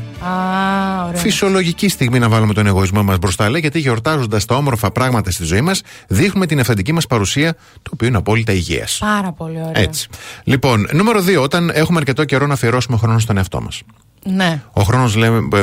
ωραία. 1.06 1.20
Φυσιολογική 1.20 1.88
στιγμή 1.88 2.18
να 2.18 2.28
βάλουμε 2.28 2.54
τον 2.54 2.66
εγωισμό 2.66 3.02
μας 3.02 3.18
μπροστά, 3.18 3.50
λέει, 3.50 3.60
γιατί 3.60 3.78
γιορτάζοντας 3.78 4.44
τα 4.44 4.54
όμορφα 4.54 4.90
πράγματα 4.90 5.30
στη 5.30 5.44
ζωή 5.44 5.60
μας, 5.60 5.82
δείχνουμε 6.08 6.46
την 6.46 6.60
αυθεντική 6.60 6.92
μας 6.92 7.06
παρουσία, 7.06 7.52
το 7.82 7.90
οποίο 7.92 8.08
είναι 8.08 8.16
απόλυτα 8.16 8.52
υγεία. 8.52 8.86
Πάρα 8.98 9.32
πολύ 9.32 9.58
ωραία. 9.58 9.82
Έτσι. 9.82 10.08
Λοιπόν, 10.44 10.88
νούμερο 10.92 11.20
2, 11.22 11.42
όταν 11.42 11.70
έχουμε 11.74 11.98
αρκετό 11.98 12.24
καιρό 12.24 12.46
να 12.46 12.54
αφιερώσουμε 12.54 12.96
χρόνο 12.96 13.18
στον 13.18 13.36
εαυτό 13.36 13.60
μας. 13.60 13.82
Ναι. 14.24 14.62
Ο 14.72 14.82
χρόνος 14.82 15.16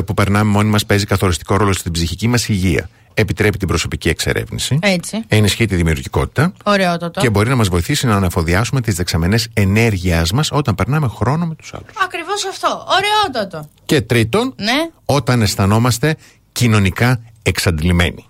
που 0.05 0.13
περνάμε 0.13 0.51
μόνοι 0.51 0.69
μας 0.69 0.85
παίζει 0.85 1.05
καθοριστικό 1.05 1.57
ρόλο 1.57 1.73
στην 1.73 1.91
ψυχική 1.91 2.27
μας 2.27 2.47
υγεία. 2.47 2.89
Επιτρέπει 3.17 3.57
την 3.57 3.67
προσωπική 3.67 4.09
εξερεύνηση. 4.09 4.79
Έτσι. 4.81 5.23
Ενισχύει 5.27 5.65
τη 5.65 5.75
δημιουργικότητα. 5.75 6.53
Ωραιότατο. 6.63 7.21
Και 7.21 7.29
μπορεί 7.29 7.49
να 7.49 7.55
μας 7.55 7.67
βοηθήσει 7.67 8.05
να 8.05 8.15
αναφοδιάσουμε 8.15 8.81
τις 8.81 8.95
δεξαμενές 8.95 9.47
ενέργειάς 9.53 10.31
μας 10.31 10.49
όταν 10.51 10.75
περνάμε 10.75 11.07
χρόνο 11.07 11.45
με 11.45 11.55
τους 11.55 11.73
άλλους. 11.73 11.87
Ακριβώς 12.03 12.45
αυτό. 12.45 12.85
Ωραιότατο. 12.87 13.69
Και 13.85 14.01
τρίτον, 14.01 14.53
Ναι. 14.57 14.89
όταν 15.05 15.41
αισθανόμαστε 15.41 16.15
κοινωνικά 16.51 17.21
εξαντλημένοι. 17.43 18.25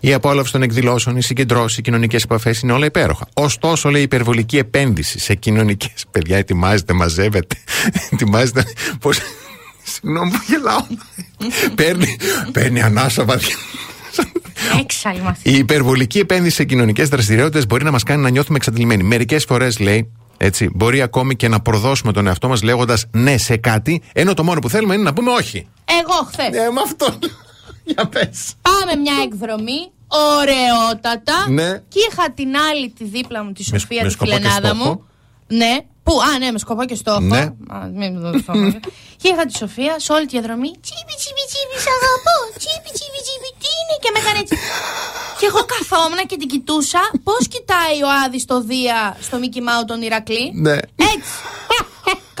Η 0.00 0.12
απόλαυση 0.12 0.52
των 0.52 0.62
εκδηλώσεων, 0.62 1.16
οι 1.16 1.22
συγκεντρώσεις, 1.22 1.78
οι 1.78 1.82
κοινωνικές 1.82 2.22
επαφές 2.22 2.60
είναι 2.60 2.72
όλα 2.72 2.86
υπέροχα. 2.86 3.26
Ωστόσο, 3.34 3.90
λέει, 3.90 4.00
η 4.00 4.04
υπερβολική 4.04 4.58
επένδυση 4.58 5.18
σε 5.18 5.34
κοινωνικέ. 5.34 5.92
Παιδιά, 6.10 6.36
ετοιμάζετε, 6.36 6.92
μαζεύετε. 6.92 7.56
ετοιμάζετε. 8.12 8.64
Πώ. 9.00 9.10
Συγγνώμη 9.82 10.30
που 10.30 10.40
γελάω. 10.46 10.86
παίρνει, 11.80 12.16
παίρνει 12.52 12.82
ανάσα 12.82 13.24
βαθιά. 13.24 13.56
Έξαλλη 14.80 15.20
μαθή. 15.20 15.50
Η 15.50 15.56
υπερβολική 15.56 16.18
επένδυση 16.18 16.54
σε 16.54 16.64
κοινωνικές 16.64 17.08
δραστηριότητες 17.08 17.66
μπορεί 17.66 17.84
να 17.84 17.90
μας 17.90 18.02
κάνει 18.02 18.22
να 18.22 18.28
νιώθουμε 18.28 18.56
εξαντλημένοι. 18.56 19.02
Μερικές 19.02 19.44
φορές, 19.44 19.78
λέει, 19.78 20.12
έτσι, 20.36 20.70
μπορεί 20.74 21.02
ακόμη 21.02 21.36
και 21.36 21.48
να 21.48 21.60
προδώσουμε 21.60 22.12
τον 22.12 22.26
εαυτό 22.26 22.48
μας 22.48 22.62
λέγοντας 22.62 23.04
ναι 23.10 23.36
σε 23.36 23.56
κάτι, 23.56 24.02
ενώ 24.12 24.34
το 24.34 24.44
μόνο 24.44 24.60
που 24.60 24.68
θέλουμε 24.68 24.94
είναι 24.94 25.02
να 25.02 25.12
πούμε 25.12 25.30
όχι. 25.30 25.66
Εγώ 26.00 26.28
χθες. 26.28 26.48
Ναι, 26.50 26.70
με 26.70 26.80
αυτό. 26.84 27.18
Για 27.84 28.06
πες. 28.08 28.52
Πάμε 28.62 29.00
μια 29.00 29.14
εκδρομή. 29.24 29.90
Ωραιότατα. 30.08 31.50
Ναι. 31.50 31.70
Και 31.88 31.98
είχα 32.10 32.30
την 32.34 32.48
άλλη 32.70 32.90
τη 32.90 33.04
δίπλα 33.04 33.44
μου, 33.44 33.52
τη 33.52 33.64
Με 33.72 33.78
Σοφία, 33.78 33.96
σκ- 33.96 34.02
με 34.02 34.08
τη 34.08 34.12
σκοπό 34.14 34.30
και 34.30 34.36
φιλενάδα 34.36 34.68
στόχο. 34.74 34.88
μου. 34.90 35.04
Ναι. 35.60 35.74
Πού, 36.06 36.14
α, 36.28 36.38
ναι, 36.38 36.50
με 36.50 36.58
σκοπό 36.58 36.84
και 36.84 36.94
στόχο. 36.94 37.20
Ναι. 37.20 37.42
Α, 37.74 37.76
μην 37.98 38.08
μου 38.12 38.20
δώσεις 38.24 38.44
το 38.44 38.52
όνομα. 38.52 38.80
και 39.20 39.28
είχα 39.28 39.44
τη 39.46 39.54
Σοφία 39.62 39.94
σε 40.04 40.12
όλη 40.12 40.24
τη 40.26 40.32
διαδρομή. 40.36 40.70
Τσίπι, 40.84 41.14
τσίπι, 41.20 41.44
τσίπι, 41.50 41.76
σ' 41.84 41.90
αγαπώ. 41.98 42.36
Τσίπι, 42.60 42.90
τσίπι, 42.96 43.20
τσίπι, 43.26 43.48
τι 43.60 43.68
είναι. 43.78 43.94
Και 44.02 44.10
με 44.14 44.18
έκανε 44.22 44.38
έτσι. 44.42 44.56
και 45.38 45.46
εγώ 45.50 45.60
καθόμουν 45.74 46.20
και 46.30 46.36
την 46.40 46.48
κοιτούσα. 46.52 47.02
Πώς 47.26 47.42
κοιτάει 47.54 47.96
ο 48.06 48.08
Άδης 48.24 48.44
το 48.50 48.56
Δία 48.70 49.16
στο 49.26 49.36
Μίκη 49.42 49.60
Μάου 49.66 49.84
τον 49.84 50.02
Ηρακλή. 50.02 50.44
Ναι. 50.66 50.76
Έτσι. 51.14 51.32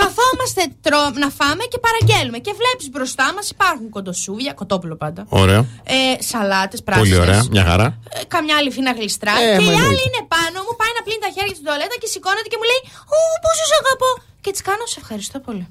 Καθόμαστε 0.00 0.62
τρώ, 0.86 1.02
να 1.22 1.28
φάμε 1.38 1.64
και 1.72 1.78
παραγγέλνουμε. 1.86 2.38
Και 2.46 2.52
βλέπεις 2.60 2.86
μπροστά 2.92 3.26
μας 3.36 3.46
υπάρχουν 3.54 3.88
κοντοσούβια, 3.96 4.52
κοτόπουλο 4.60 4.96
πάντα. 5.02 5.22
Ωραία. 5.42 5.60
Ε, 5.96 6.22
Σαλάτες, 6.30 6.82
πράσινε. 6.82 7.04
Πολύ 7.08 7.16
ωραία. 7.24 7.42
Μια 7.54 7.64
χαρά. 7.70 7.86
Ε, 8.16 8.24
καμιά 8.34 8.54
άλλη 8.58 8.70
φίνα 8.76 8.92
γλιστρά. 8.98 9.34
Ε, 9.40 9.56
και 9.58 9.64
μα 9.66 9.72
η 9.72 9.74
άλλη 9.74 9.84
εννοείται. 9.84 10.02
είναι 10.06 10.22
πάνω 10.34 10.56
μου, 10.66 10.72
πάει 10.80 10.92
να 10.98 11.02
πλύνει 11.06 11.22
τα 11.26 11.30
χέρια 11.34 11.54
στην 11.56 11.64
τουαλέτα 11.66 11.96
και 12.02 12.08
σηκώνεται 12.14 12.48
και 12.52 12.58
μου 12.60 12.66
λέει 12.70 12.80
Ου, 13.12 13.18
πόσο 13.44 13.64
σε 13.70 13.76
αγαπώ. 13.82 14.10
Και 14.44 14.50
της 14.54 14.62
κάνω, 14.68 14.84
σε 14.92 14.98
ευχαριστώ 15.02 15.38
πολύ. 15.46 15.64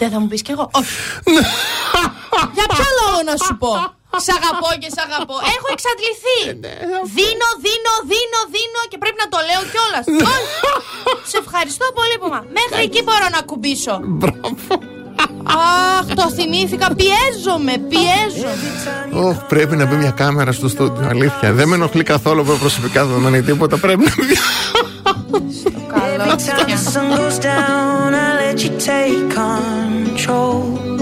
Δεν 0.00 0.08
θα 0.12 0.18
μου 0.20 0.28
πεις 0.30 0.42
κι 0.46 0.52
εγώ. 0.56 0.64
Όχι. 0.80 0.94
Για 2.56 2.66
ποιο 2.74 2.86
λόγο 3.00 3.18
να 3.30 3.34
σου 3.44 3.54
πω. 3.62 3.70
Σ' 4.26 4.32
αγαπώ 4.38 4.70
και 4.82 4.90
σ' 4.96 5.00
αγαπώ. 5.06 5.36
Έχω 5.56 5.68
εξαντληθεί. 5.76 6.38
Δίνω, 7.16 7.48
δίνω, 7.64 7.92
δίνω, 8.12 8.40
δίνω 8.54 8.80
και 8.90 8.98
πρέπει 9.02 9.18
να 9.24 9.28
το 9.32 9.38
λέω 9.48 9.62
κιόλας. 9.72 10.04
Σε 11.30 11.36
ευχαριστώ 11.42 11.86
πολύ 11.98 12.16
που 12.20 12.28
μα. 12.34 12.40
Μέχρι 12.58 12.80
εκεί 12.88 13.00
μπορώ 13.06 13.26
να 13.36 13.40
κουμπίσω. 13.50 13.94
Αχ, 15.96 16.06
το 16.20 16.26
θυμήθηκα. 16.36 16.86
Πιέζομαι, 17.00 17.74
πιέζομαι. 17.90 19.28
Ωχ, 19.28 19.36
πρέπει 19.52 19.74
να 19.76 19.84
μπει 19.86 19.94
μια 19.94 20.10
κάμερα 20.10 20.52
στο 20.52 20.68
στούντιο. 20.68 21.06
Αλήθεια. 21.08 21.52
Δεν 21.52 21.68
με 21.68 21.74
ενοχλεί 21.74 22.02
καθόλου 22.02 22.40
από 22.40 22.52
προσωπικά 22.52 23.04
δεδομένα 23.04 23.36
ή 23.36 23.42
τίποτα. 23.42 23.76
Πρέπει 23.78 24.04
να 24.04 24.14
μπει. 24.16 24.36
Every 30.24 31.01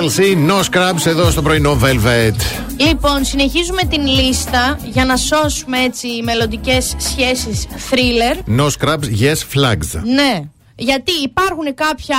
TLC, 0.00 0.48
no 0.50 0.60
scrubs 0.70 1.06
εδώ 1.06 1.30
στο 1.30 1.42
πρωινό 1.42 1.78
Velvet. 1.82 2.34
Λοιπόν, 2.76 3.24
συνεχίζουμε 3.24 3.82
την 3.82 4.06
λίστα 4.06 4.78
για 4.84 5.04
να 5.04 5.16
σώσουμε 5.16 5.78
έτσι 5.78 6.08
μελλοντικές 6.22 6.94
σχέσεις 6.98 7.66
thriller. 7.90 8.58
No 8.60 8.66
scrubs, 8.66 9.20
yes 9.20 9.36
flags. 9.54 10.00
Ναι. 10.04 10.40
Γιατί 10.78 11.12
υπάρχουν 11.22 11.74
κάποια 11.74 12.16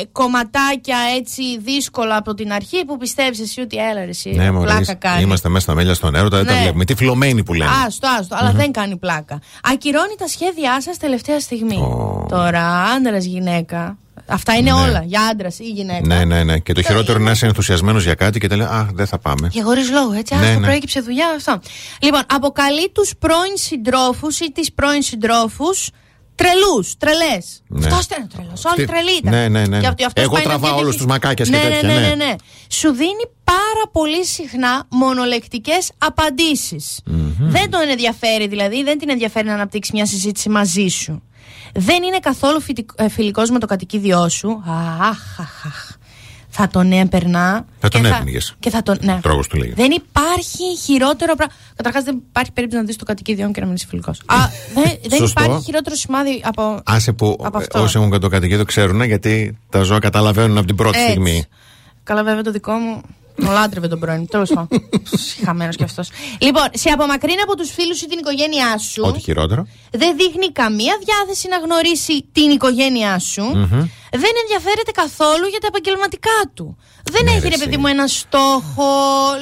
ε, 0.00 0.04
κομματάκια 0.12 0.96
έτσι 1.16 1.58
δύσκολα 1.58 2.16
από 2.16 2.34
την 2.34 2.52
αρχή 2.52 2.84
που 2.84 2.96
πιστεύεις 2.96 3.40
εσύ 3.40 3.60
ότι 3.60 3.76
έλα 3.76 4.04
ρε 4.04 4.10
εσύ, 4.10 4.30
Ναι, 4.30 4.50
μωρέ, 4.50 4.64
πλάκα 4.64 4.80
είσαι- 4.80 4.94
κάνει. 4.94 5.22
είμαστε 5.22 5.48
μέσα 5.48 5.64
στα 5.64 5.74
μέλια 5.74 5.94
στον 5.94 6.14
έρωτα, 6.14 6.36
δεν 6.36 6.46
τα 6.46 6.52
Ναι. 6.54 6.60
βλέπουμε. 6.60 6.84
Τι 6.84 6.94
φλωμένοι 6.94 7.42
που 7.44 7.52
λένε. 7.54 7.70
Άστο, 7.86 8.08
άστο, 8.20 8.36
αλλά 8.38 8.50
δεν 8.52 8.72
κάνει 8.72 8.96
πλάκα. 8.96 9.38
Ακυρώνει 9.72 10.14
τα 10.18 10.26
σχέδιά 10.26 10.80
σας 10.80 10.96
τελευταία 10.96 11.40
στιγμή. 11.40 11.78
Τώρα, 12.28 12.82
άντρα, 12.82 13.18
γυναίκα. 13.18 13.96
Αυτά 14.32 14.54
είναι 14.54 14.72
όλα. 14.72 15.02
Για 15.06 15.20
άντρα 15.22 15.48
ή 15.58 15.68
γυναίκα. 15.68 16.06
Ναι, 16.06 16.24
ναι, 16.24 16.44
ναι. 16.44 16.58
Και 16.58 16.72
το 16.72 16.82
χειρότερο 16.82 17.16
είναι 17.18 17.24
να 17.26 17.30
είσαι 17.30 17.46
ενθουσιασμένος 17.46 18.04
για 18.04 18.14
κάτι 18.14 18.38
και 18.40 18.48
τελεί 18.48 18.62
Α, 18.62 18.88
δεν 18.94 19.06
θα 19.06 19.18
πάμε. 19.18 19.48
Για 19.52 19.64
χωρίς 19.64 19.90
λόγο, 19.90 20.12
έτσι. 20.12 20.34
Ναι, 20.34 20.40
άστο, 20.46 20.58
ναι. 20.58 20.66
προέκυψε 20.66 21.00
δουλειά 21.00 21.26
αυτό. 21.36 21.60
Λοιπόν, 22.02 22.20
αποκαλεί 22.26 22.90
τους 22.90 23.12
πρώην 23.18 23.56
συντρόφους 23.56 24.40
ή 24.40 24.52
τις 24.52 24.72
πρώην 24.72 25.02
συντρόφους 25.02 25.88
τρελούς, 26.34 26.96
τρελές. 26.98 27.62
Ναι. 27.68 27.86
Αυτό 27.86 28.14
είναι 28.18 28.26
τρελός. 28.34 28.64
Όλοι 28.64 28.76
Τι- 28.76 28.84
τρελοί 28.92 29.16
ήταν. 29.18 29.32
Ναι, 29.32 29.48
ναι, 29.48 29.66
ναι. 29.66 29.80
Και 29.80 29.86
αυτό- 29.86 30.06
αυτός 30.06 30.24
Εγώ 30.24 30.32
πάει 30.32 30.42
να 30.42 30.48
τραβάω 30.48 30.70
βγει 30.70 30.80
όλους 30.82 30.96
τέτοιος- 30.96 30.96
τους 30.96 31.06
μακάκες 31.06 31.48
και 31.48 31.56
ναι, 31.56 31.62
τέτοια, 31.62 31.88
Ναι, 31.88 31.94
ναι, 31.94 32.00
ναι. 32.00 32.06
ναι, 32.08 32.14
ναι. 32.24 32.34
Σου 32.68 32.90
δίνει 32.92 33.24
πάρα 33.44 33.84
πολύ 33.92 34.24
συχνά 34.26 34.84
μονολεκτικές 34.90 35.90
απαντήσεις. 35.98 37.00
Δεν 37.38 37.70
τον 37.70 37.88
ενδιαφέρει 37.90 38.46
δηλαδή, 38.48 38.82
δεν 38.82 38.98
την 38.98 39.10
ενδιαφέρει 39.10 39.46
να 39.46 39.54
αναπτύξει 39.54 39.90
μια 39.94 40.06
συζήτηση 40.06 40.48
μαζί 40.48 40.86
σου. 40.88 41.22
Δεν 41.72 42.02
είναι 42.02 42.18
καθόλου 42.18 42.60
φιλικός 43.10 43.50
με 43.50 43.58
το 43.58 43.66
κατοικίδιό 43.66 44.28
σου. 44.28 44.62
Αχ, 45.00 45.40
αχ, 45.40 45.66
αχ. 45.66 45.90
Θα 46.54 46.68
τον 46.68 46.92
έπαιρνα. 46.92 47.64
Θα 47.78 47.88
τον 47.88 48.02
και 48.02 48.08
έπαιρνες. 48.08 48.54
Και 48.58 48.70
θα 48.70 48.82
τον. 48.82 48.98
Ναι. 49.02 49.18
Τρόγος 49.22 49.48
του 49.48 49.56
λέγεται. 49.56 49.82
Δεν 49.82 49.90
υπάρχει 49.90 50.76
χειρότερο 50.84 51.34
πράγμα. 51.34 51.54
Καταρχάς, 51.76 52.04
δεν 52.04 52.22
υπάρχει 52.28 52.52
περίπτωση 52.52 52.82
να 52.82 52.88
δεις 52.88 52.96
το 52.96 53.04
κατοικίδιό 53.04 53.46
μου 53.46 53.52
και 53.52 53.60
να 53.60 53.66
μην 53.66 53.74
είσαι 53.74 53.86
φιλικός. 53.88 54.22
δεν, 54.74 54.84
δεν 55.10 55.18
Σωστό. 55.18 55.42
υπάρχει 55.42 55.64
χειρότερο 55.64 55.96
σημάδι 55.96 56.40
από. 56.44 56.80
Άσε 56.84 57.12
που 57.12 57.36
Από 57.42 57.58
ε, 57.58 57.62
αυτό. 57.62 57.82
όσοι 57.82 57.98
έχουν 57.98 58.20
το 58.20 58.28
κατοικίδιο 58.28 58.64
ξέρουν 58.64 59.02
γιατί 59.02 59.58
τα 59.70 59.82
ζώα 59.82 59.98
καταλαβαίνουν 59.98 60.58
από 60.58 60.66
την 60.66 60.76
πρώτη 60.76 60.98
Έτσι. 60.98 61.10
στιγμή. 61.10 61.44
Καλά, 62.02 62.24
βέβαια 62.24 62.42
το 62.42 62.50
δικό 62.50 62.72
μου. 62.72 63.00
Μου 63.36 63.50
λάτρευε 63.50 63.88
τον 63.88 63.98
πρώην. 64.00 64.26
Τέλος 64.26 64.48
πάντων. 64.54 64.68
Χαμένος 65.44 65.76
κι 65.76 65.82
αυτός. 65.82 66.10
Λοιπόν, 66.38 66.68
σε 66.72 66.88
απομακρύνει 66.90 67.40
από 67.40 67.56
τους 67.56 67.70
φίλους 67.70 68.00
ή 68.02 68.06
την 68.06 68.18
οικογένειά 68.18 68.78
σου. 68.78 69.02
Ό,τι 69.06 69.20
χειρότερο. 69.20 69.66
Δεν 69.90 70.16
δείχνει 70.16 70.52
καμία 70.52 70.94
διάθεση 71.04 71.48
να 71.48 71.56
γνωρίσει 71.58 72.28
την 72.32 72.50
οικογένειά 72.50 73.18
σου. 73.18 73.42
Μμμ. 73.42 73.88
Δεν 74.14 74.32
ενδιαφέρεται 74.42 74.90
καθόλου 74.94 75.46
για 75.50 75.58
τα 75.60 75.66
επαγγελματικά 75.66 76.38
του. 76.54 76.76
Δεν 77.10 77.24
Ναι, 77.24 77.30
έχει 77.30 77.40
ρε, 77.40 77.48
ρε 77.48 77.54
εσύ. 77.54 77.64
παιδί 77.64 77.76
μου 77.76 77.86
ένα 77.86 78.06
στόχο, 78.06 78.90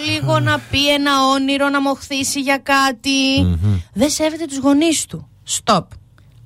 λίγο 0.07 0.39
να 0.41 0.59
πει 0.71 0.93
ένα 0.93 1.27
όνειρο, 1.27 1.69
να 1.69 1.81
μοχθήσει 1.81 2.41
για 2.41 2.59
κάτι. 2.59 3.57
Δεν 3.93 4.11
σέβεται 4.11 4.45
τους 4.45 4.59
γονείς 4.59 5.05
του. 5.07 5.29
Stop. 5.65 5.85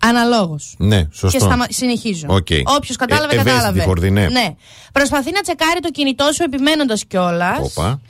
Αναλόγως. 0.08 0.74
Ναι, 0.78 1.06
σωστό. 1.12 1.38
Και 1.38 1.44
σταμα... 1.44 1.66
συνεχίζω. 1.68 2.26
Οκ. 2.28 2.46
Όποιος 2.76 2.96
κατάλαβε, 2.96 3.34
Ε, 3.36 3.38
ευαίσθητη 3.38 3.56
κατάλαβε. 3.56 3.82
χορδή, 3.82 4.10
ναι. 4.10 4.26
Προσπαθεί 4.92 5.30
να 5.32 5.40
τσεκάρει 5.40 5.80
το 5.80 5.90
κινητό 5.90 6.32
σου 6.32 6.42
επιμένοντας 6.42 7.04
κιόλας. 7.06 7.58
Όπα. 7.76 8.00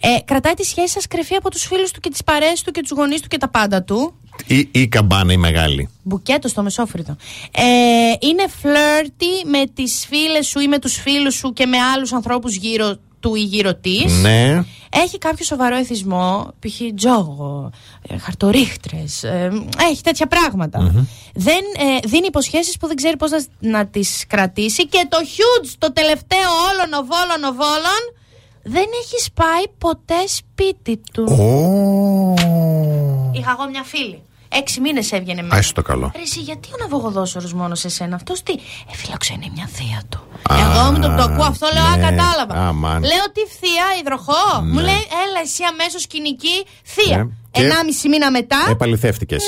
Ε, 0.00 0.20
κρατάει 0.24 0.54
τη 0.54 0.64
σχέση 0.64 0.88
σας 0.92 1.06
κρυφή 1.06 1.34
από 1.34 1.50
τους 1.50 1.64
φίλους 1.64 1.90
του 1.90 2.00
και 2.00 2.10
τις 2.10 2.24
παρέες 2.24 2.62
του 2.62 2.70
και 2.70 2.80
τους 2.80 2.90
γονείς 2.90 3.20
του 3.20 3.28
και 3.28 3.38
τα 3.38 3.48
πάντα 3.48 3.82
του. 3.82 4.14
Ή, 4.46 4.68
ή 4.72 4.88
καμπάνα 4.88 5.32
η 5.32 5.36
μεγάλη. 5.36 5.88
Μπουκέτο 6.02 6.48
στο 6.48 6.62
μεσόφρυτο. 6.62 7.16
Ε, 7.52 7.62
είναι 8.20 8.44
φλερτι 8.60 9.48
με 9.50 9.64
τις 9.74 10.06
φίλες 10.08 10.46
σου 10.46 10.60
ή 10.60 10.68
με 10.68 10.78
τους 10.78 10.94
φίλους 10.94 11.34
σου 11.34 11.52
και 11.52 11.66
με 11.66 11.78
άλλους 11.78 12.12
ανθρώπους 12.12 12.54
γύρω 12.54 12.96
του 13.22 13.34
ή 13.34 13.40
γύρω 13.40 13.74
τη. 13.74 14.04
Ναι. 14.20 14.64
Έχει 14.94 15.18
κάποιο 15.18 15.44
σοβαρό 15.44 15.76
εθισμό, 15.76 16.52
π.χ. 16.58 16.80
τζόγο, 16.94 17.70
ε, 18.08 18.18
χαρτορίχτρες, 18.18 19.22
ε, 19.22 19.50
έχει 19.90 20.02
τέτοια 20.02 20.26
πράγματα. 20.26 21.06
Δεν, 21.34 21.62
ε, 21.78 22.08
δίνει 22.08 22.26
υποσχέσεις 22.26 22.76
που 22.76 22.86
δεν 22.86 22.96
ξέρει 22.96 23.16
πώς 23.16 23.30
να, 23.30 23.44
να 23.58 23.86
τις 23.86 24.24
κρατήσει 24.28 24.86
και 24.86 25.06
το 25.08 25.18
huge, 25.20 25.70
το 25.78 25.92
τελευταίο 25.92 26.48
όλων 26.70 26.92
οβόλων 26.92 27.44
οβόλων, 27.44 28.02
δεν 28.62 28.86
έχει 29.02 29.22
σπάει 29.22 29.64
ποτέ 29.78 30.26
σπίτι 30.26 31.00
του. 31.12 31.24
Είχα 33.32 33.56
εγώ 33.58 33.68
μια 33.70 33.82
φίλη. 33.84 34.22
Έξι 34.58 34.80
μήνες 34.80 35.12
έβγαινε 35.12 35.42
μέσα. 35.42 35.56
Άσε 35.56 35.72
το 35.72 35.82
καλό. 35.82 36.12
Ρε, 36.16 36.22
εσύ, 36.22 36.40
γιατί 36.40 36.68
ο 36.74 36.76
ναυαγοδόσορος 36.84 37.52
μόνος 37.52 37.78
σε 37.80 37.88
σένα, 37.88 38.14
αυτός 38.16 38.42
τι. 38.42 38.52
Ε, 38.52 38.94
φιλοξενεί 38.96 39.50
μια 39.54 39.68
θεία 39.72 40.02
του. 40.08 40.20
Εγώ 40.50 40.92
με 40.92 40.98
το 40.98 41.08
που 41.10 41.16
το 41.16 41.22
ακούω 41.22 41.44
αυτό 41.44 41.68
λέω, 41.74 41.84
Α, 41.84 41.96
ναι. 41.96 42.02
κατάλαβα. 42.08 42.54
Αμάν. 42.68 43.00
Λέω 43.02 43.26
τι 43.34 43.40
θεία, 43.58 43.86
υδροχό. 44.00 44.44
Μου 44.62 44.74
Ναι. 44.74 44.82
λέει, 44.82 45.02
Έλα, 45.24 45.40
εσύ 45.44 45.62
αμέσως 45.72 46.06
κοινική 46.06 46.56
θεία. 46.84 47.16
Ναι. 47.16 47.24
Και- 47.50 47.62
Ενάμιση 47.62 48.08
μήνα 48.08 48.30
μετά. 48.30 48.66
Επαληθεύτηκες. 48.70 49.42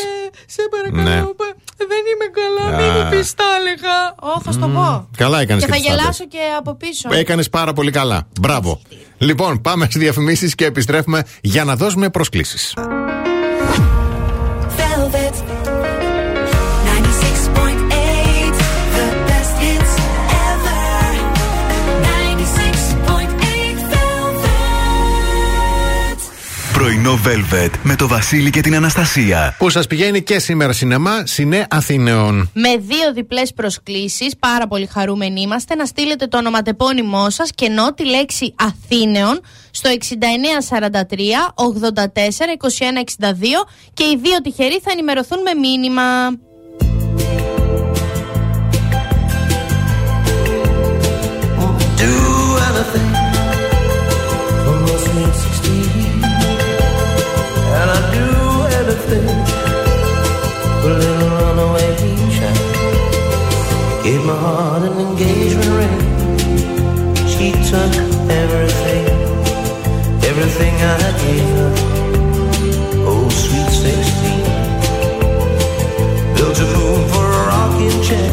Σε 0.47 0.63
παρακαλώ, 0.71 1.03
Ναι. 1.11 1.21
πα- 1.41 1.57
δεν 1.93 2.03
είμαι 2.13 2.29
καλά, 2.41 2.77
Α. 2.77 2.81
μην 2.81 2.91
μου 2.97 3.11
πει 3.11 3.27
τα 3.37 3.45
έλεγα. 3.59 3.97
Ω, 4.35 4.41
θα 4.41 4.53
σου 4.53 4.59
το 4.59 4.69
πω. 4.69 5.09
Καλά 5.17 5.41
έκανες 5.41 5.65
Και 5.65 5.71
και 5.71 5.77
θα 5.77 5.81
τις 5.81 5.89
τα 5.89 5.95
γελάσω 5.97 6.27
και 6.27 6.39
από 6.59 6.75
πίσω. 6.75 7.09
Έκανες 7.13 7.49
πάρα 7.49 7.73
πολύ 7.73 7.91
καλά. 7.91 8.27
Μπράβο. 8.41 8.81
Λοιπόν, 9.19 9.61
πάμε 9.61 9.85
στις 9.85 9.97
διαφημίσεις 9.97 10.55
και 10.55 10.65
επιστρέφουμε 10.65 11.23
για 11.41 11.65
να 11.65 11.77
δώσουμε 11.77 12.11
προσκλήσεις. 12.11 12.75
Πρωινό 26.85 27.19
Velvet 27.27 27.71
με 27.83 27.97
το 27.97 28.09
Βασίλη 28.09 28.51
και 28.51 28.61
την 28.61 28.75
Αναστασία. 28.75 29.55
Που 29.59 29.71
σας 29.71 29.87
πηγαίνει 29.87 30.23
και 30.23 30.39
σήμερα 30.39 30.73
σινεμά, 30.73 31.27
Συνέ 31.27 31.67
Αθηναίων. 31.71 32.51
Με 32.53 32.77
δύο 32.77 33.13
διπλές 33.15 33.53
προσκλήσεις, 33.53 34.37
πάρα 34.39 34.67
πολύ 34.67 34.87
χαρούμενοι 34.87 35.41
είμαστε, 35.41 35.75
να 35.75 35.85
στείλετε 35.85 36.27
το 36.27 36.39
ονοματεπώνυμό 36.39 37.31
σας 37.31 37.51
και 37.55 37.65
ενώ 37.65 37.95
τη 37.95 38.05
λέξη 38.05 38.55
Αθήνεων 38.59 39.41
στο 39.71 39.91
6943 39.91 39.95
84 41.55 41.99
21 41.99 43.29
62 43.29 43.33
και 43.95 44.05
οι 44.05 44.19
δύο 44.23 44.41
τυχεροί 44.43 44.81
θα 44.85 44.91
ενημερωθούν 44.91 45.39
με 45.43 45.55
μήνυμα. 45.55 46.03
do 51.99 52.11
anything 52.69 53.14
for 59.07 60.91
a 60.91 60.99
little 60.99 61.31
runaway 61.41 61.91
child? 62.37 64.05
Gave 64.05 64.23
my 64.25 64.37
heart 64.37 64.83
an 64.83 64.99
engagement 64.99 65.73
ring. 65.79 66.01
She 67.33 67.53
took 67.71 67.93
everything 68.31 69.07
everything 70.31 70.75
I 70.75 71.11
gave 71.23 71.49
her. 71.59 71.73
Oh 73.11 73.29
sweet 73.29 73.71
16 73.71 74.45
built 76.37 76.59
a 76.59 76.67
moon 76.75 77.01
for 77.13 77.27
a 77.41 77.43
rocking 77.53 77.99
chair. 78.03 78.33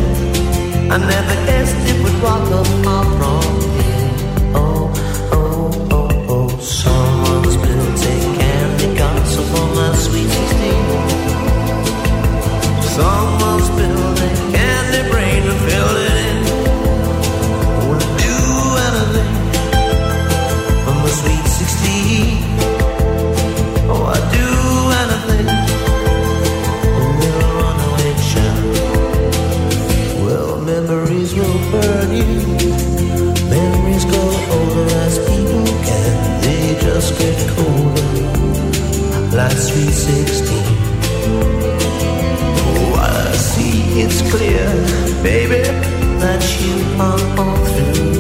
I 0.94 0.98
never 0.98 1.36
guessed 1.48 1.78
it 1.90 1.98
would 2.04 2.18
rock 2.24 2.48
up 2.60 2.68
far 2.84 3.11
baby, 45.24 45.62
that 46.20 46.42
you 46.62 47.00
are 47.00 47.40
all 47.40 47.66
through. 47.66 48.11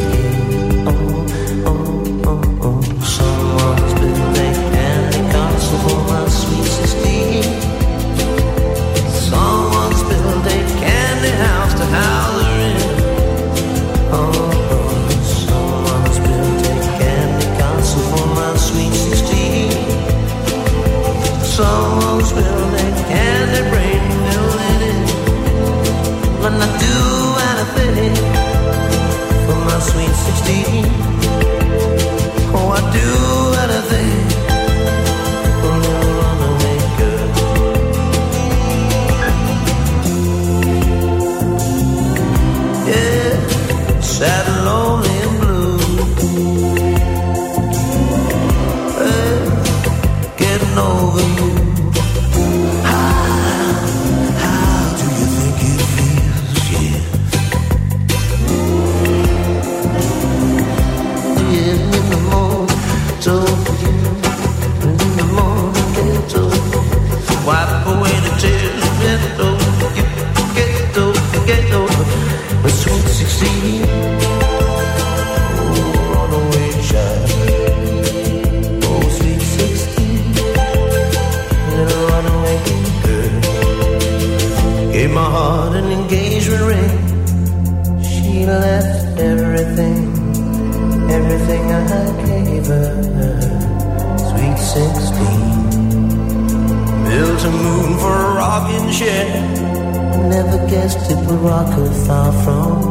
against 100.53 101.11
it, 101.11 101.21
Morocco 101.23 101.89
far 102.05 102.31
from 102.43 102.90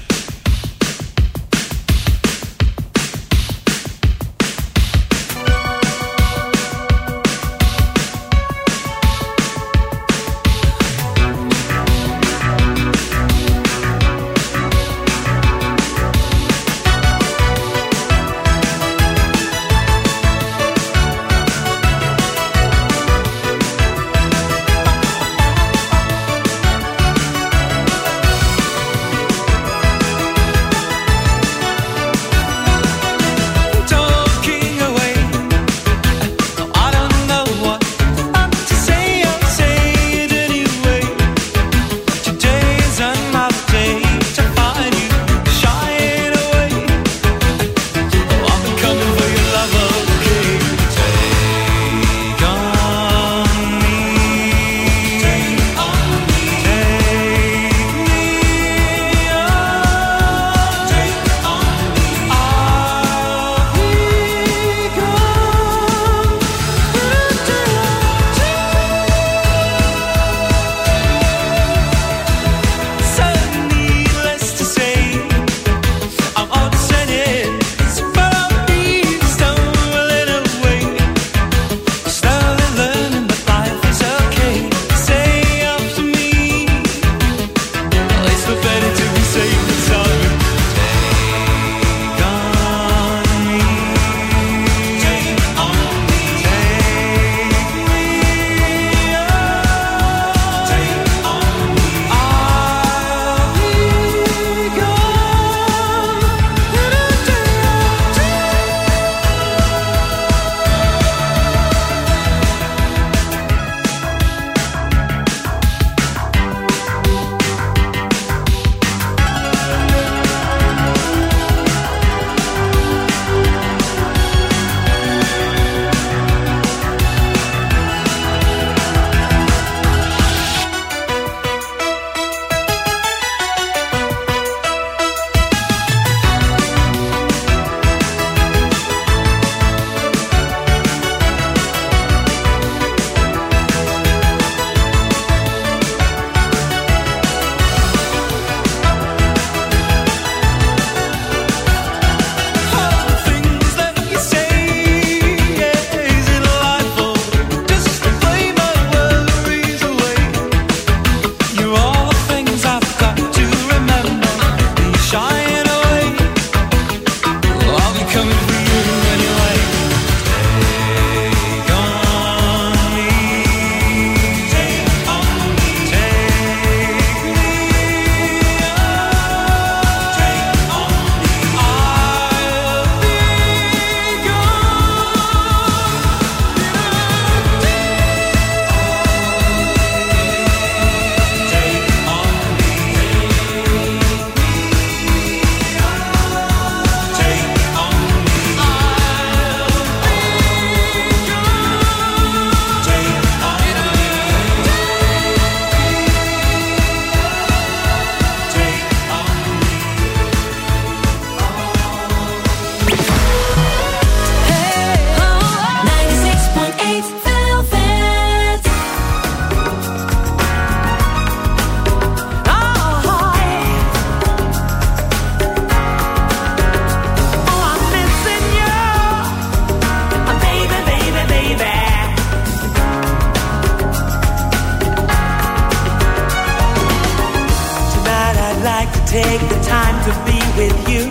Take 239.11 239.41
the 239.49 239.59
time 239.67 239.97
to 240.07 240.11
be 240.23 240.39
with 240.55 240.77
you. 240.87 241.03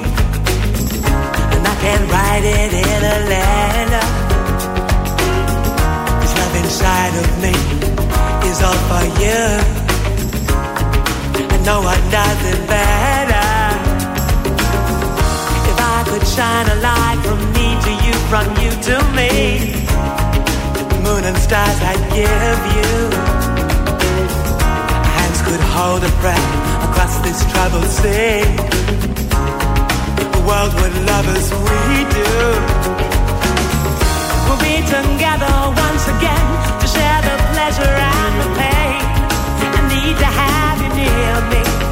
And 1.52 1.62
I 1.72 1.74
can 1.84 2.00
write 2.08 2.44
it 2.60 2.72
in 2.88 3.00
a 3.14 3.18
letter. 3.34 4.06
This 6.20 6.32
love 6.40 6.54
inside 6.64 7.14
of 7.22 7.28
me 7.44 7.54
is 8.48 8.58
all 8.66 8.80
for 8.88 9.04
you. 9.20 9.42
And 11.52 11.62
no 11.66 11.82
one 11.90 12.02
does 12.08 12.40
it 12.52 12.60
better. 12.72 13.50
If 15.70 15.78
I 15.94 15.98
could 16.08 16.26
shine 16.36 16.68
a 16.76 16.78
light 16.88 17.18
from 17.26 17.40
me 17.52 17.68
to 17.84 17.92
you, 18.04 18.14
from 18.32 18.46
you 18.62 18.70
to 18.88 18.96
me. 19.18 19.30
Moon 21.04 21.22
and 21.28 21.36
stars 21.36 21.78
I'd 21.90 22.04
give 22.16 22.60
you. 22.76 22.92
Hands 25.16 25.40
could 25.46 25.62
hold 25.76 26.02
a 26.02 26.12
breath 26.22 26.79
across 27.00 27.18
this 27.20 27.40
troubled 27.52 27.86
sea. 27.86 28.42
a 30.36 30.40
world 30.46 30.74
with 30.80 30.94
lovers 31.08 31.48
we 31.66 31.96
do. 32.16 32.32
We'll 34.44 34.60
be 34.60 34.76
together 34.84 35.54
once 35.86 36.04
again 36.14 36.46
to 36.80 36.86
share 36.94 37.20
the 37.28 37.36
pleasure 37.52 37.96
and 38.12 38.34
the 38.42 38.48
pain. 38.60 39.02
I 39.76 39.82
need 39.94 40.16
to 40.24 40.30
have 40.42 40.78
you 40.82 40.90
near 41.00 41.36
me. 41.52 41.89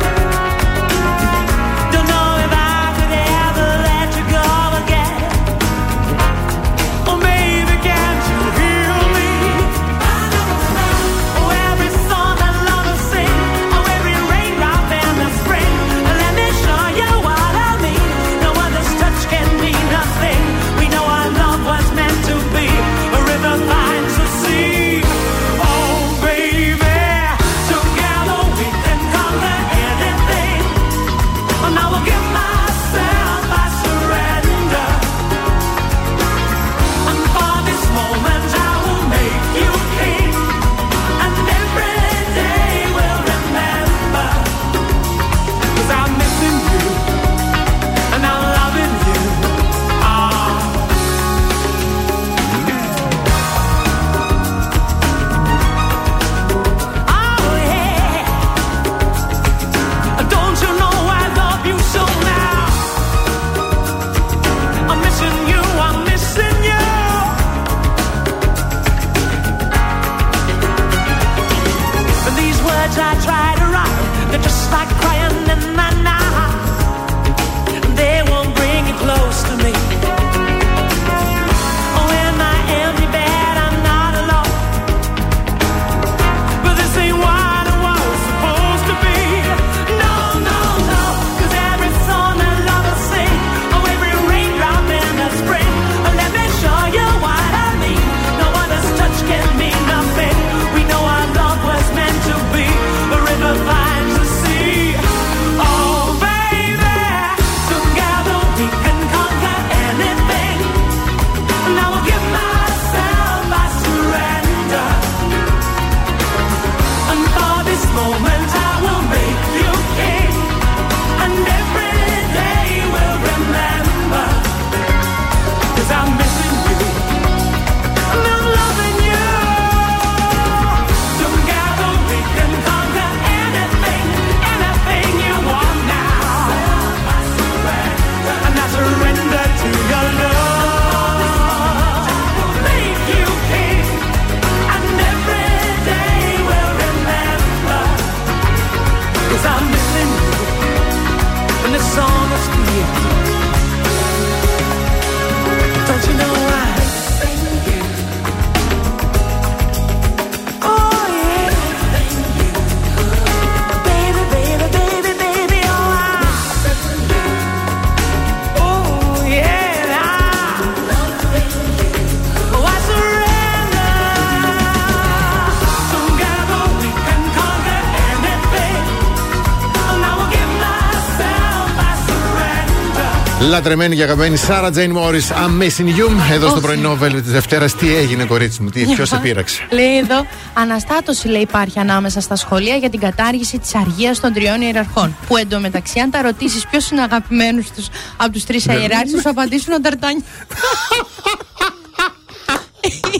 Λατρεμένη 183.48 183.96
και 183.96 184.02
αγαπημένη 184.02 184.36
Σάρα 184.36 184.70
Τζέιν 184.70 184.90
Μόρις, 184.90 185.30
I'm 185.30 185.62
missing 185.62 185.86
you. 185.86 186.10
Εδώ 186.32 186.46
στο 186.46 186.56
Όχι. 186.56 186.60
πρωινό 186.66 186.96
βέλβε 186.96 187.20
της 187.20 187.32
Δευτέρας, 187.32 187.74
τι 187.74 187.96
έγινε, 187.96 188.24
κορίτσι 188.24 188.62
μου, 188.62 188.70
τι, 188.70 188.84
ποιος 188.84 189.08
σε 189.08 189.16
πείραξε; 189.16 189.66
Λέει 189.78 189.96
εδώ, 189.98 190.26
αναστάτωση 190.54 191.28
λέει 191.28 191.40
υπάρχει 191.40 191.78
ανάμεσα 191.78 192.20
στα 192.20 192.36
σχολεία 192.36 192.76
για 192.76 192.90
την 192.90 193.00
κατάργηση 193.00 193.58
της 193.58 193.74
αργίας 193.74 194.20
των 194.20 194.32
τριών 194.32 194.60
ιεραρχών. 194.60 195.16
Που 195.26 195.36
εντωμεταξύ, 195.36 195.98
αν 196.00 196.10
τα 196.10 196.22
ρωτήσεις 196.22 196.66
ποιος 196.70 196.90
είναι 196.90 197.02
αγαπημένος 197.02 197.70
τους 197.76 197.86
από 198.16 198.32
τους 198.32 198.44
τρεις 198.44 198.66
Ναι. 198.66 198.72
ιεράρχες, 198.74 199.10
θα 199.10 199.20
σου 199.20 199.28
απαντήσουν 199.30 199.72
ο 199.72 199.78
Νταρτάνι. 199.80 200.24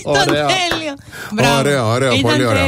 Ήταν 0.01 0.13
Ωραίο. 0.29 0.47
τέλειο. 0.47 0.95
Μπράβο. 1.33 1.59
Ωραίο, 1.59 1.87
ωραίο, 1.89 2.09
Ήταν 2.13 2.21
πολύ 2.31 2.45
ωραίο. 2.47 2.67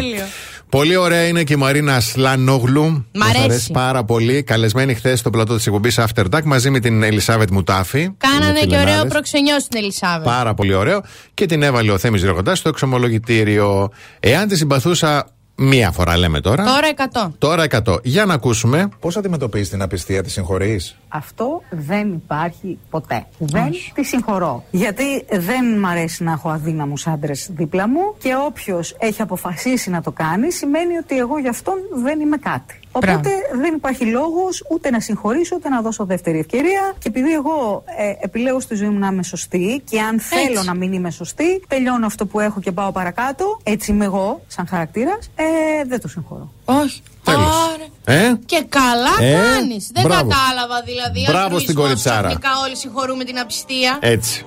Τέλειο. 0.70 0.94
Πολύ 0.94 0.97
ωραία 0.97 1.26
είναι 1.26 1.42
και 1.44 1.52
η 1.52 1.57
Μαρίνα 1.57 2.00
Σλανόγλου. 2.00 2.84
Μ' 2.90 3.18
Μας 3.18 3.36
αρέσει. 3.44 3.70
πάρα 3.73 4.05
πολύ. 4.05 4.42
Καλεσμένη 4.42 4.94
χθες 4.94 5.18
στο 5.18 5.31
πλατό 5.31 5.57
της 5.57 5.66
εκπομπής 5.66 5.99
After 6.00 6.24
Dark 6.31 6.42
μαζί 6.44 6.70
με 6.70 6.81
την 6.81 7.02
Ελισάβετ 7.02 7.50
Μουτάφη. 7.50 8.10
Κάνανε 8.16 8.47
Είναι 8.47 8.58
και 8.60 8.66
ωραίο 8.66 8.81
φιλενάδες. 8.81 9.12
προξενιό 9.12 9.60
στην 9.60 9.78
Ελισάβετ. 9.82 10.26
Πάρα 10.26 10.55
πολύ 10.55 10.74
ωραίο. 10.74 11.00
Και 11.34 11.47
την 11.47 11.62
έβαλε 11.62 11.92
ο 11.92 11.99
Θέμης 11.99 12.23
Ρεγοντά 12.23 12.55
στο 12.55 12.68
εξομολογητήριο. 12.68 13.90
Εάν 14.20 14.49
τη 14.49 14.57
συμπαθούσα 14.57 15.26
μία 15.55 15.90
φορά, 15.90 16.16
λέμε 16.18 16.40
τώρα. 16.40 16.65
Τώρα 16.65 16.89
100. 16.89 17.32
Τώρα 17.39 17.62
100. 17.62 17.97
Για 18.02 18.24
να 18.24 18.34
ακούσουμε. 18.34 18.89
Πώς 19.00 19.16
αντιμετωπίζεις 19.16 19.68
την 19.68 19.82
απιστία, 19.82 20.23
τη 20.23 20.31
συγχωρείς; 20.31 20.97
Αυτό 21.12 21.62
δεν 21.70 22.12
υπάρχει 22.12 22.78
ποτέ. 22.90 23.26
Δεν 23.39 23.72
τη 23.94 24.05
συγχωρώ. 24.05 24.64
Γιατί 24.70 25.24
δεν 25.30 25.78
μ' 25.78 25.86
αρέσει 25.86 26.24
να 26.24 26.32
έχω 26.32 26.48
αδύναμους 26.48 27.06
άντρες 27.06 27.50
δίπλα 27.52 27.89
μου 27.89 28.14
και 28.18 28.34
όποιος 28.47 28.97
έχει 28.98 29.22
αποφασίσει 29.22 29.90
να 29.90 30.02
το 30.02 30.10
κάνει 30.10 30.52
σημαίνει 30.52 30.97
ότι 30.97 31.18
εγώ 31.18 31.39
γι' 31.39 31.48
αυτόν 31.48 31.74
δεν 31.94 32.20
είμαι 32.20 32.36
κάτι. 32.36 32.80
Οπότε 32.92 33.30
δεν 33.60 33.74
υπάρχει 33.74 34.05
λόγος 34.05 34.64
ούτε 34.70 34.90
να 34.90 35.00
συγχωρήσω 35.00 35.56
ούτε 35.56 35.68
να 35.68 35.80
δώσω 35.80 36.05
δεύτερη 36.05 36.39
ευκαιρία. 36.39 36.94
Και 36.98 37.08
επειδή 37.08 37.32
εγώ 37.32 37.84
ε, 37.98 38.12
επιλέγω 38.20 38.60
στη 38.60 38.74
ζωή 38.74 38.89
μου 38.89 38.98
να 38.98 39.06
είμαι 39.06 39.22
σωστή 39.22 39.82
και 39.90 40.00
αν 40.00 40.20
θέλω 40.20 40.62
να 40.62 40.74
μην 40.74 40.92
είμαι 40.92 41.10
σωστή, 41.10 41.64
τελειώνω 41.68 42.06
αυτό 42.06 42.26
που 42.26 42.40
έχω 42.40 42.60
και 42.60 42.72
πάω 42.72 42.92
παρακάτω. 42.92 43.60
Έτσι 43.62 43.90
είμαι 43.90 44.05
εγώ, 44.05 44.42
σαν 44.47 44.66
χαρακτήρας. 44.66 45.30
Ε, 45.34 45.44
δεν 45.86 46.00
το 46.00 46.08
συγχωρώ. 46.08 46.52
Όχι. 46.82 47.02
Τέλος. 47.24 47.44
Άρα. 47.44 48.18
Ε? 48.20 48.32
Και 48.47 48.65
καλά 48.68 49.15
Ε, 49.20 49.32
κάνει. 49.32 49.86
Δεν 49.92 50.02
μπράβο. 50.07 50.28
κατάλαβα 50.31 50.82
δηλαδή. 50.82 51.24
Μπράβο 51.28 51.57
altruismos, 51.57 51.60
στην 51.62 51.74
κοριτσάρα. 51.74 52.18
Ξαφνικά 52.28 52.50
όλοι 52.65 52.76
συγχωρούμε 52.76 53.24
την 53.24 53.39
απιστία. 53.39 53.99
Έτσι. 54.00 54.44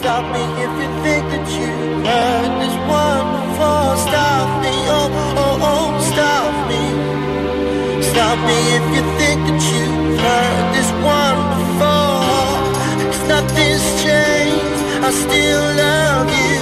Stop 0.00 0.24
me 0.34 0.42
if 0.64 0.72
you 0.82 0.88
think 1.04 1.24
that 1.32 1.46
you 1.58 1.70
heard 2.08 2.50
this 2.62 2.76
wonderful. 2.94 3.86
Stop 4.06 4.48
me, 4.62 4.74
oh, 4.98 5.08
oh, 5.44 5.68
oh, 5.70 5.86
stop 6.12 6.52
me. 6.70 6.82
Stop 8.10 8.36
me 8.48 8.58
if 8.78 8.86
you 8.94 9.02
think 9.18 9.38
that 9.48 9.62
you 9.72 9.84
heard 10.24 10.64
this 10.76 10.90
wonderful. 11.08 12.06
Cause 13.10 13.22
nothing's 13.34 13.86
changed. 14.04 14.80
I 15.08 15.10
still 15.24 15.64
love 15.84 16.28
you. 16.42 16.60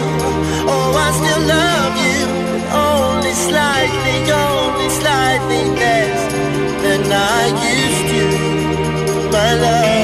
Oh, 0.73 1.05
I 1.07 1.09
still 1.21 1.43
love 1.57 1.95
you. 2.05 2.06
Slightly, 3.49 4.33
only 4.33 4.89
slightly 4.89 5.63
less 5.81 6.33
than 6.83 7.03
I 7.13 7.43
used 7.73 8.05
to. 8.13 9.31
My 9.31 9.55
love. 9.55 9.96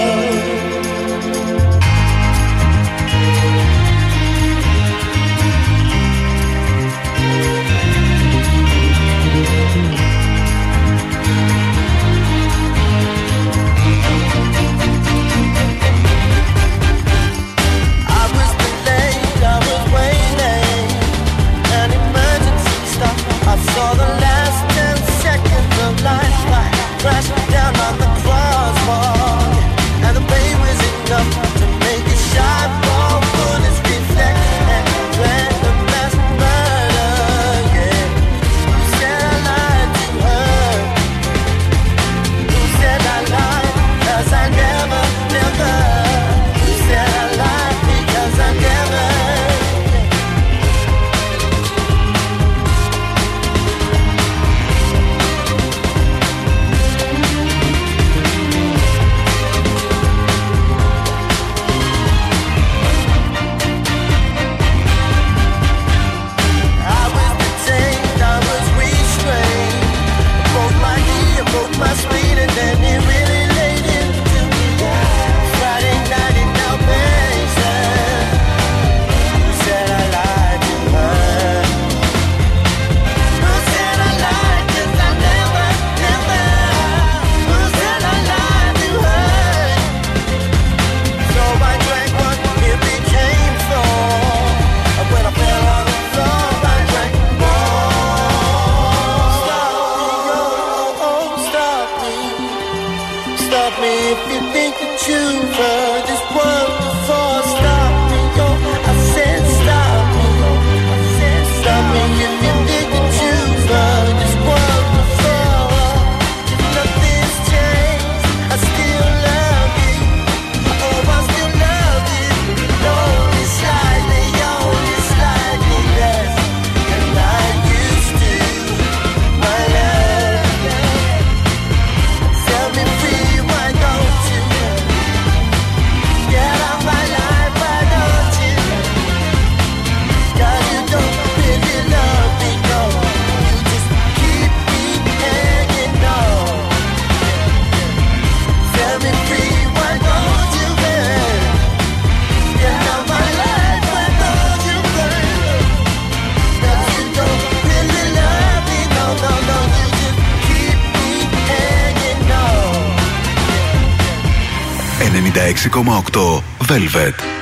96,8 165.62 166.42
Velvet. 166.58 167.42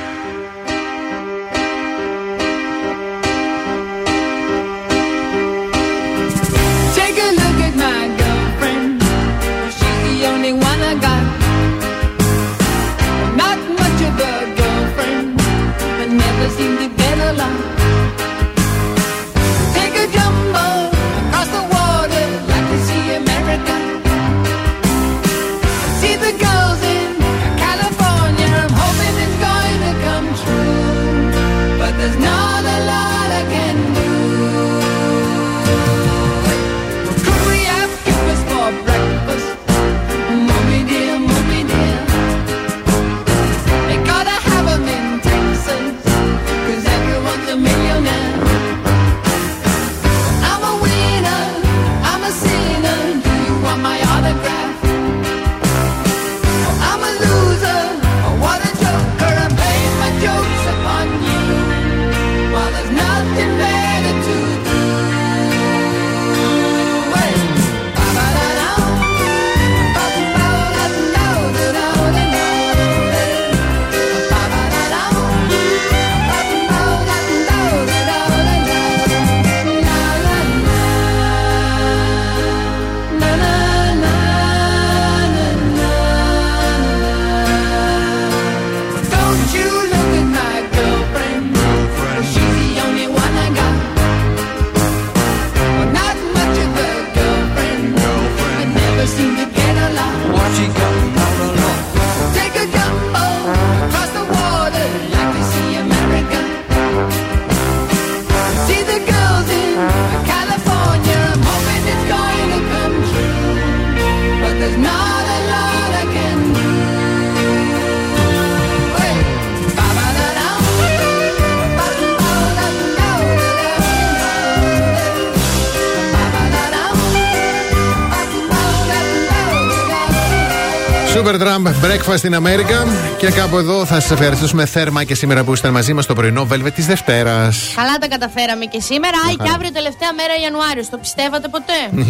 Super 131.51 131.63
Trump 131.63 131.85
Breakfast 131.85 132.23
in 132.29 132.33
America. 132.33 132.87
Και 133.17 133.31
κάπου 133.31 133.57
εδώ 133.57 133.85
θα 133.85 133.99
σας 133.99 134.11
ευχαριστήσουμε 134.11 134.65
θέρμα 134.65 135.03
και 135.03 135.15
σήμερα 135.15 135.43
που 135.43 135.51
ήσασταν 135.51 135.71
μαζί 135.71 135.93
μας 135.93 136.03
στο 136.03 136.13
πρωινό 136.13 136.47
Velvet 136.51 136.71
της 136.75 136.85
Δευτέρας. 136.85 137.71
Καλά 137.75 137.97
τα 137.97 138.07
καταφέραμε 138.07 138.65
και 138.65 138.79
σήμερα. 138.81 139.17
Άι, 139.27 139.35
και 139.35 139.41
χαρά. 139.41 139.53
αύριο 139.53 139.71
τελευταία 139.71 140.13
μέρα 140.13 140.33
Ιανουάριος. 140.43 140.89
Το 140.89 140.97
πιστεύατε 140.97 141.47
ποτέ; 141.47 142.03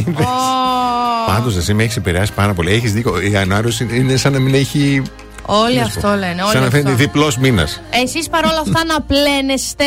Πάντως, 1.32 1.56
εσύ 1.56 1.74
με 1.74 1.84
έχεις 1.84 1.96
επηρεάσει 1.96 2.34
πάρα 2.34 2.54
πολύ. 2.54 2.72
Έχεις 2.72 2.94
δίκιο. 2.94 3.22
Ιανουάριος 3.22 3.80
είναι 3.80 4.16
σαν 4.16 4.32
να 4.32 4.40
μην 4.40 4.54
έχει. 4.54 5.02
Όλοι 5.46 5.74
Τι 5.74 5.80
να 5.80 5.86
σου 5.86 5.92
αυτό 5.96 6.08
πω. 6.10 6.16
λένε. 6.16 6.42
Όλοι 6.42 6.52
Σαν 6.52 6.60
να 6.62 6.68
αυτό. 6.68 6.78
φαίνεται 6.78 6.96
διπλός 6.96 7.38
μήνας. 7.38 7.82
Εσείς 8.04 8.30
παρόλα 8.30 8.60
αυτά 8.60 8.86
να 8.86 9.02
πλένεστε, 9.02 9.86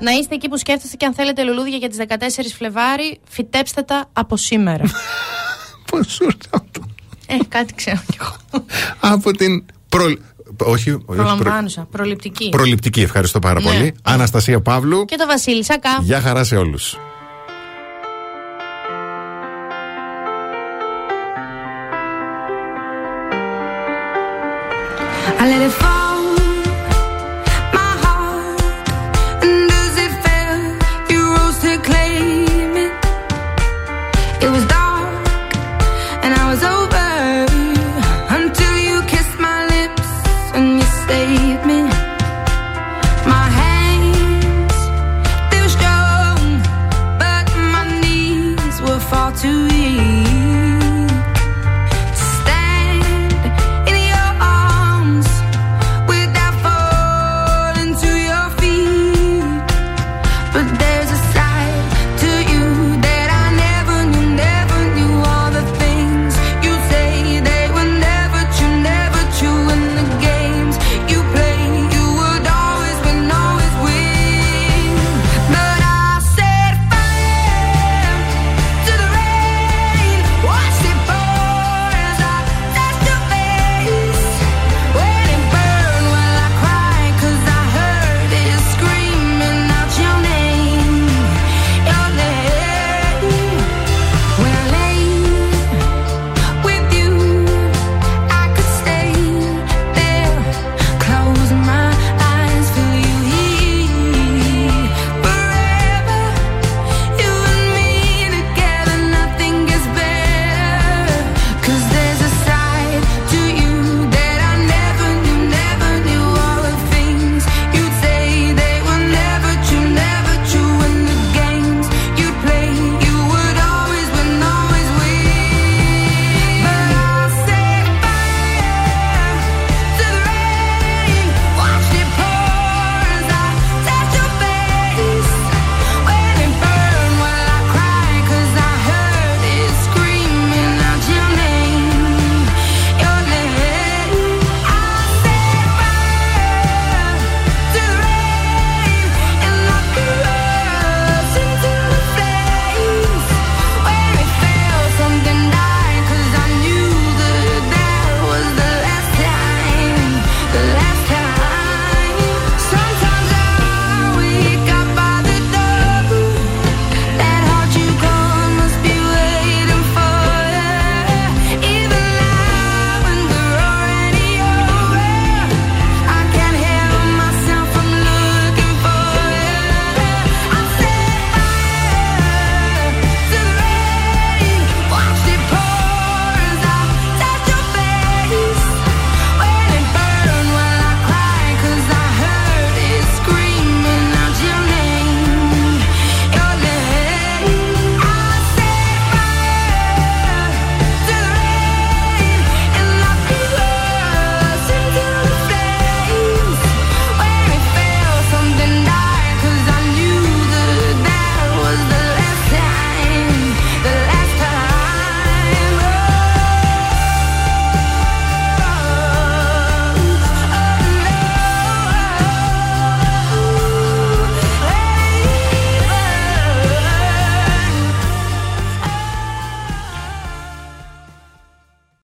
να 0.00 0.10
είστε 0.10 0.34
εκεί 0.34 0.48
που 0.48 0.58
σκέφτεστε 0.58 0.96
και 0.96 1.06
αν 1.06 1.14
θέλετε 1.14 1.42
λουλούδια 1.42 1.76
για 1.76 1.88
τις 1.88 1.98
14 1.98 2.54
Φλεβάρι, 2.56 3.20
φυτέψτε 3.28 3.82
τα 3.82 4.04
από 4.12 4.36
σήμερα. 4.36 4.84
Πώς 5.90 6.06
σου 6.12 6.24
ήρθε 6.24 6.48
αυτό. 6.50 6.80
Ε, 7.32 7.44
κάτι 7.48 7.74
ξέρω 7.74 8.00
κι 8.10 8.18
εγώ. 8.20 8.64
Από 9.00 9.30
την. 9.30 9.64
Προ... 9.88 10.04
Όχι, 10.04 10.90
όχι, 10.90 10.90
προ- 10.90 11.16
Προλαμβάνουσα, 11.16 11.86
προληπτική. 11.90 12.48
Προληπτική, 12.48 13.00
ευχαριστώ 13.00 13.38
πάρα 13.38 13.60
Ναι. 13.60 13.66
πολύ. 13.70 13.94
Αναστασία 14.02 14.60
Παύλου. 14.60 15.04
Και 15.04 15.16
το 15.16 15.26
Βασίλη 15.26 15.64
Σακά. 15.64 15.98
Γεια 16.00 16.20
χαρά 16.20 16.44
σε 16.44 16.56
όλους. 16.56 16.96
I 25.38 25.44
let 25.50 25.62
it 25.68 25.72
fall 25.82 26.01